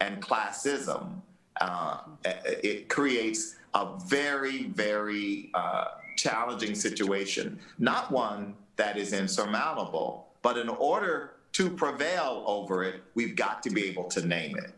and 0.00 0.22
classism. 0.22 1.20
Uh, 1.60 1.98
it 2.24 2.88
creates 2.88 3.56
a 3.74 3.98
very, 4.06 4.64
very 4.68 5.50
uh, 5.52 5.84
challenging 6.16 6.74
situation, 6.74 7.58
not 7.78 8.10
one 8.10 8.54
that 8.76 8.96
is 8.96 9.12
insurmountable, 9.12 10.28
but 10.40 10.56
in 10.56 10.70
order 10.70 11.34
to 11.52 11.68
prevail 11.68 12.42
over 12.46 12.82
it, 12.84 13.02
we've 13.14 13.36
got 13.36 13.62
to 13.62 13.70
be 13.70 13.84
able 13.84 14.04
to 14.04 14.26
name 14.26 14.56
it. 14.56 14.72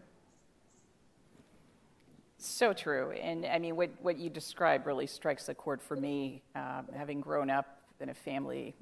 So 2.39 2.73
true. 2.73 3.13
And 3.13 3.47
I 3.47 3.59
mean, 3.59 3.77
what, 3.77 3.91
what 4.03 4.19
you 4.19 4.29
described 4.29 4.85
really 4.85 5.07
strikes 5.07 5.49
a 5.49 5.55
chord 5.55 5.81
for 5.81 5.97
me, 5.97 6.43
um, 6.57 6.87
having 6.95 7.21
grown 7.21 7.49
up 7.49 7.84
in 8.01 8.09
a 8.09 8.15
family 8.15 8.75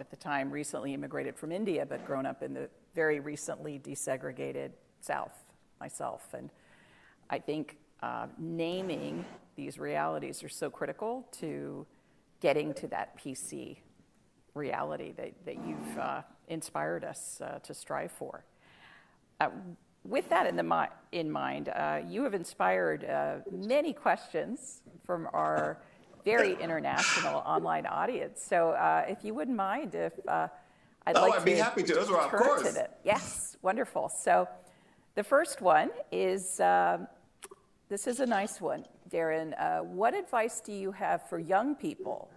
at 0.00 0.10
the 0.10 0.16
time 0.16 0.50
recently 0.50 0.94
immigrated 0.94 1.36
from 1.36 1.52
India, 1.52 1.86
but 1.86 2.04
grown 2.06 2.26
up 2.26 2.42
in 2.42 2.54
the 2.54 2.68
very 2.94 3.20
recently 3.20 3.78
desegregated 3.78 4.70
South 5.00 5.36
myself. 5.80 6.34
And 6.34 6.50
I 7.30 7.38
think 7.38 7.76
uh, 8.02 8.26
naming 8.38 9.24
these 9.56 9.78
realities 9.78 10.42
are 10.42 10.48
so 10.48 10.70
critical 10.70 11.26
to 11.32 11.86
getting 12.40 12.74
to 12.74 12.86
that 12.88 13.18
PC 13.18 13.78
reality 14.54 15.12
that, 15.16 15.32
that 15.44 15.56
you've 15.66 15.98
uh, 15.98 16.22
inspired 16.48 17.04
us 17.04 17.40
uh, 17.40 17.58
to 17.60 17.74
strive 17.74 18.12
for. 18.12 18.44
Uh, 19.40 19.48
with 20.04 20.28
that 20.28 20.46
in, 20.46 20.56
the 20.56 20.88
in 21.12 21.30
mind, 21.30 21.68
uh, 21.68 22.00
you 22.06 22.22
have 22.22 22.34
inspired 22.34 23.04
uh, 23.04 23.36
many 23.50 23.92
questions 23.92 24.82
from 25.04 25.28
our 25.32 25.78
very 26.26 26.60
international 26.60 27.36
online 27.46 27.86
audience. 27.86 28.42
So, 28.42 28.70
uh, 28.70 29.04
if 29.08 29.24
you 29.24 29.32
wouldn't 29.32 29.56
mind, 29.56 29.94
if 29.94 30.12
I'd 30.26 31.16
oh, 31.16 31.22
like 31.22 31.34
I'd 31.34 31.38
to 31.38 31.44
be 31.44 31.52
happy 31.52 31.82
to. 31.84 31.94
Those 31.94 32.10
are, 32.10 32.20
of 32.20 32.30
course. 32.30 32.74
To 32.74 32.90
yes, 33.04 33.56
wonderful. 33.62 34.08
So, 34.08 34.48
the 35.14 35.22
first 35.22 35.62
one 35.62 35.90
is 36.10 36.60
um, 36.60 37.06
this 37.88 38.08
is 38.08 38.18
a 38.18 38.26
nice 38.26 38.60
one, 38.60 38.84
Darren. 39.08 39.54
what 39.86 40.14
advice 40.14 40.60
do 40.60 40.72
you 40.72 40.90
have 40.92 41.26
for 41.28 41.38
young 41.38 41.76
people 41.76 42.28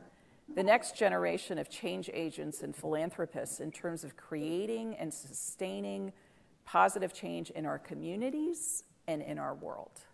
the 0.55 0.63
next 0.63 0.95
generation 0.95 1.57
of 1.57 1.69
change 1.69 2.09
agents 2.13 2.61
and 2.61 2.75
philanthropists 2.75 3.59
in 3.59 3.71
terms 3.71 4.03
of 4.03 4.15
creating 4.15 4.95
and 4.95 5.13
sustaining 5.13 6.13
positive 6.65 7.13
change 7.13 7.49
in 7.51 7.65
our 7.65 7.79
communities 7.79 8.83
and 9.07 9.23
in 9.23 9.39
our 9.39 9.55
world? 9.55 10.05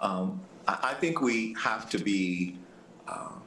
Um, 0.00 0.40
I 0.68 0.94
think 0.94 1.20
we 1.20 1.54
have 1.62 1.88
to 1.90 1.98
be 1.98 2.58
um, 3.08 3.40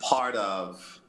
part 0.00 0.34
of 0.36 1.00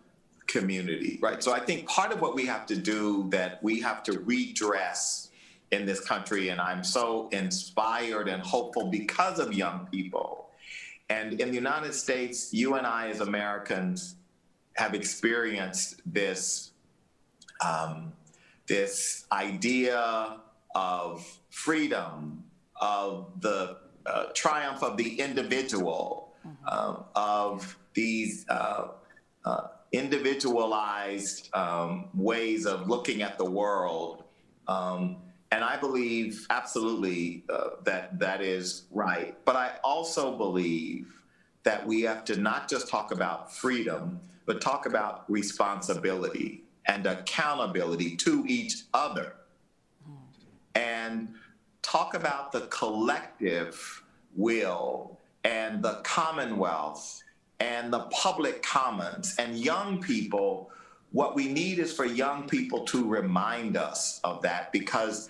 community, 0.47 1.19
right? 1.21 1.41
So 1.41 1.53
I 1.53 1.59
think 1.59 1.87
part 1.87 2.11
of 2.11 2.21
what 2.21 2.35
we 2.35 2.45
have 2.47 2.65
to 2.67 2.75
do 2.75 3.29
that 3.29 3.63
we 3.63 3.79
have 3.81 4.03
to 4.03 4.19
redress 4.19 5.29
in 5.71 5.85
this 5.85 5.99
country, 6.01 6.49
and 6.49 6.59
I'm 6.59 6.83
so 6.83 7.29
inspired 7.29 8.27
and 8.27 8.41
hopeful 8.41 8.87
because 8.87 9.39
of 9.39 9.53
young 9.53 9.87
people, 9.91 10.49
and 11.09 11.39
in 11.39 11.49
the 11.49 11.55
United 11.55 11.93
States, 11.93 12.53
you 12.53 12.75
and 12.75 12.85
I, 12.85 13.09
as 13.09 13.21
Americans, 13.21 14.15
have 14.73 14.93
experienced 14.93 16.01
this 16.05 16.71
um, 17.63 18.13
this 18.67 19.25
idea 19.31 20.37
of 20.75 21.39
freedom, 21.49 22.43
of 22.79 23.31
the 23.41 23.77
uh, 24.09 24.25
triumph 24.33 24.83
of 24.83 24.97
the 24.97 25.19
individual, 25.19 26.33
mm-hmm. 26.45 27.01
of 27.15 27.77
these 27.93 28.45
uh, 28.49 28.89
uh, 29.45 29.67
individualized 29.91 31.49
um, 31.55 32.09
ways 32.13 32.65
of 32.65 32.87
looking 32.87 33.21
at 33.21 33.37
the 33.37 33.49
world. 33.49 34.23
Um, 34.67 35.17
and 35.51 35.63
I 35.63 35.77
believe 35.77 36.45
absolutely 36.49 37.43
uh, 37.49 37.69
that 37.83 38.19
that 38.19 38.41
is 38.41 38.83
right. 38.91 39.35
But 39.45 39.55
I 39.55 39.71
also 39.83 40.37
believe 40.37 41.07
that 41.63 41.85
we 41.85 42.01
have 42.03 42.23
to 42.25 42.35
not 42.39 42.69
just 42.69 42.87
talk 42.87 43.11
about 43.11 43.53
freedom, 43.55 44.19
but 44.45 44.61
talk 44.61 44.85
about 44.85 45.29
responsibility 45.29 46.63
and 46.85 47.05
accountability 47.05 48.15
to 48.17 48.45
each 48.47 48.83
other. 48.93 49.33
And 50.75 51.35
talk 51.81 52.13
about 52.13 52.51
the 52.51 52.61
collective 52.61 54.03
will 54.35 55.17
and 55.43 55.83
the 55.83 56.01
commonwealth 56.03 57.23
and 57.59 57.91
the 57.91 58.01
public 58.11 58.61
commons 58.63 59.35
and 59.37 59.57
young 59.57 60.01
people. 60.01 60.71
What 61.11 61.35
we 61.35 61.47
need 61.47 61.79
is 61.79 61.91
for 61.91 62.05
young 62.05 62.47
people 62.47 62.85
to 62.85 63.07
remind 63.07 63.77
us 63.77 64.19
of 64.23 64.41
that 64.43 64.71
because 64.71 65.29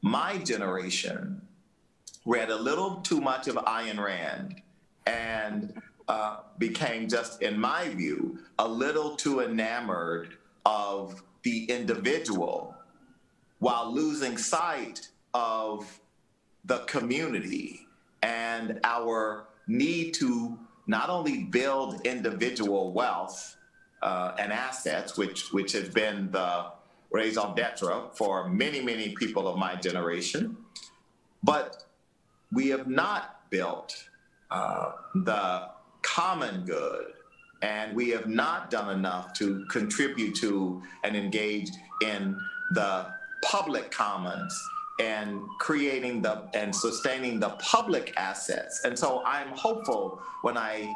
my 0.00 0.38
generation 0.38 1.40
read 2.24 2.50
a 2.50 2.56
little 2.56 2.96
too 2.96 3.20
much 3.20 3.48
of 3.48 3.56
Ayn 3.56 4.02
Rand 4.02 4.62
and 5.06 5.80
uh, 6.08 6.38
became 6.58 7.08
just, 7.08 7.42
in 7.42 7.58
my 7.58 7.88
view, 7.88 8.38
a 8.58 8.66
little 8.66 9.16
too 9.16 9.40
enamored 9.40 10.36
of 10.64 11.22
the 11.42 11.64
individual 11.64 12.74
while 13.58 13.92
losing 13.92 14.36
sight 14.36 15.08
of 15.34 16.00
the 16.64 16.78
community 16.80 17.86
and 18.22 18.80
our 18.84 19.46
need 19.66 20.14
to 20.14 20.58
not 20.86 21.08
only 21.08 21.44
build 21.44 22.06
individual 22.06 22.92
wealth 22.92 23.56
uh, 24.02 24.34
and 24.38 24.52
assets, 24.52 25.16
which, 25.16 25.52
which 25.52 25.72
has 25.72 25.88
been 25.88 26.30
the 26.30 26.66
raison 27.10 27.54
d'etre 27.54 28.08
for 28.14 28.48
many, 28.48 28.80
many 28.80 29.10
people 29.10 29.46
of 29.46 29.56
my 29.56 29.76
generation, 29.76 30.56
but 31.42 31.84
we 32.52 32.68
have 32.68 32.88
not 32.88 33.48
built 33.50 34.08
uh, 34.50 34.92
the 35.14 35.68
common 36.02 36.64
good, 36.64 37.12
and 37.62 37.94
we 37.94 38.10
have 38.10 38.26
not 38.26 38.70
done 38.70 38.96
enough 38.96 39.32
to 39.34 39.64
contribute 39.70 40.34
to 40.34 40.82
and 41.04 41.16
engage 41.16 41.70
in 42.04 42.38
the 42.72 43.06
public 43.44 43.90
commons 43.90 44.60
and 45.00 45.40
creating 45.58 46.22
the 46.22 46.48
and 46.54 46.74
sustaining 46.74 47.40
the 47.40 47.50
public 47.50 48.12
assets. 48.16 48.82
And 48.84 48.98
so 48.98 49.22
I'm 49.24 49.48
hopeful 49.48 50.20
when 50.42 50.56
I 50.56 50.94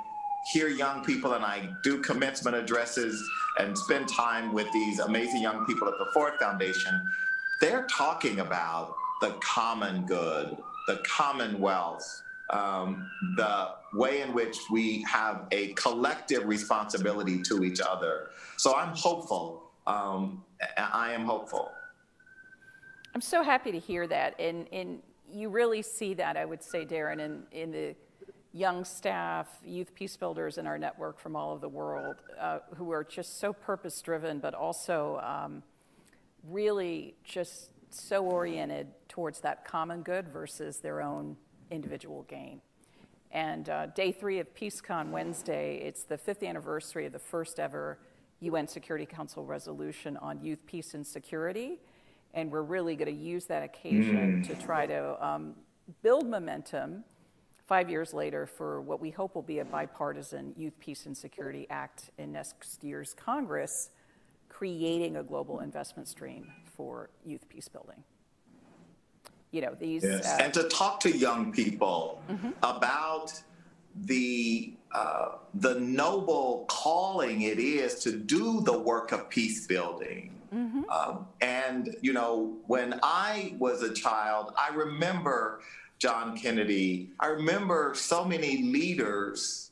hear 0.53 0.68
young 0.68 1.05
people 1.05 1.32
and 1.32 1.44
I 1.44 1.68
do 1.82 2.01
commencement 2.01 2.57
addresses 2.57 3.28
and 3.59 3.76
spend 3.76 4.09
time 4.09 4.53
with 4.53 4.70
these 4.72 5.01
amazing 5.01 5.42
young 5.42 5.66
people 5.66 5.88
at 5.88 5.94
the 5.99 6.07
Ford 6.14 6.34
Foundation, 6.38 7.03
they're 7.61 7.86
talking 7.86 8.40
about 8.40 8.94
the 9.20 9.30
common 9.42 10.07
good, 10.07 10.57
the 10.86 11.03
commonwealth, 11.05 12.22
um, 12.51 13.11
the 13.36 13.70
way 13.94 14.20
in 14.20 14.32
which 14.34 14.57
we 14.70 15.03
have 15.03 15.47
a 15.51 15.72
collective 15.72 16.44
responsibility 16.44 17.42
to 17.42 17.64
each 17.64 17.80
other. 17.80 18.28
So 18.57 18.76
I'm 18.76 18.94
hopeful. 18.94 19.62
Um, 19.86 20.44
I 20.76 21.12
am 21.12 21.24
hopeful. 21.24 21.72
I'm 23.16 23.22
so 23.22 23.42
happy 23.42 23.72
to 23.72 23.78
hear 23.78 24.06
that. 24.08 24.38
And, 24.38 24.66
and 24.74 25.00
you 25.26 25.48
really 25.48 25.80
see 25.80 26.12
that, 26.12 26.36
I 26.36 26.44
would 26.44 26.62
say, 26.62 26.84
Darren, 26.84 27.18
in, 27.18 27.44
in 27.50 27.72
the 27.72 27.94
young 28.52 28.84
staff, 28.84 29.48
youth 29.64 29.94
peace 29.94 30.18
builders 30.18 30.58
in 30.58 30.66
our 30.66 30.76
network 30.76 31.18
from 31.18 31.34
all 31.34 31.52
over 31.52 31.60
the 31.60 31.68
world 31.70 32.16
uh, 32.38 32.58
who 32.76 32.90
are 32.90 33.02
just 33.02 33.40
so 33.40 33.54
purpose 33.54 34.02
driven, 34.02 34.38
but 34.38 34.52
also 34.52 35.18
um, 35.24 35.62
really 36.50 37.14
just 37.24 37.70
so 37.88 38.22
oriented 38.22 38.88
towards 39.08 39.40
that 39.40 39.64
common 39.64 40.02
good 40.02 40.28
versus 40.28 40.80
their 40.80 41.00
own 41.00 41.38
individual 41.70 42.26
gain. 42.28 42.60
And 43.30 43.70
uh, 43.70 43.86
day 43.86 44.12
three 44.12 44.40
of 44.40 44.54
PeaceCon 44.54 45.08
Wednesday, 45.08 45.80
it's 45.82 46.02
the 46.02 46.18
fifth 46.18 46.42
anniversary 46.42 47.06
of 47.06 47.14
the 47.14 47.18
first 47.18 47.58
ever 47.60 47.98
UN 48.40 48.68
Security 48.68 49.06
Council 49.06 49.42
resolution 49.42 50.18
on 50.18 50.42
youth 50.42 50.66
peace 50.66 50.92
and 50.92 51.06
security. 51.06 51.78
And 52.34 52.50
we're 52.50 52.62
really 52.62 52.96
going 52.96 53.14
to 53.14 53.22
use 53.22 53.46
that 53.46 53.62
occasion 53.62 54.42
mm. 54.42 54.46
to 54.46 54.54
try 54.62 54.86
to 54.86 55.26
um, 55.26 55.54
build 56.02 56.28
momentum 56.28 57.04
five 57.66 57.88
years 57.88 58.12
later 58.12 58.46
for 58.46 58.80
what 58.80 59.00
we 59.00 59.10
hope 59.10 59.34
will 59.34 59.42
be 59.42 59.60
a 59.60 59.64
bipartisan 59.64 60.52
Youth 60.56 60.78
Peace 60.78 61.06
and 61.06 61.16
Security 61.16 61.66
Act 61.70 62.10
in 62.18 62.32
next 62.32 62.84
year's 62.84 63.14
Congress, 63.14 63.90
creating 64.48 65.16
a 65.16 65.22
global 65.22 65.60
investment 65.60 66.08
stream 66.08 66.52
for 66.76 67.10
youth 67.24 67.48
peace 67.48 67.68
building 67.68 68.04
you 69.52 69.62
know 69.62 69.74
these 69.78 70.04
yes. 70.04 70.26
uh, 70.26 70.42
and 70.42 70.52
to 70.52 70.64
talk 70.64 71.00
to 71.00 71.16
young 71.16 71.52
people 71.52 72.22
mm-hmm. 72.28 72.50
about 72.62 73.32
the 74.04 74.74
uh, 74.92 75.32
the 75.54 75.78
noble 75.80 76.66
calling 76.68 77.42
it 77.42 77.58
is 77.58 77.96
to 77.96 78.12
do 78.12 78.60
the 78.62 78.78
work 78.78 79.12
of 79.12 79.28
peace 79.28 79.66
building. 79.66 80.32
Mm-hmm. 80.55 80.88
Um, 80.90 81.26
and 81.40 81.97
you 82.03 82.12
know, 82.12 82.57
when 82.66 82.99
I 83.03 83.55
was 83.59 83.82
a 83.82 83.92
child, 83.92 84.53
I 84.57 84.74
remember 84.74 85.61
John 85.99 86.36
Kennedy. 86.36 87.11
I 87.20 87.28
remember 87.28 87.92
so 87.94 88.24
many 88.24 88.62
leaders 88.62 89.70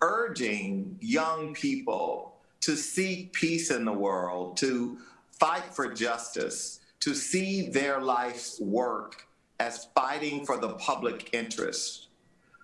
urging 0.00 0.98
young 1.00 1.54
people 1.54 2.34
to 2.60 2.76
seek 2.76 3.32
peace 3.32 3.70
in 3.70 3.84
the 3.84 3.92
world, 3.92 4.56
to 4.58 4.98
fight 5.32 5.64
for 5.72 5.92
justice, 5.92 6.80
to 7.00 7.14
see 7.14 7.70
their 7.70 8.00
life's 8.00 8.60
work 8.60 9.26
as 9.58 9.88
fighting 9.94 10.44
for 10.44 10.56
the 10.56 10.70
public 10.74 11.30
interest. 11.32 12.08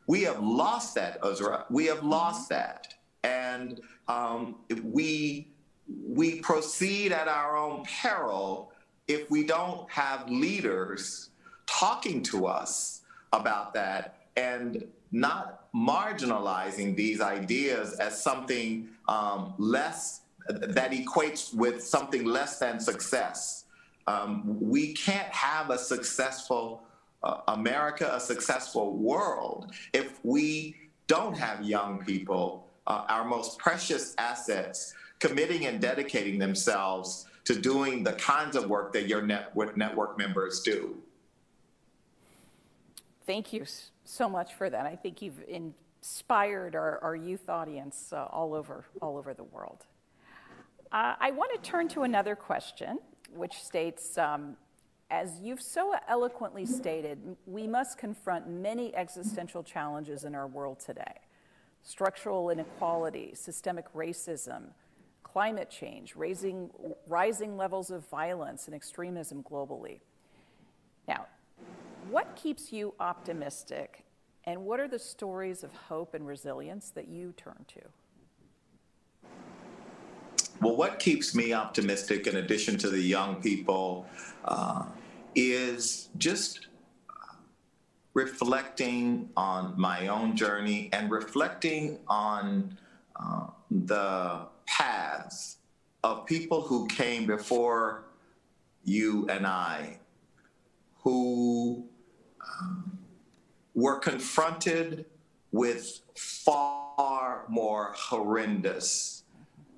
We 0.06 0.22
have 0.22 0.42
lost 0.42 0.94
that, 0.94 1.20
Uzra. 1.22 1.64
We 1.70 1.86
have 1.86 2.04
lost 2.04 2.48
that. 2.50 2.94
And 3.24 3.80
um, 4.08 4.56
we, 4.84 5.48
we 5.88 6.40
proceed 6.40 7.12
at 7.12 7.28
our 7.28 7.56
own 7.56 7.84
peril 7.84 8.72
if 9.08 9.30
we 9.30 9.44
don't 9.44 9.90
have 9.90 10.28
leaders 10.28 11.30
talking 11.66 12.22
to 12.22 12.46
us 12.46 13.02
about 13.32 13.74
that 13.74 14.26
and 14.36 14.84
not 15.12 15.72
marginalizing 15.74 16.96
these 16.96 17.20
ideas 17.20 17.94
as 17.94 18.20
something 18.20 18.88
um, 19.08 19.54
less 19.58 20.22
that 20.48 20.92
equates 20.92 21.52
with 21.54 21.82
something 21.82 22.24
less 22.24 22.58
than 22.58 22.78
success. 22.78 23.64
Um, 24.06 24.58
we 24.60 24.94
can't 24.94 25.28
have 25.32 25.70
a 25.70 25.78
successful 25.78 26.82
uh, 27.22 27.40
America, 27.48 28.10
a 28.14 28.20
successful 28.20 28.96
world, 28.96 29.72
if 29.92 30.20
we 30.24 30.76
don't 31.08 31.36
have 31.36 31.64
young 31.64 32.04
people, 32.04 32.68
uh, 32.86 33.04
our 33.08 33.24
most 33.24 33.58
precious 33.58 34.14
assets, 34.18 34.94
committing 35.18 35.66
and 35.66 35.80
dedicating 35.80 36.38
themselves 36.38 37.26
to 37.44 37.58
doing 37.58 38.02
the 38.02 38.12
kinds 38.14 38.56
of 38.56 38.68
work 38.68 38.92
that 38.92 39.06
your 39.06 39.22
network, 39.22 39.76
network 39.76 40.18
members 40.18 40.60
do. 40.60 40.96
Thank 43.24 43.52
you 43.52 43.64
so 44.04 44.28
much 44.28 44.54
for 44.54 44.70
that. 44.70 44.86
I 44.86 44.96
think 44.96 45.22
you've 45.22 45.42
inspired 45.48 46.74
our, 46.74 46.98
our 47.02 47.16
youth 47.16 47.48
audience 47.48 48.12
uh, 48.12 48.26
all 48.30 48.54
over 48.54 48.84
all 49.02 49.16
over 49.16 49.34
the 49.34 49.44
world. 49.44 49.84
Uh, 50.92 51.14
I 51.18 51.32
want 51.32 51.50
to 51.52 51.68
turn 51.68 51.88
to 51.88 52.02
another 52.02 52.36
question 52.36 52.98
which 53.34 53.54
states, 53.54 54.16
um, 54.18 54.56
as 55.10 55.40
you've 55.40 55.60
so 55.60 55.94
eloquently 56.08 56.64
stated, 56.64 57.18
we 57.46 57.66
must 57.66 57.98
confront 57.98 58.48
many 58.48 58.94
existential 58.94 59.62
challenges 59.62 60.24
in 60.24 60.34
our 60.34 60.46
world 60.46 60.78
today 60.78 61.20
structural 61.82 62.50
inequality, 62.50 63.30
systemic 63.34 63.92
racism, 63.94 64.70
climate 65.36 65.68
change, 65.68 66.16
raising, 66.16 66.70
rising 67.06 67.58
levels 67.58 67.90
of 67.90 68.08
violence 68.08 68.68
and 68.68 68.74
extremism 68.74 69.42
globally. 69.42 70.00
Now, 71.06 71.26
what 72.08 72.34
keeps 72.36 72.72
you 72.72 72.94
optimistic, 73.00 74.06
and 74.44 74.64
what 74.64 74.80
are 74.80 74.88
the 74.88 74.98
stories 74.98 75.62
of 75.62 75.74
hope 75.74 76.14
and 76.14 76.26
resilience 76.26 76.88
that 76.94 77.08
you 77.08 77.34
turn 77.36 77.66
to? 77.68 79.28
Well, 80.62 80.74
what 80.74 80.98
keeps 80.98 81.34
me 81.34 81.52
optimistic, 81.52 82.26
in 82.26 82.36
addition 82.36 82.78
to 82.78 82.88
the 82.88 83.02
young 83.02 83.42
people, 83.42 84.06
uh, 84.46 84.86
is 85.34 86.08
just 86.16 86.68
reflecting 88.14 89.28
on 89.36 89.74
my 89.78 90.06
own 90.06 90.34
journey 90.34 90.88
and 90.94 91.10
reflecting 91.10 91.98
on 92.08 92.78
uh, 93.16 93.48
the 93.70 94.46
paths 94.66 95.58
of 96.04 96.26
people 96.26 96.62
who 96.62 96.86
came 96.86 97.26
before 97.26 98.04
you 98.84 99.26
and 99.28 99.46
I, 99.46 99.98
who 101.00 101.84
um, 102.40 102.98
were 103.74 103.98
confronted 103.98 105.06
with 105.52 106.00
far 106.16 107.44
more 107.48 107.94
horrendous 107.96 109.24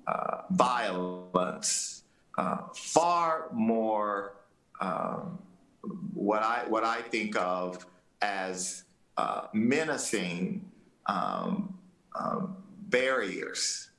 uh, 0.07 0.41
violence, 0.51 2.03
uh, 2.37 2.57
far 2.73 3.47
more 3.51 4.35
um, 4.81 5.39
what 6.13 6.43
I 6.43 6.63
what 6.67 6.83
I 6.83 7.01
think 7.01 7.35
of 7.35 7.85
as 8.21 8.83
uh, 9.17 9.47
menacing 9.53 10.69
um, 11.05 11.77
um 12.15 12.57
barriers, 12.89 13.89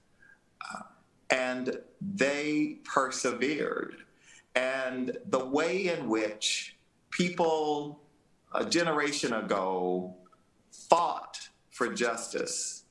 uh, 0.62 0.82
and 1.30 1.78
they 2.00 2.78
persevered. 2.84 3.96
And 4.54 5.16
the 5.28 5.44
way 5.44 5.88
in 5.88 6.08
which 6.08 6.76
people 7.10 8.00
a 8.52 8.64
generation 8.64 9.32
ago 9.32 10.14
fought 10.72 11.48
for 11.70 11.92
justice, 11.92 12.84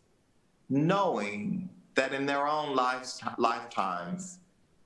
knowing 0.69 1.69
that 1.95 2.13
in 2.13 2.25
their 2.25 2.47
own 2.47 2.75
lives, 2.75 3.21
lifetimes, 3.37 4.39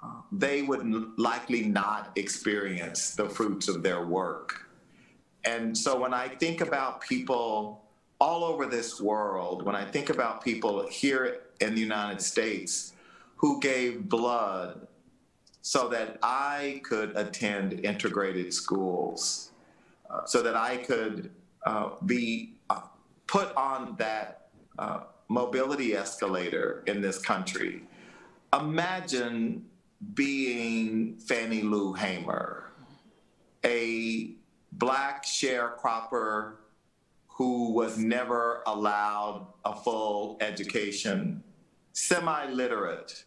uh, 0.03 0.07
they 0.31 0.63
would 0.63 0.83
likely 1.17 1.63
not 1.63 2.11
experience 2.15 3.15
the 3.15 3.29
fruits 3.29 3.67
of 3.67 3.83
their 3.83 4.05
work. 4.05 4.65
And 5.45 5.77
so 5.77 5.99
when 5.99 6.13
I 6.13 6.27
think 6.27 6.61
about 6.61 7.01
people 7.01 7.82
all 8.23 8.45
over 8.45 8.65
this 8.65 9.01
world, 9.01 9.65
when 9.65 9.75
I 9.75 9.83
think 9.83 10.09
about 10.09 10.41
people 10.41 10.87
here 10.87 11.41
in 11.59 11.75
the 11.75 11.81
United 11.81 12.21
States 12.21 12.93
who 13.35 13.59
gave 13.59 14.07
blood 14.07 14.87
so 15.61 15.89
that 15.89 16.19
I 16.23 16.79
could 16.85 17.11
attend 17.17 17.81
integrated 17.81 18.53
schools, 18.53 19.51
uh, 20.09 20.23
so 20.23 20.41
that 20.41 20.55
I 20.55 20.77
could 20.77 21.31
uh, 21.65 21.89
be 22.05 22.53
uh, 22.69 22.83
put 23.27 23.53
on 23.57 23.97
that 23.97 24.47
uh, 24.79 25.01
mobility 25.27 25.93
escalator 25.93 26.81
in 26.87 27.01
this 27.01 27.19
country, 27.19 27.83
imagine 28.57 29.65
being 30.13 31.17
Fannie 31.17 31.63
Lou 31.63 31.91
Hamer, 31.91 32.71
a 33.65 34.31
black 34.71 35.25
sharecropper 35.25 36.53
who 37.33 37.71
was 37.71 37.97
never 37.97 38.61
allowed 38.67 39.47
a 39.65 39.75
full 39.75 40.37
education, 40.39 41.43
semi 41.91 42.45
literate, 42.51 43.25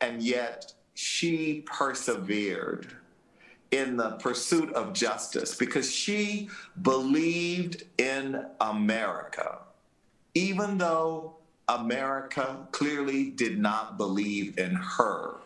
and 0.00 0.22
yet 0.22 0.72
she 0.94 1.62
persevered 1.66 2.92
in 3.70 3.96
the 3.96 4.10
pursuit 4.12 4.72
of 4.72 4.92
justice 4.92 5.54
because 5.54 5.90
she 5.90 6.48
believed 6.82 7.84
in 7.98 8.44
America, 8.60 9.58
even 10.34 10.76
though 10.76 11.36
America 11.68 12.66
clearly 12.72 13.30
did 13.30 13.58
not 13.58 13.96
believe 13.96 14.58
in 14.58 14.74
her. 14.74 15.36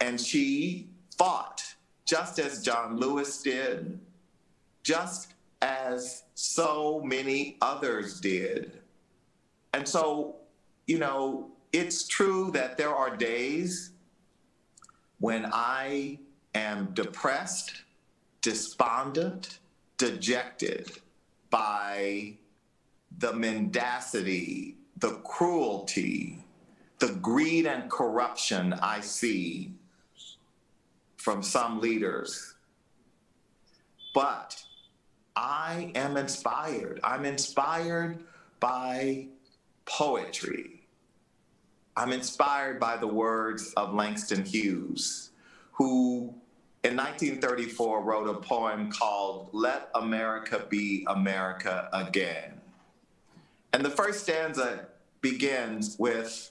And 0.00 0.20
she 0.20 0.86
fought 1.16 1.74
just 2.04 2.38
as 2.38 2.62
John 2.62 2.96
Lewis 2.96 3.42
did, 3.42 3.98
just 4.84 5.31
as 5.62 6.24
so 6.34 7.00
many 7.04 7.56
others 7.62 8.20
did. 8.20 8.80
And 9.72 9.88
so, 9.88 10.36
you 10.86 10.98
know, 10.98 11.52
it's 11.72 12.06
true 12.06 12.50
that 12.52 12.76
there 12.76 12.94
are 12.94 13.16
days 13.16 13.92
when 15.20 15.48
I 15.52 16.18
am 16.54 16.92
depressed, 16.92 17.84
despondent, 18.42 19.60
dejected 19.96 20.90
by 21.48 22.34
the 23.18 23.32
mendacity, 23.32 24.76
the 24.98 25.12
cruelty, 25.24 26.44
the 26.98 27.12
greed 27.14 27.66
and 27.66 27.90
corruption 27.90 28.72
I 28.74 29.00
see 29.00 29.72
from 31.16 31.42
some 31.42 31.80
leaders. 31.80 32.54
But 34.12 34.62
I 35.36 35.92
am 35.94 36.16
inspired. 36.16 37.00
I'm 37.02 37.24
inspired 37.24 38.24
by 38.60 39.28
poetry. 39.86 40.86
I'm 41.96 42.12
inspired 42.12 42.80
by 42.80 42.96
the 42.96 43.06
words 43.06 43.72
of 43.74 43.94
Langston 43.94 44.44
Hughes, 44.44 45.30
who 45.72 46.34
in 46.84 46.96
1934 46.96 48.02
wrote 48.02 48.28
a 48.28 48.40
poem 48.40 48.90
called 48.90 49.50
Let 49.52 49.90
America 49.94 50.66
Be 50.68 51.06
America 51.08 51.88
Again. 51.92 52.60
And 53.72 53.84
the 53.84 53.90
first 53.90 54.22
stanza 54.22 54.86
begins 55.20 55.96
with 55.98 56.50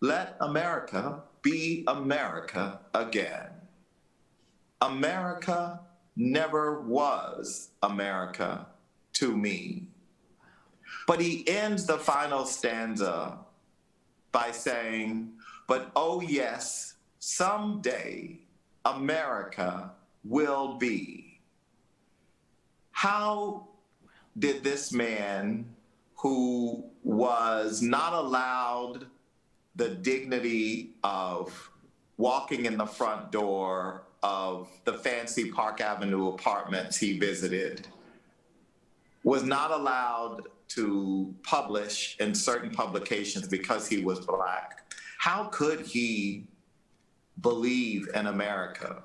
Let 0.00 0.36
America 0.40 1.22
be 1.42 1.84
America 1.86 2.80
again. 2.94 3.48
America 4.82 5.80
never 6.20 6.82
was 6.82 7.70
America 7.82 8.66
to 9.14 9.34
me. 9.34 9.86
But 11.06 11.20
he 11.20 11.48
ends 11.48 11.86
the 11.86 11.96
final 11.96 12.44
stanza 12.44 13.38
by 14.30 14.50
saying, 14.50 15.32
But 15.66 15.90
oh, 15.96 16.20
yes, 16.20 16.94
someday 17.20 18.38
America 18.84 19.92
will 20.22 20.74
be. 20.74 21.40
How 22.90 23.68
did 24.38 24.62
this 24.62 24.92
man 24.92 25.74
who 26.16 26.84
was 27.02 27.80
not 27.80 28.12
allowed 28.12 29.06
the 29.74 29.88
dignity 29.88 30.90
of 31.02 31.70
walking 32.18 32.66
in 32.66 32.76
the 32.76 32.84
front 32.84 33.32
door 33.32 34.02
of 34.22 34.68
the 34.84 34.94
fancy 34.94 35.50
Park 35.50 35.80
Avenue 35.80 36.28
apartments 36.28 36.96
he 36.96 37.18
visited, 37.18 37.86
was 39.24 39.42
not 39.42 39.70
allowed 39.70 40.42
to 40.68 41.34
publish 41.42 42.16
in 42.20 42.34
certain 42.34 42.70
publications 42.70 43.48
because 43.48 43.88
he 43.88 44.04
was 44.04 44.20
black. 44.20 44.92
How 45.18 45.44
could 45.44 45.80
he 45.80 46.46
believe 47.40 48.08
in 48.14 48.26
America? 48.26 49.02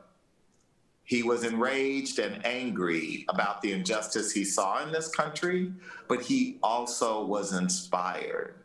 He 1.03 1.21
was 1.21 1.43
enraged 1.43 2.19
and 2.19 2.43
angry 2.45 3.25
about 3.29 3.61
the 3.61 3.71
injustice 3.71 4.31
he 4.31 4.43
saw 4.43 4.83
in 4.83 4.91
this 4.91 5.07
country, 5.07 5.71
but 6.07 6.21
he 6.21 6.57
also 6.63 7.23
was 7.25 7.53
inspired. 7.53 8.55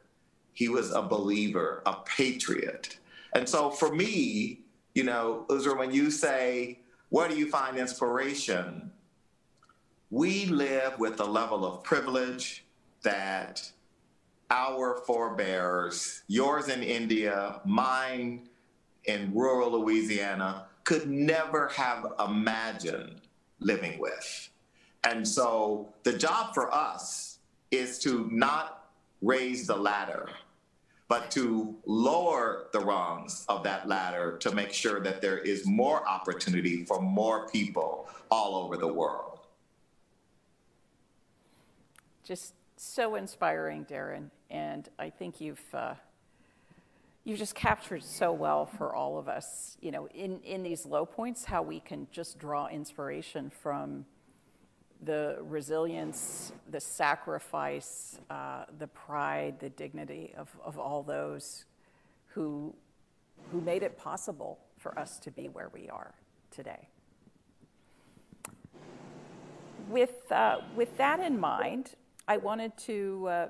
He 0.55 0.69
was 0.69 0.91
a 0.91 1.03
believer, 1.03 1.83
a 1.87 1.97
patriot. 2.07 2.99
And 3.35 3.49
so 3.49 3.71
for 3.71 3.95
me, 3.95 4.60
you 4.95 5.05
know, 5.05 5.47
Uzra, 5.49 5.76
when 5.76 5.93
you 5.93 6.11
say, 6.11 6.80
where 7.11 7.28
do 7.28 7.36
you 7.36 7.49
find 7.49 7.76
inspiration? 7.76 8.91
We 10.11 10.47
live 10.47 10.99
with 10.99 11.20
a 11.20 11.24
level 11.24 11.64
of 11.64 11.82
privilege 11.82 12.64
that 13.03 13.70
our 14.51 15.03
forebears, 15.07 16.22
yours 16.26 16.68
in 16.68 16.82
India, 16.82 17.61
mine 17.64 18.49
in 19.05 19.32
rural 19.32 19.80
Louisiana, 19.80 20.66
could 20.84 21.09
never 21.09 21.68
have 21.68 22.07
imagined 22.26 23.20
living 23.61 23.99
with. 23.99 24.49
And 25.05 25.26
so 25.26 25.93
the 26.03 26.12
job 26.12 26.53
for 26.55 26.74
us 26.74 27.38
is 27.70 27.99
to 28.01 28.28
not 28.32 28.91
raise 29.22 29.66
the 29.66 29.76
ladder, 29.76 30.28
but 31.11 31.29
to 31.29 31.75
lower 31.87 32.69
the 32.73 32.79
rungs 32.79 33.45
of 33.49 33.65
that 33.65 33.89
ladder 33.89 34.39
to 34.39 34.55
make 34.55 34.73
sure 34.73 35.01
that 35.01 35.21
there 35.21 35.39
is 35.39 35.67
more 35.67 36.09
opportunity 36.09 36.85
for 36.85 37.03
more 37.03 37.49
people 37.49 38.09
all 38.31 38.55
over 38.55 38.77
the 38.77 38.87
world. 38.87 39.41
Just 42.23 42.55
so 42.77 43.17
inspiring, 43.17 43.85
Darren, 43.85 44.31
and 44.51 44.89
I 45.01 45.11
think 45.11 45.41
you've 45.41 45.75
uh, 45.75 45.95
you've 47.25 47.41
just 47.41 47.57
captured 47.57 48.05
so 48.05 48.33
well 48.33 48.65
for 48.65 48.95
all 48.95 49.19
of 49.19 49.29
us. 49.29 49.77
You 49.81 49.91
know, 49.91 50.07
in 50.15 50.39
in 50.45 50.63
these 50.63 50.87
low 50.87 51.05
points, 51.05 51.45
how 51.45 51.61
we 51.61 51.81
can 51.81 52.07
just 52.13 52.39
draw 52.39 52.69
inspiration 52.69 53.51
from 53.51 54.07
the 55.03 55.39
resilience, 55.43 56.53
the 56.71 56.81
sacrifice, 56.81 58.19
uh, 58.29 58.65
the 58.79 58.87
pride, 58.87 59.59
the 59.59 59.71
dignity 59.71 60.35
of, 60.37 60.49
of 60.65 60.79
all 60.79 61.03
those 61.03 61.65
who 62.27 62.75
who 63.51 63.61
made 63.61 63.83
it 63.83 63.99
possible 63.99 64.59
for 64.79 64.99
us 64.99 65.19
to 65.19 65.31
be 65.31 65.49
where 65.49 65.71
we 65.73 65.89
are 65.89 66.15
today. 66.51 66.89
With, 69.89 70.31
uh, 70.31 70.59
with 70.77 70.97
that 70.99 71.21
in 71.21 71.39
mind, 71.39 71.93
I 72.29 72.37
wanted 72.37 72.77
to 72.79 73.29
uh, 73.29 73.49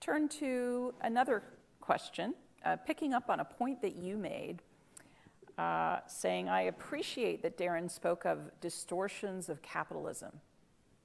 turn 0.00 0.28
to 0.28 0.94
another 1.02 1.42
question, 1.80 2.34
uh, 2.64 2.76
picking 2.76 3.12
up 3.12 3.28
on 3.28 3.40
a 3.40 3.44
point 3.44 3.82
that 3.82 3.96
you 3.96 4.16
made, 4.16 4.62
uh, 5.60 6.00
saying, 6.06 6.48
I 6.48 6.62
appreciate 6.62 7.42
that 7.42 7.58
Darren 7.58 7.90
spoke 7.90 8.24
of 8.24 8.38
distortions 8.60 9.48
of 9.48 9.60
capitalism 9.62 10.40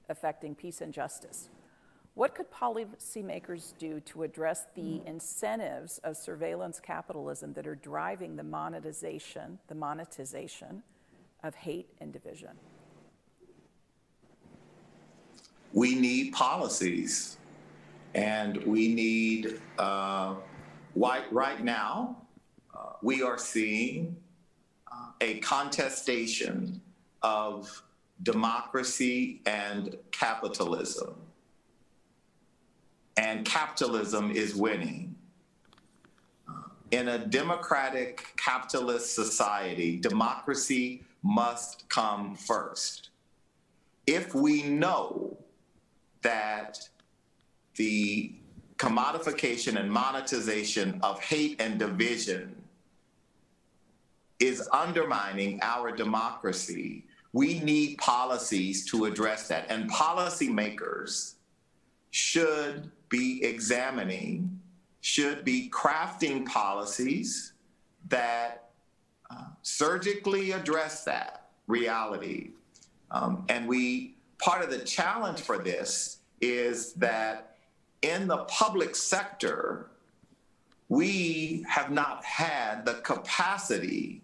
affecting 0.08 0.54
peace 0.54 0.80
and 0.80 0.92
justice. 0.92 1.50
What 2.14 2.34
could 2.34 2.50
policymakers 2.50 3.74
do 3.78 4.00
to 4.00 4.22
address 4.22 4.66
the 4.74 5.02
incentives 5.04 5.98
of 5.98 6.16
surveillance 6.16 6.80
capitalism 6.80 7.52
that 7.52 7.66
are 7.66 7.74
driving 7.74 8.36
the 8.36 8.42
monetization, 8.42 9.58
the 9.68 9.74
monetization 9.74 10.82
of 11.42 11.54
hate 11.54 11.88
and 12.00 12.12
division? 12.12 12.56
we 15.76 15.94
need 15.94 16.32
policies 16.32 17.36
and 18.14 18.56
we 18.64 18.88
need 18.88 19.60
uh, 19.78 20.34
right, 20.94 21.30
right 21.30 21.62
now 21.62 22.16
uh, 22.74 22.92
we 23.02 23.22
are 23.22 23.36
seeing 23.36 24.16
a 25.20 25.38
contestation 25.40 26.80
of 27.22 27.82
democracy 28.22 29.40
and 29.46 29.96
capitalism. 30.10 31.14
And 33.16 33.44
capitalism 33.44 34.30
is 34.30 34.54
winning. 34.54 35.14
In 36.90 37.08
a 37.08 37.18
democratic 37.18 38.34
capitalist 38.36 39.14
society 39.14 39.96
democracy 39.96 41.02
must 41.22 41.88
come 41.88 42.36
first. 42.36 43.10
If 44.06 44.34
we 44.34 44.62
know 44.62 45.36
that 46.22 46.88
the 47.74 48.32
commodification 48.76 49.80
and 49.80 49.90
monetization 49.90 51.00
of 51.02 51.20
hate 51.20 51.60
and 51.60 51.78
division 51.78 52.55
is 54.38 54.68
undermining 54.72 55.58
our 55.62 55.90
democracy, 55.92 57.04
we 57.32 57.60
need 57.60 57.98
policies 57.98 58.84
to 58.86 59.04
address 59.04 59.48
that. 59.48 59.66
And 59.68 59.90
policymakers 59.90 61.34
should 62.10 62.90
be 63.08 63.44
examining, 63.44 64.60
should 65.00 65.44
be 65.44 65.70
crafting 65.70 66.46
policies 66.46 67.52
that 68.08 68.70
uh, 69.30 69.44
surgically 69.62 70.52
address 70.52 71.04
that 71.04 71.48
reality. 71.66 72.50
Um, 73.10 73.44
and 73.48 73.68
we, 73.68 74.16
part 74.38 74.62
of 74.62 74.70
the 74.70 74.78
challenge 74.78 75.40
for 75.40 75.58
this 75.58 76.18
is 76.40 76.92
that 76.94 77.56
in 78.02 78.26
the 78.26 78.38
public 78.44 78.94
sector, 78.94 79.90
we 80.88 81.64
have 81.68 81.90
not 81.90 82.24
had 82.24 82.84
the 82.84 82.94
capacity 82.94 84.22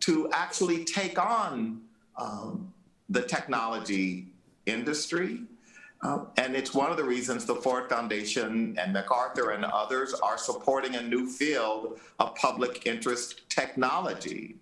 to 0.00 0.28
actually 0.32 0.84
take 0.84 1.18
on 1.18 1.80
um, 2.16 2.72
the 3.08 3.22
technology 3.22 4.26
industry. 4.66 5.40
Uh, 6.02 6.26
and 6.36 6.54
it's 6.54 6.74
one 6.74 6.90
of 6.90 6.98
the 6.98 7.04
reasons 7.04 7.46
the 7.46 7.54
Ford 7.54 7.88
Foundation 7.88 8.76
and 8.78 8.92
MacArthur 8.92 9.52
and 9.52 9.64
others 9.64 10.12
are 10.12 10.36
supporting 10.36 10.96
a 10.96 11.02
new 11.02 11.26
field 11.26 11.98
of 12.18 12.34
public 12.34 12.86
interest 12.86 13.48
technology. 13.48 14.56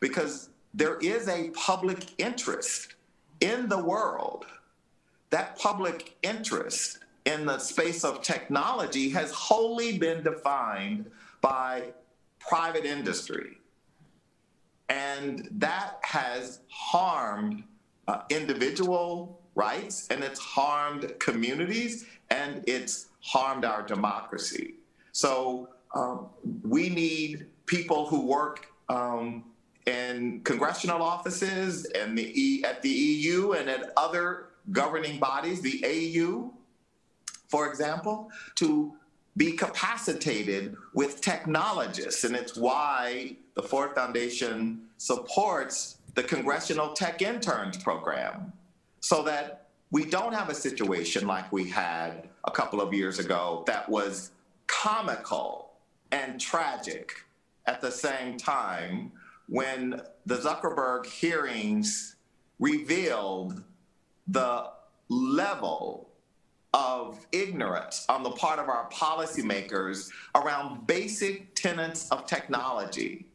Because 0.00 0.48
there 0.74 0.98
is 0.98 1.28
a 1.28 1.50
public 1.50 2.18
interest 2.18 2.94
in 3.40 3.68
the 3.68 3.78
world. 3.78 4.46
That 5.30 5.56
public 5.56 6.16
interest 6.22 6.98
in 7.24 7.46
the 7.46 7.58
space 7.58 8.02
of 8.02 8.22
technology 8.22 9.10
has 9.10 9.30
wholly 9.30 9.98
been 9.98 10.24
defined 10.24 11.08
by 11.40 11.92
private 12.40 12.84
industry. 12.84 13.59
And 14.90 15.48
that 15.52 16.00
has 16.02 16.60
harmed 16.68 17.62
uh, 18.08 18.22
individual 18.28 19.40
rights 19.54 20.08
and 20.10 20.22
it's 20.22 20.40
harmed 20.40 21.14
communities 21.20 22.06
and 22.30 22.64
it's 22.66 23.06
harmed 23.20 23.64
our 23.64 23.82
democracy. 23.82 24.74
So 25.12 25.68
um, 25.94 26.26
we 26.62 26.88
need 26.88 27.46
people 27.66 28.06
who 28.06 28.26
work 28.26 28.66
um, 28.88 29.44
in 29.86 30.40
congressional 30.42 31.02
offices 31.02 31.84
and 31.86 32.18
the 32.18 32.32
e, 32.40 32.64
at 32.64 32.82
the 32.82 32.88
EU 32.88 33.52
and 33.52 33.70
at 33.70 33.92
other 33.96 34.46
governing 34.72 35.18
bodies, 35.18 35.60
the 35.60 35.82
AU, 35.84 36.52
for 37.48 37.68
example, 37.68 38.30
to 38.56 38.94
be 39.36 39.52
capacitated 39.52 40.76
with 40.94 41.20
technologists. 41.20 42.24
And 42.24 42.34
it's 42.34 42.56
why 42.56 43.36
the 43.54 43.62
Ford 43.62 43.94
Foundation 43.94 44.82
supports 44.98 45.98
the 46.14 46.22
Congressional 46.22 46.92
Tech 46.92 47.22
Interns 47.22 47.76
Program 47.76 48.52
so 49.00 49.22
that 49.22 49.68
we 49.90 50.04
don't 50.04 50.34
have 50.34 50.48
a 50.48 50.54
situation 50.54 51.26
like 51.26 51.50
we 51.52 51.68
had 51.68 52.28
a 52.44 52.50
couple 52.50 52.80
of 52.80 52.92
years 52.92 53.18
ago 53.18 53.64
that 53.66 53.88
was 53.88 54.32
comical 54.66 55.72
and 56.12 56.40
tragic 56.40 57.24
at 57.66 57.80
the 57.80 57.90
same 57.90 58.36
time 58.36 59.12
when 59.48 60.00
the 60.26 60.36
Zuckerberg 60.36 61.06
hearings 61.06 62.16
revealed 62.58 63.62
the 64.28 64.70
level 65.08 66.09
of 66.72 67.26
ignorance 67.32 68.06
on 68.08 68.22
the 68.22 68.30
part 68.30 68.58
of 68.58 68.68
our 68.68 68.88
policymakers 68.90 70.10
around 70.34 70.86
basic 70.86 71.54
tenets 71.54 72.08
of 72.10 72.26
technology. 72.26 73.26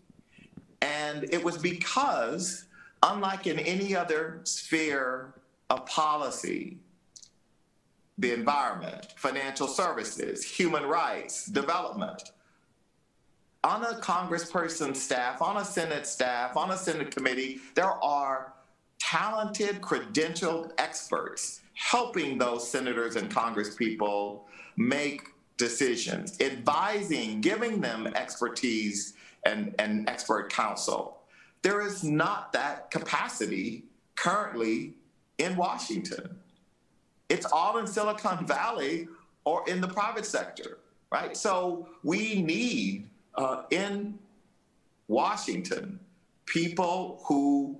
And 0.81 1.25
it 1.33 1.43
was 1.43 1.57
because, 1.57 2.65
unlike 3.03 3.47
in 3.47 3.59
any 3.59 3.95
other 3.95 4.41
sphere 4.43 5.33
of 5.69 5.85
policy, 5.85 6.77
the 8.17 8.33
environment, 8.33 9.13
financial 9.17 9.67
services, 9.67 10.43
human 10.43 10.83
rights, 10.85 11.47
development, 11.47 12.31
on 13.63 13.83
a 13.83 13.99
congressperson 13.99 14.95
staff, 14.95 15.41
on 15.41 15.57
a 15.57 15.65
Senate 15.65 16.05
staff, 16.05 16.55
on 16.55 16.71
a 16.71 16.77
Senate 16.77 17.13
committee, 17.13 17.59
there 17.73 17.91
are 18.03 18.53
talented, 18.99 19.81
credentialed 19.81 20.71
experts 20.77 21.61
helping 21.75 22.37
those 22.37 22.69
senators 22.69 23.15
and 23.15 23.29
congresspeople 23.29 24.41
make 24.77 25.27
decisions, 25.57 26.39
advising, 26.41 27.41
giving 27.41 27.79
them 27.79 28.07
expertise 28.07 29.13
and, 29.45 29.75
and 29.79 30.09
expert 30.09 30.51
counsel. 30.51 31.17
There 31.61 31.85
is 31.85 32.03
not 32.03 32.51
that 32.53 32.91
capacity 32.91 33.83
currently 34.15 34.93
in 35.37 35.55
Washington. 35.55 36.37
It's 37.29 37.45
all 37.45 37.77
in 37.77 37.87
Silicon 37.87 38.45
Valley 38.45 39.07
or 39.45 39.67
in 39.67 39.81
the 39.81 39.87
private 39.87 40.25
sector, 40.25 40.79
right? 41.11 41.35
So 41.35 41.87
we 42.03 42.41
need 42.41 43.09
uh, 43.35 43.63
in 43.69 44.17
Washington 45.07 45.99
people 46.45 47.21
who 47.25 47.79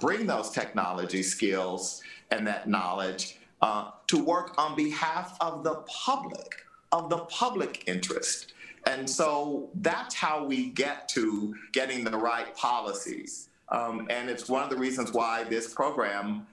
bring 0.00 0.26
those 0.26 0.50
technology 0.50 1.22
skills 1.22 2.02
and 2.30 2.46
that 2.46 2.68
knowledge 2.68 3.38
uh, 3.62 3.90
to 4.06 4.22
work 4.22 4.54
on 4.58 4.76
behalf 4.76 5.36
of 5.40 5.64
the 5.64 5.76
public, 5.86 6.66
of 6.92 7.10
the 7.10 7.18
public 7.18 7.84
interest. 7.86 8.54
And 8.86 9.08
so 9.08 9.70
that's 9.76 10.14
how 10.14 10.44
we 10.44 10.70
get 10.70 11.08
to 11.10 11.54
getting 11.72 12.04
the 12.04 12.16
right 12.16 12.54
policies. 12.56 13.48
Um, 13.70 14.06
and 14.08 14.30
it's 14.30 14.48
one 14.48 14.62
of 14.62 14.70
the 14.70 14.76
reasons 14.76 15.12
why 15.12 15.44
this 15.44 15.74
program 15.74 16.46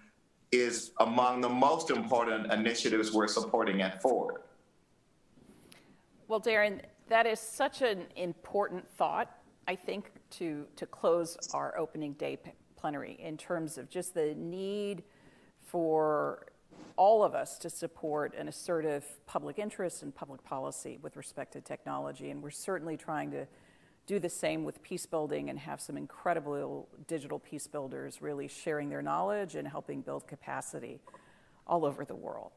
is 0.51 0.91
among 0.99 1.41
the 1.41 1.49
most 1.49 1.89
important 1.89 2.51
initiatives 2.51 3.13
we're 3.13 3.27
supporting 3.27 3.81
at 3.81 4.01
Ford. 4.01 4.41
Well, 6.27 6.41
Darren, 6.41 6.81
that 7.07 7.25
is 7.25 7.39
such 7.39 7.81
an 7.81 8.05
important 8.15 8.89
thought, 8.97 9.29
I 9.67 9.75
think, 9.75 10.11
to, 10.31 10.65
to 10.75 10.85
close 10.85 11.37
our 11.53 11.77
opening 11.77 12.13
day 12.13 12.37
plenary 12.85 13.17
in 13.19 13.35
terms 13.35 13.79
of 13.79 13.89
just 13.89 14.13
the 14.13 14.35
need 14.35 15.01
for 15.59 16.45
all 16.97 17.23
of 17.23 17.33
us 17.33 17.57
to 17.57 17.67
support 17.67 18.35
an 18.37 18.47
assertive 18.47 19.03
public 19.25 19.57
interest 19.57 20.03
and 20.03 20.13
public 20.13 20.43
policy 20.43 20.99
with 21.01 21.17
respect 21.17 21.53
to 21.53 21.61
technology. 21.61 22.29
And 22.29 22.43
we're 22.43 22.51
certainly 22.51 22.95
trying 22.95 23.31
to 23.31 23.47
do 24.05 24.19
the 24.19 24.29
same 24.29 24.63
with 24.63 24.83
peace 24.83 25.07
building 25.07 25.49
and 25.49 25.57
have 25.57 25.81
some 25.81 25.97
incredible 25.97 26.87
digital 27.07 27.39
peace 27.39 27.65
builders 27.65 28.21
really 28.21 28.47
sharing 28.47 28.87
their 28.87 29.01
knowledge 29.01 29.55
and 29.55 29.67
helping 29.67 30.01
build 30.01 30.27
capacity 30.27 30.99
all 31.65 31.85
over 31.85 32.05
the 32.05 32.13
world. 32.13 32.51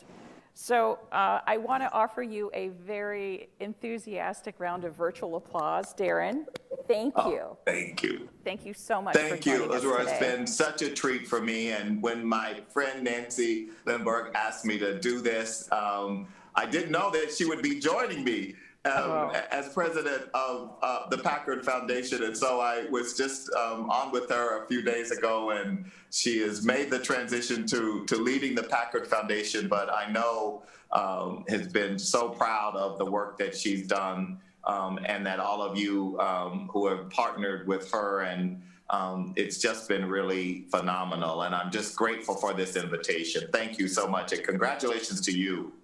So 0.53 0.99
uh, 1.11 1.41
I 1.47 1.57
want 1.57 1.83
to 1.85 1.91
offer 1.91 2.23
you 2.23 2.51
a 2.53 2.69
very 2.69 3.49
enthusiastic 3.61 4.57
round 4.59 4.85
of 4.85 4.95
virtual 4.95 5.37
applause. 5.37 5.95
Darren, 5.95 6.45
thank 6.89 7.15
oh, 7.17 7.31
you. 7.31 7.57
Thank 7.65 8.03
you. 8.03 8.29
Thank 8.45 8.67
you 8.67 8.75
so 8.75 9.01
much 9.01 9.15
thank 9.15 9.47
you, 9.47 9.71
Aurora. 9.71 10.03
It's 10.03 10.19
been 10.19 10.47
such 10.47 10.83
a 10.83 10.91
treat 10.91 11.29
for 11.29 11.41
me. 11.41 11.71
And 11.71 12.03
when 12.03 12.25
my 12.25 12.63
friend 12.71 13.05
Nancy 13.05 13.69
Lindborg 13.87 14.35
asked 14.35 14.65
me 14.65 14.79
to 14.79 14.99
do 14.99 15.21
this, 15.21 15.71
um, 15.71 16.27
I 16.55 16.67
didn't 16.67 16.91
know 16.91 17.11
that 17.11 17.33
she 17.33 17.45
would 17.45 17.63
be 17.63 17.79
joining 17.79 18.25
me 18.25 18.55
um, 18.85 19.33
as 19.51 19.69
president 19.73 20.31
of 20.35 20.77
uh, 20.83 21.09
the 21.11 21.19
Packard 21.19 21.65
Foundation. 21.65 22.23
And 22.23 22.37
so 22.37 22.61
I 22.61 22.87
was 22.91 23.17
just 23.17 23.53
um, 23.53 23.91
on 23.91 24.11
with 24.11 24.31
her 24.31 24.65
a 24.65 24.67
few 24.67 24.83
days 24.83 25.11
ago, 25.11 25.51
and 25.51 25.91
she 26.11 26.41
has 26.41 26.65
made 26.65 26.91
the 26.91 26.99
transition 26.99 27.67
to, 27.67 28.05
to 28.07 28.17
leading 28.17 28.55
the 28.55 28.63
Packard 28.63 29.07
Foundation. 29.07 29.69
But 29.69 29.93
I 29.93 30.11
know 30.11 30.63
um, 30.93 31.45
has 31.49 31.69
been 31.69 31.99
so 31.99 32.31
proud 32.31 32.77
of 32.77 32.99
the 32.99 33.05
work 33.05 33.39
that 33.39 33.55
she's 33.57 33.87
done, 33.87 34.41
um, 34.69 35.01
and 35.07 35.27
that 35.27 35.41
all 35.41 35.63
of 35.63 35.77
you 35.77 36.21
um, 36.21 36.69
who 36.73 36.87
have 36.87 37.11
partnered 37.11 37.67
with 37.67 37.91
her 37.91 38.21
and 38.21 38.63
um, 38.91 39.35
it's 39.37 39.59
just 39.59 39.87
been 39.87 40.07
really 40.07 40.63
phenomenal, 40.71 41.43
and 41.43 41.55
I'm 41.55 41.71
just 41.71 41.95
grateful 41.95 42.35
for 42.35 42.55
this 42.55 42.75
invitation. 42.75 43.47
Thank 43.53 43.79
you 43.79 43.87
so 43.87 44.07
much, 44.07 44.33
and 44.33 44.43
congratulations 44.43 45.21
to 45.27 45.31
you. 45.31 45.75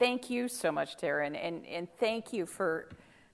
Thank 0.00 0.28
you 0.28 0.48
so 0.48 0.72
much, 0.72 0.96
Darren, 0.96 1.38
and, 1.40 1.64
and 1.66 1.86
thank 2.00 2.32
you 2.32 2.44
for, 2.44 2.88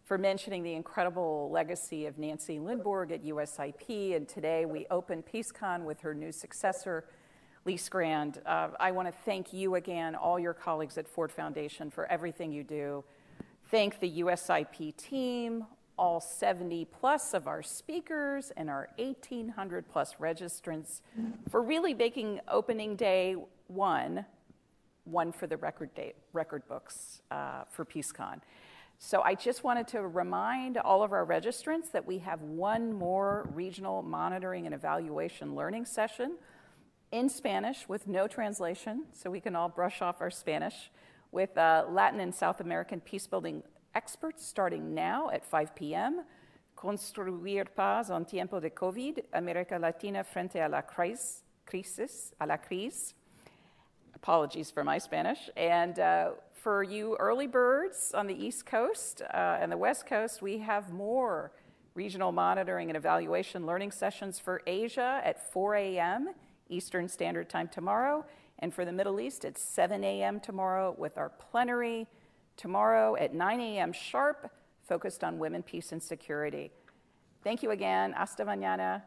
for 0.05 0.19
mentioning 0.19 0.63
the 0.63 0.75
incredible 0.75 1.49
legacy 1.51 2.05
of 2.05 2.19
Nancy 2.19 2.59
Lindborg 2.59 3.13
at 3.13 3.25
USIP. 3.25 4.15
And 4.15 4.29
today 4.29 4.67
we 4.67 4.87
open 4.91 5.23
PeaceCon 5.23 5.85
with 5.85 5.99
her 6.03 6.13
new 6.13 6.31
successor, 6.31 7.07
Lise 7.65 7.89
Grande. 7.89 8.43
Uh, 8.45 8.69
I 8.79 8.91
want 8.91 9.09
to 9.09 9.15
thank 9.25 9.55
you 9.55 9.77
again, 9.77 10.15
all 10.15 10.39
your 10.39 10.55
colleagues 10.55 10.99
at 10.99 11.09
Ford 11.09 11.33
Foundation, 11.33 11.91
for 11.91 12.05
everything 12.13 12.53
you 12.53 12.63
do. 12.63 13.05
Thank 13.73 14.01
the 14.01 14.21
USIP 14.21 14.95
team, 14.99 15.65
all 15.97 16.21
70 16.21 16.85
plus 16.85 17.33
of 17.33 17.47
our 17.47 17.63
speakers, 17.63 18.53
and 18.55 18.69
our 18.69 18.91
1,800 18.99 19.89
plus 19.89 20.17
registrants 20.21 21.01
for 21.49 21.63
really 21.63 21.95
making 21.95 22.41
opening 22.49 22.97
day 22.97 23.35
one 23.69 24.27
one 25.05 25.33
for 25.33 25.47
the 25.47 25.57
record, 25.57 25.95
date, 25.95 26.17
record 26.35 26.69
books 26.69 27.23
uh, 27.31 27.65
for 27.71 27.87
PeaceCon. 27.87 28.43
So 28.99 29.23
I 29.23 29.35
just 29.35 29.65
wanted 29.65 29.89
to 29.89 30.03
remind 30.07 30.77
all 30.77 31.03
of 31.03 31.15
our 31.15 31.25
registrants 31.25 31.91
that 31.93 32.07
we 32.07 32.19
have 32.19 32.43
one 32.43 32.93
more 32.93 33.49
regional 33.55 34.03
monitoring 34.03 34.67
and 34.67 34.75
evaluation 34.75 35.55
learning 35.55 35.87
session 35.87 36.37
in 37.11 37.31
Spanish 37.31 37.89
with 37.89 38.07
no 38.07 38.27
translation, 38.27 39.05
so 39.13 39.31
we 39.31 39.41
can 39.41 39.57
all 39.57 39.71
brush 39.71 40.03
off 40.03 40.21
our 40.21 40.31
Spanish, 40.31 40.91
with 41.33 41.57
uh, 41.59 41.85
Latin 41.89 42.21
and 42.21 42.35
South 42.35 42.61
American 42.61 43.01
peacebuilding 43.01 43.63
experts 43.95 44.47
starting 44.47 44.95
now 44.95 45.31
at 45.31 45.45
5 45.45 45.75
p.m. 45.75 46.25
Construir 46.77 47.65
paz 47.75 48.11
en 48.11 48.25
tiempo 48.25 48.61
de 48.61 48.71
COVID, 48.71 49.23
América 49.35 49.81
Latina 49.81 50.23
frente 50.23 50.57
a 50.57 50.69
la 50.69 50.83
crisis, 50.83 52.33
a 52.41 52.47
la. 52.47 52.57
Apologies 54.15 54.71
for 54.71 54.85
my 54.85 54.99
Spanish. 54.99 55.51
And 55.57 55.99
uh, 55.99 56.31
for 56.53 56.83
you 56.83 57.17
early 57.19 57.47
birds 57.47 58.13
on 58.15 58.27
the 58.27 58.35
East 58.35 58.67
Coast 58.67 59.23
uh, 59.23 59.59
and 59.61 59.73
the 59.73 59.77
West 59.77 60.07
Coast, 60.07 60.43
we 60.43 60.59
have 60.59 60.93
more 60.93 61.53
regional 61.95 62.33
monitoring 62.33 62.89
and 62.89 62.97
evaluation 62.97 63.67
learning 63.67 63.91
sessions 63.91 64.39
for 64.39 64.63
Asia 64.67 65.21
at 65.25 65.53
4 65.53 65.75
a.m. 65.75 66.35
Eastern 66.69 67.09
Standard 67.09 67.49
Time 67.49 67.69
tomorrow. 67.69 68.25
And 68.63 68.73
for 68.73 68.85
the 68.85 68.93
Middle 68.93 69.21
East, 69.21 69.45
it's 69.45 69.61
7 69.61 70.05
a.m. 70.05 70.39
tomorrow 70.39 70.95
with 70.97 71.19
our 71.19 71.29
plenary 71.29 72.07
tomorrow 72.57 73.17
at 73.17 73.35
9 73.35 73.61
a.m. 73.61 73.93
sharp, 73.93 74.53
focused 74.87 75.25
on 75.25 75.41
women, 75.41 75.65
peace, 75.65 75.91
and 75.91 76.01
security. 76.01 76.71
Thank 77.43 77.65
you 77.65 77.73
again. 77.73 78.13
Hasta 78.13 78.45
mañana. 78.45 79.03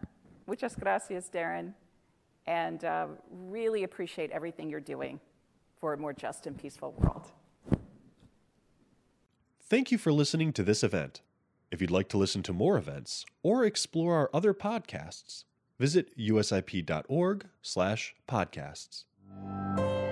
Muchas 0.46 0.76
gracias, 0.76 1.30
Darren. 1.34 1.72
And 2.46 2.84
uh, 2.84 3.08
really 3.32 3.84
appreciate 3.84 4.30
everything 4.32 4.70
you're 4.70 4.82
doing 4.82 5.22
for 5.80 5.94
a 5.94 5.98
more 5.98 6.12
just 6.12 6.48
and 6.48 6.58
peaceful 6.58 6.92
world. 6.98 7.32
Thank 9.62 9.90
you 9.90 9.98
for 9.98 10.12
listening 10.12 10.52
to 10.54 10.64
this 10.64 10.84
event. 10.84 11.22
If 11.72 11.80
you'd 11.80 11.92
like 11.92 12.10
to 12.10 12.18
listen 12.18 12.44
to 12.44 12.52
more 12.52 12.78
events 12.78 13.26
or 13.42 13.64
explore 13.64 14.16
our 14.16 14.30
other 14.34 14.54
podcasts, 14.54 15.46
visit 15.80 16.18
usip.org/podcasts. 16.18 19.06
Música 19.44 20.05